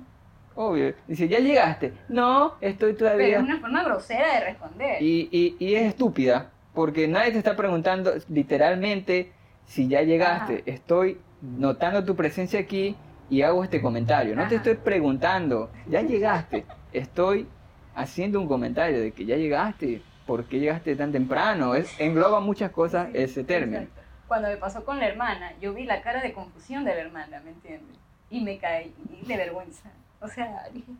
Obvio. 0.63 0.93
Dice, 1.07 1.27
ya 1.27 1.39
llegaste. 1.39 1.93
No, 2.09 2.53
estoy 2.61 2.93
Pero 2.93 3.07
es 3.09 3.15
todavía. 3.15 3.39
una 3.39 3.59
forma 3.59 3.83
grosera 3.83 4.33
de 4.35 4.45
responder. 4.45 5.01
Y, 5.01 5.27
y, 5.31 5.55
y 5.59 5.75
es 5.75 5.87
estúpida, 5.87 6.51
porque 6.73 7.07
nadie 7.07 7.31
te 7.31 7.37
está 7.39 7.55
preguntando 7.55 8.11
literalmente 8.29 9.31
si 9.65 9.87
ya 9.87 10.01
llegaste. 10.03 10.53
Ajá. 10.55 10.63
Estoy 10.65 11.19
notando 11.41 12.03
tu 12.05 12.15
presencia 12.15 12.59
aquí 12.59 12.95
y 13.29 13.41
hago 13.41 13.63
este 13.63 13.81
comentario. 13.81 14.35
No 14.35 14.41
te 14.43 14.55
Ajá. 14.55 14.55
estoy 14.57 14.75
preguntando, 14.75 15.71
ya 15.87 16.01
llegaste. 16.11 16.65
Estoy 16.93 17.47
haciendo 17.95 18.39
un 18.39 18.47
comentario 18.47 18.99
de 18.99 19.11
que 19.13 19.25
ya 19.25 19.37
llegaste. 19.37 20.01
¿Por 20.27 20.45
qué 20.45 20.59
llegaste 20.59 20.95
tan 20.95 21.11
temprano? 21.11 21.73
Es, 21.75 21.99
engloba 21.99 22.39
muchas 22.39 22.69
cosas 22.71 23.07
Sí, 23.11 23.17
ese 23.17 23.43
término. 23.43 23.79
exacto. 23.79 24.01
Cuando 24.27 24.47
me 24.47 24.57
pasó 24.57 24.85
con 24.85 24.99
la 24.99 25.07
hermana, 25.07 25.53
yo 25.59 25.73
vi 25.73 25.83
la 25.85 26.01
cara 26.03 26.21
de 26.21 26.31
confusión 26.31 26.85
de 26.85 26.93
la 26.93 27.01
hermana, 27.01 27.41
¿me 27.43 27.49
entiendes? 27.49 27.97
Y 28.29 28.39
me 28.41 28.57
caí 28.59 28.93
de 29.27 29.35
vergüenza. 29.37 29.89
O 30.21 30.27
sea, 30.27 30.63
dije. 30.73 30.91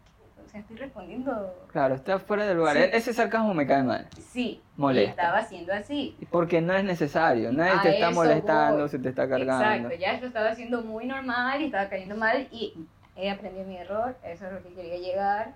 O 0.44 0.50
sea, 0.52 0.60
estoy 0.60 0.76
respondiendo... 0.76 1.56
Claro, 1.72 1.96
está 1.96 2.20
fuera 2.20 2.46
de 2.46 2.54
lugar. 2.56 2.76
Sí. 2.76 2.82
E- 2.84 2.98
Ese 2.98 3.14
sarcasmo 3.14 3.54
me 3.54 3.66
cae 3.66 3.84
mal. 3.84 4.08
Sí, 4.20 4.62
Molesta. 4.76 5.12
estaba 5.12 5.38
haciendo 5.38 5.72
así. 5.72 6.18
Porque 6.30 6.60
no 6.60 6.74
es 6.74 6.84
necesario. 6.84 7.54
Nadie 7.54 7.72
A 7.72 7.82
te 7.82 7.90
está 7.94 8.12
molestando, 8.12 8.80
voy. 8.82 8.90
se 8.90 9.00
te 9.00 9.10
está 9.10 9.30
cargando. 9.30 9.88
Exacto, 9.88 9.96
ya 9.98 10.20
lo 10.20 10.28
estaba 10.28 10.50
haciendo 10.50 10.82
muy 10.82 11.06
normal 11.06 11.62
y 11.62 11.66
estaba 11.66 11.88
cayendo 11.88 12.18
mal 12.18 12.50
y 12.52 12.74
he 13.16 13.30
aprendido 13.30 13.66
mi 13.66 13.78
error, 13.78 14.18
eso 14.24 14.48
es 14.48 14.52
lo 14.54 14.64
que 14.64 14.74
quería 14.74 14.98
llegar, 14.98 15.54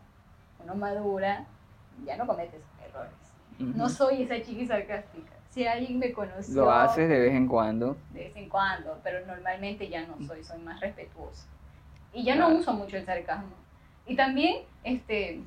uno 0.64 0.76
madura, 0.76 1.46
ya 2.06 2.16
no 2.16 2.26
cometes 2.28 2.62
errores. 2.88 3.12
Ujú. 3.60 3.72
No 3.78 3.90
soy 3.90 4.22
esa 4.24 4.36
chiqui 4.42 4.66
sarcástica. 4.68 5.32
si 5.50 5.66
alguien 5.66 6.00
me 6.00 6.14
conoció 6.14 6.54
Lo 6.56 6.72
haces 6.72 7.10
de 7.10 7.20
vez 7.20 7.34
en 7.34 7.48
cuando. 7.48 7.98
de 8.12 8.26
vez 8.26 8.36
en 8.38 8.48
cuando, 8.50 8.98
pero 9.04 9.26
normalmente 9.26 9.90
ya 9.90 10.06
no 10.06 10.16
soy, 10.26 10.42
soy 10.44 10.60
más 10.62 10.80
respetuosa. 10.80 11.48
Y 12.16 12.24
ya 12.24 12.36
no 12.36 12.50
uso 12.50 12.74
mucho 12.74 12.98
el 12.98 13.06
sarcasmo. 13.06 13.52
Y 14.08 14.16
también, 14.16 14.64
este, 14.84 15.42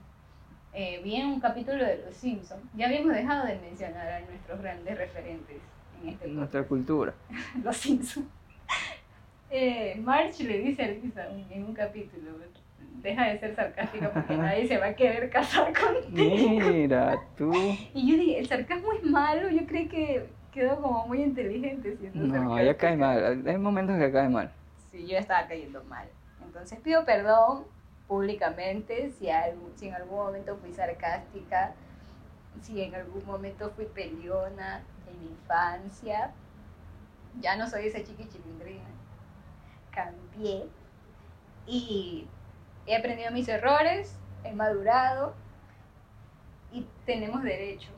eh, 0.75 1.01
vi 1.03 1.17
en 1.17 1.29
un 1.29 1.41
capítulo 1.41 1.83
de 1.85 2.03
Los 2.05 2.15
Simpsons, 2.15 2.63
ya 2.75 2.87
habíamos 2.87 3.15
dejado 3.15 3.47
de 3.47 3.59
mencionar 3.59 4.07
a 4.07 4.21
nuestros 4.21 4.61
grandes 4.61 4.99
referentes 4.99 5.57
en 6.03 6.09
este 6.11 6.19
podcast. 6.27 6.39
Nuestra 6.39 6.63
cultura. 6.65 7.15
Los 7.65 7.77
Simpsons. 7.77 8.27
Eh, 9.51 9.99
Marge 10.05 10.45
le 10.45 10.59
dice 10.59 10.83
a 10.85 10.89
Lisa 10.89 11.27
en 11.51 11.65
un 11.65 11.73
capítulo, 11.73 12.33
deja 13.03 13.25
de 13.29 13.39
ser 13.39 13.57
sarcástica 13.57 14.13
porque 14.13 14.37
nadie 14.37 14.69
se 14.69 14.77
va 14.77 14.89
a 14.89 14.95
querer 14.95 15.31
casar 15.31 15.73
contigo. 15.73 16.71
Mira, 16.71 17.19
tú. 17.35 17.51
Y 17.95 18.11
yo 18.13 18.19
dije, 18.19 18.41
el 18.41 18.47
sarcasmo 18.47 18.93
es 18.93 19.03
malo, 19.05 19.49
yo 19.49 19.65
creí 19.67 19.89
que 19.89 20.27
quedó 20.53 20.79
como 20.83 21.07
muy 21.07 21.23
inteligente 21.23 21.97
siendo 21.97 22.27
No, 22.27 22.35
sarcástica. 22.35 22.63
ya 22.63 22.77
cae 22.77 22.97
mal. 22.99 23.43
Hay 23.49 23.57
momentos 23.57 23.97
que 23.99 24.13
cae 24.13 24.29
mal. 24.29 24.53
Sí, 24.91 25.07
yo 25.07 25.17
estaba 25.17 25.49
cayendo 25.49 25.83
mal. 25.85 26.07
Entonces 26.59 26.81
pido 26.81 27.05
perdón 27.05 27.67
públicamente 28.09 29.13
si, 29.13 29.29
en 29.29 29.95
algún 29.95 30.19
momento 30.19 30.57
fui 30.57 30.73
sarcástica, 30.73 31.73
si 32.63 32.83
en 32.83 32.97
algún 32.97 33.25
momento 33.25 33.71
fui 33.77 33.85
peleona 33.85 34.83
en 35.09 35.21
mi 35.21 35.27
infancia. 35.29 36.33
Ya 37.41 37.55
no 37.55 37.69
soy 37.71 37.87
esa 37.87 38.03
chiqui 38.03 38.29
chilindrina. 38.29 38.89
Cambié 39.93 40.67
y 41.65 42.27
he 42.87 42.97
aprendido 42.97 43.31
mis 43.31 43.47
errores, 43.47 44.17
he 44.43 44.53
madurado 44.53 45.35
y 46.73 46.85
tenemos 47.07 47.45
derecho. 47.45 47.91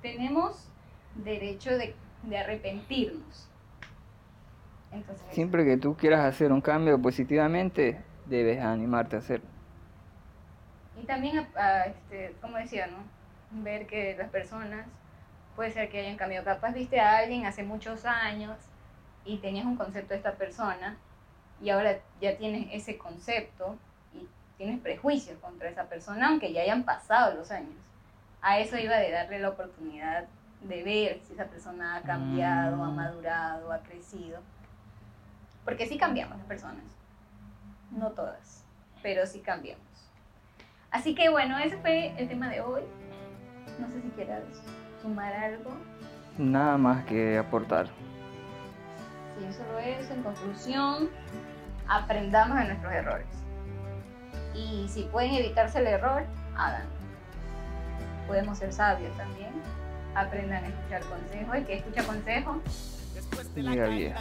Tenemos 0.00 0.68
derecho 1.16 1.76
de, 1.76 1.96
de 2.22 2.38
arrepentirnos. 2.38 3.48
Entonces, 4.92 5.24
Siempre 5.30 5.64
que 5.64 5.76
tú 5.76 5.96
quieras 5.96 6.20
hacer 6.24 6.52
un 6.52 6.60
cambio 6.60 7.00
positivamente, 7.00 8.00
debes 8.26 8.60
animarte 8.62 9.16
a 9.16 9.18
hacerlo. 9.20 9.46
Y 11.00 11.04
también, 11.06 11.38
a- 11.38 11.60
a, 11.62 11.84
este, 11.86 12.34
como 12.40 12.56
decía, 12.56 12.86
¿no? 12.88 12.98
Ver 13.62 13.86
que 13.86 14.16
las 14.16 14.28
personas, 14.30 14.86
puede 15.56 15.72
ser 15.72 15.88
que 15.90 16.00
hayan 16.00 16.16
cambiado. 16.16 16.44
Capaz 16.44 16.72
viste 16.72 17.00
a 17.00 17.18
alguien 17.18 17.46
hace 17.46 17.62
muchos 17.62 18.04
años 18.04 18.56
y 19.24 19.38
tenías 19.38 19.66
un 19.66 19.76
concepto 19.76 20.10
de 20.14 20.16
esta 20.18 20.32
persona 20.32 20.96
y 21.62 21.70
ahora 21.70 21.98
ya 22.20 22.36
tienes 22.36 22.68
ese 22.72 22.96
concepto 22.96 23.76
y 24.14 24.26
tienes 24.56 24.80
prejuicios 24.80 25.38
contra 25.38 25.68
esa 25.68 25.84
persona, 25.84 26.28
aunque 26.28 26.52
ya 26.52 26.62
hayan 26.62 26.84
pasado 26.84 27.34
los 27.34 27.50
años. 27.50 27.74
A 28.42 28.58
eso 28.58 28.78
iba 28.78 28.96
de 28.96 29.10
darle 29.10 29.38
la 29.38 29.50
oportunidad 29.50 30.24
de 30.62 30.82
ver 30.82 31.20
si 31.26 31.34
esa 31.34 31.44
persona 31.46 31.96
ha 31.96 32.02
cambiado, 32.02 32.82
ha 32.82 32.88
Mm. 32.90 32.96
madurado, 32.96 33.72
ha 33.72 33.78
crecido. 33.80 34.40
Porque 35.64 35.86
sí 35.86 35.98
cambiamos 35.98 36.38
las 36.38 36.46
personas. 36.46 36.84
No 37.90 38.10
todas, 38.12 38.64
pero 39.02 39.26
sí 39.26 39.40
cambiamos. 39.40 39.84
Así 40.90 41.14
que 41.14 41.28
bueno, 41.28 41.58
ese 41.58 41.76
fue 41.78 42.14
el 42.20 42.28
tema 42.28 42.48
de 42.48 42.60
hoy. 42.60 42.82
No 43.78 43.88
sé 43.88 44.02
si 44.02 44.08
quieras 44.10 44.42
sumar 45.00 45.32
algo. 45.32 45.70
Nada 46.38 46.76
más 46.78 47.04
que 47.04 47.38
aportar. 47.38 47.86
Sí, 49.38 49.52
solo 49.52 49.78
eso. 49.78 50.12
En 50.12 50.22
conclusión, 50.22 51.10
aprendamos 51.88 52.58
de 52.58 52.64
nuestros 52.64 52.92
errores. 52.92 53.26
Y 54.54 54.88
si 54.88 55.04
pueden 55.04 55.34
evitarse 55.34 55.78
el 55.78 55.86
error, 55.86 56.24
háganlo. 56.56 56.90
Podemos 58.26 58.58
ser 58.58 58.72
sabios 58.72 59.16
también. 59.16 59.50
Aprendan 60.14 60.64
a 60.64 60.68
escuchar 60.68 61.02
consejos. 61.04 61.54
El 61.54 61.66
que 61.66 61.74
escucha 61.74 62.04
consejos, 62.04 62.56
Bien. 63.54 64.14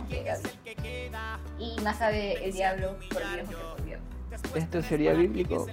Y 1.59 1.81
más 1.81 1.97
sabe 1.97 2.45
el 2.45 2.51
diablo 2.53 2.95
por 3.11 3.21
viejo 3.21 3.49
que 3.49 3.55
por 3.55 3.81
viejo. 3.83 4.01
¿Esto 4.55 4.81
sería 4.81 5.13
bíblico? 5.13 5.67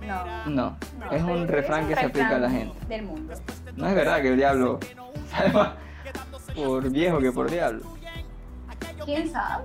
No. 0.00 0.46
No. 0.46 0.76
no, 0.98 1.10
Es 1.10 1.22
un 1.22 1.46
pero 1.46 1.46
refrán 1.46 1.88
que 1.88 1.94
se 1.94 2.06
aplica 2.06 2.36
a 2.36 2.38
la 2.38 2.50
gente. 2.50 2.86
Del 2.86 3.02
mundo. 3.02 3.34
No 3.76 3.86
es 3.88 3.94
verdad 3.94 4.22
que 4.22 4.28
el 4.28 4.36
diablo 4.36 4.80
sabe 5.30 5.50
más 5.52 5.74
por 6.54 6.90
viejo 6.90 7.18
que 7.20 7.32
por 7.32 7.50
diablo. 7.50 7.82
¿Quién 9.04 9.30
sabe? 9.30 9.64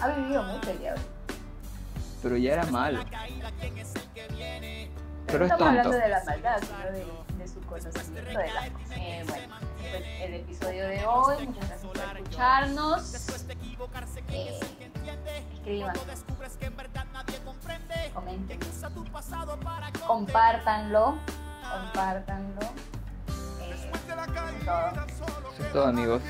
Ha 0.00 0.08
vivido 0.16 0.42
mucho 0.44 0.70
el 0.70 0.78
diablo. 0.78 1.02
Pero 2.22 2.36
ya 2.36 2.52
era 2.54 2.64
malo. 2.66 3.00
Pero 5.26 5.44
es 5.44 5.52
estamos 5.52 5.58
tonto. 5.58 5.64
hablando 5.64 5.90
de 5.98 6.08
la 6.08 6.24
maldad, 6.24 6.60
sino 6.62 6.92
de, 6.92 7.04
de 7.38 7.48
su 7.48 7.60
conocimiento 7.60 8.38
de 8.38 8.46
las 8.54 8.70
cosas. 8.70 8.96
Eh, 8.96 9.24
bueno, 9.28 9.54
pues 9.78 10.04
el 10.20 10.34
episodio 10.34 10.88
de 10.88 11.06
hoy. 11.06 11.46
Muchas 11.46 11.68
gracias 11.68 11.86
por 11.86 11.96
escucharnos. 11.96 13.14
Eh, 14.30 14.60
escriban, 15.54 15.94
comenten, 18.14 18.58
compártanlo, 20.06 21.18
compártanlo. 21.62 22.60
Eh, 23.60 23.90
todo. 24.64 25.52
Eso 25.52 25.62
es 25.62 25.72
todo, 25.72 25.86
amigos. 25.86 26.22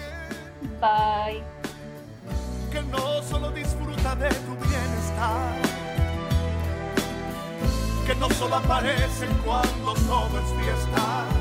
Bye. 0.81 1.43
que 2.71 2.83
no 2.83 3.23
solo 3.23 3.51
disfruta 3.51 4.15
de 4.17 4.29
tu 4.29 4.55
bienestar, 4.57 5.57
que 8.07 8.15
no 8.17 8.29
solo 8.31 8.57
aparece 8.57 9.27
cuando 9.45 9.95
todo 9.95 10.39
es 10.39 10.65
fiesta. 10.65 11.38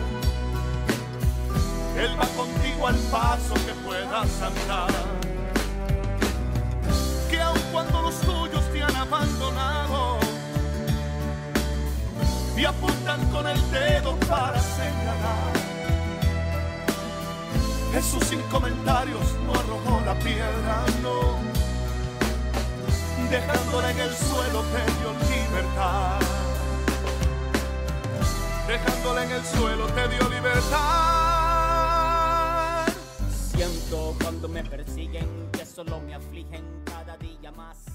Él 1.97 2.15
va 2.19 2.27
contigo 2.27 2.87
al 2.87 2.95
paso 3.09 3.55
que 3.65 3.73
puedas 3.83 4.41
andar, 4.41 4.91
que 7.27 7.41
aun 7.41 7.59
cuando 7.71 8.03
los 8.03 8.15
tuyos 8.21 8.63
te 8.71 8.83
han 8.83 8.95
abandonado 8.95 10.19
y 12.55 12.65
apuntan 12.65 13.25
con 13.31 13.47
el 13.47 13.71
dedo 13.71 14.15
para 14.27 14.59
señalar. 14.59 15.53
Jesús 17.93 18.23
sin 18.25 18.41
comentarios 18.43 19.33
no 19.45 19.53
arrojó 19.53 19.99
la 20.05 20.13
piedra, 20.19 20.85
no. 21.01 21.37
Dejándola 23.31 23.89
en 23.89 23.99
el 23.99 24.13
suelo 24.15 24.61
te 24.61 24.83
dio 24.99 25.09
libertad. 25.31 26.19
Dejándola 28.67 29.23
en 29.23 29.31
el 29.31 29.43
suelo 29.43 29.87
te 29.87 30.07
dio 30.09 30.29
libertad. 30.29 31.26
Siento 33.57 34.15
cuando 34.21 34.47
me 34.47 34.63
persiguen 34.63 35.49
que 35.51 35.65
solo 35.65 35.99
me 36.01 36.13
afligen 36.13 36.63
cada 36.85 37.17
día 37.17 37.51
más 37.53 37.86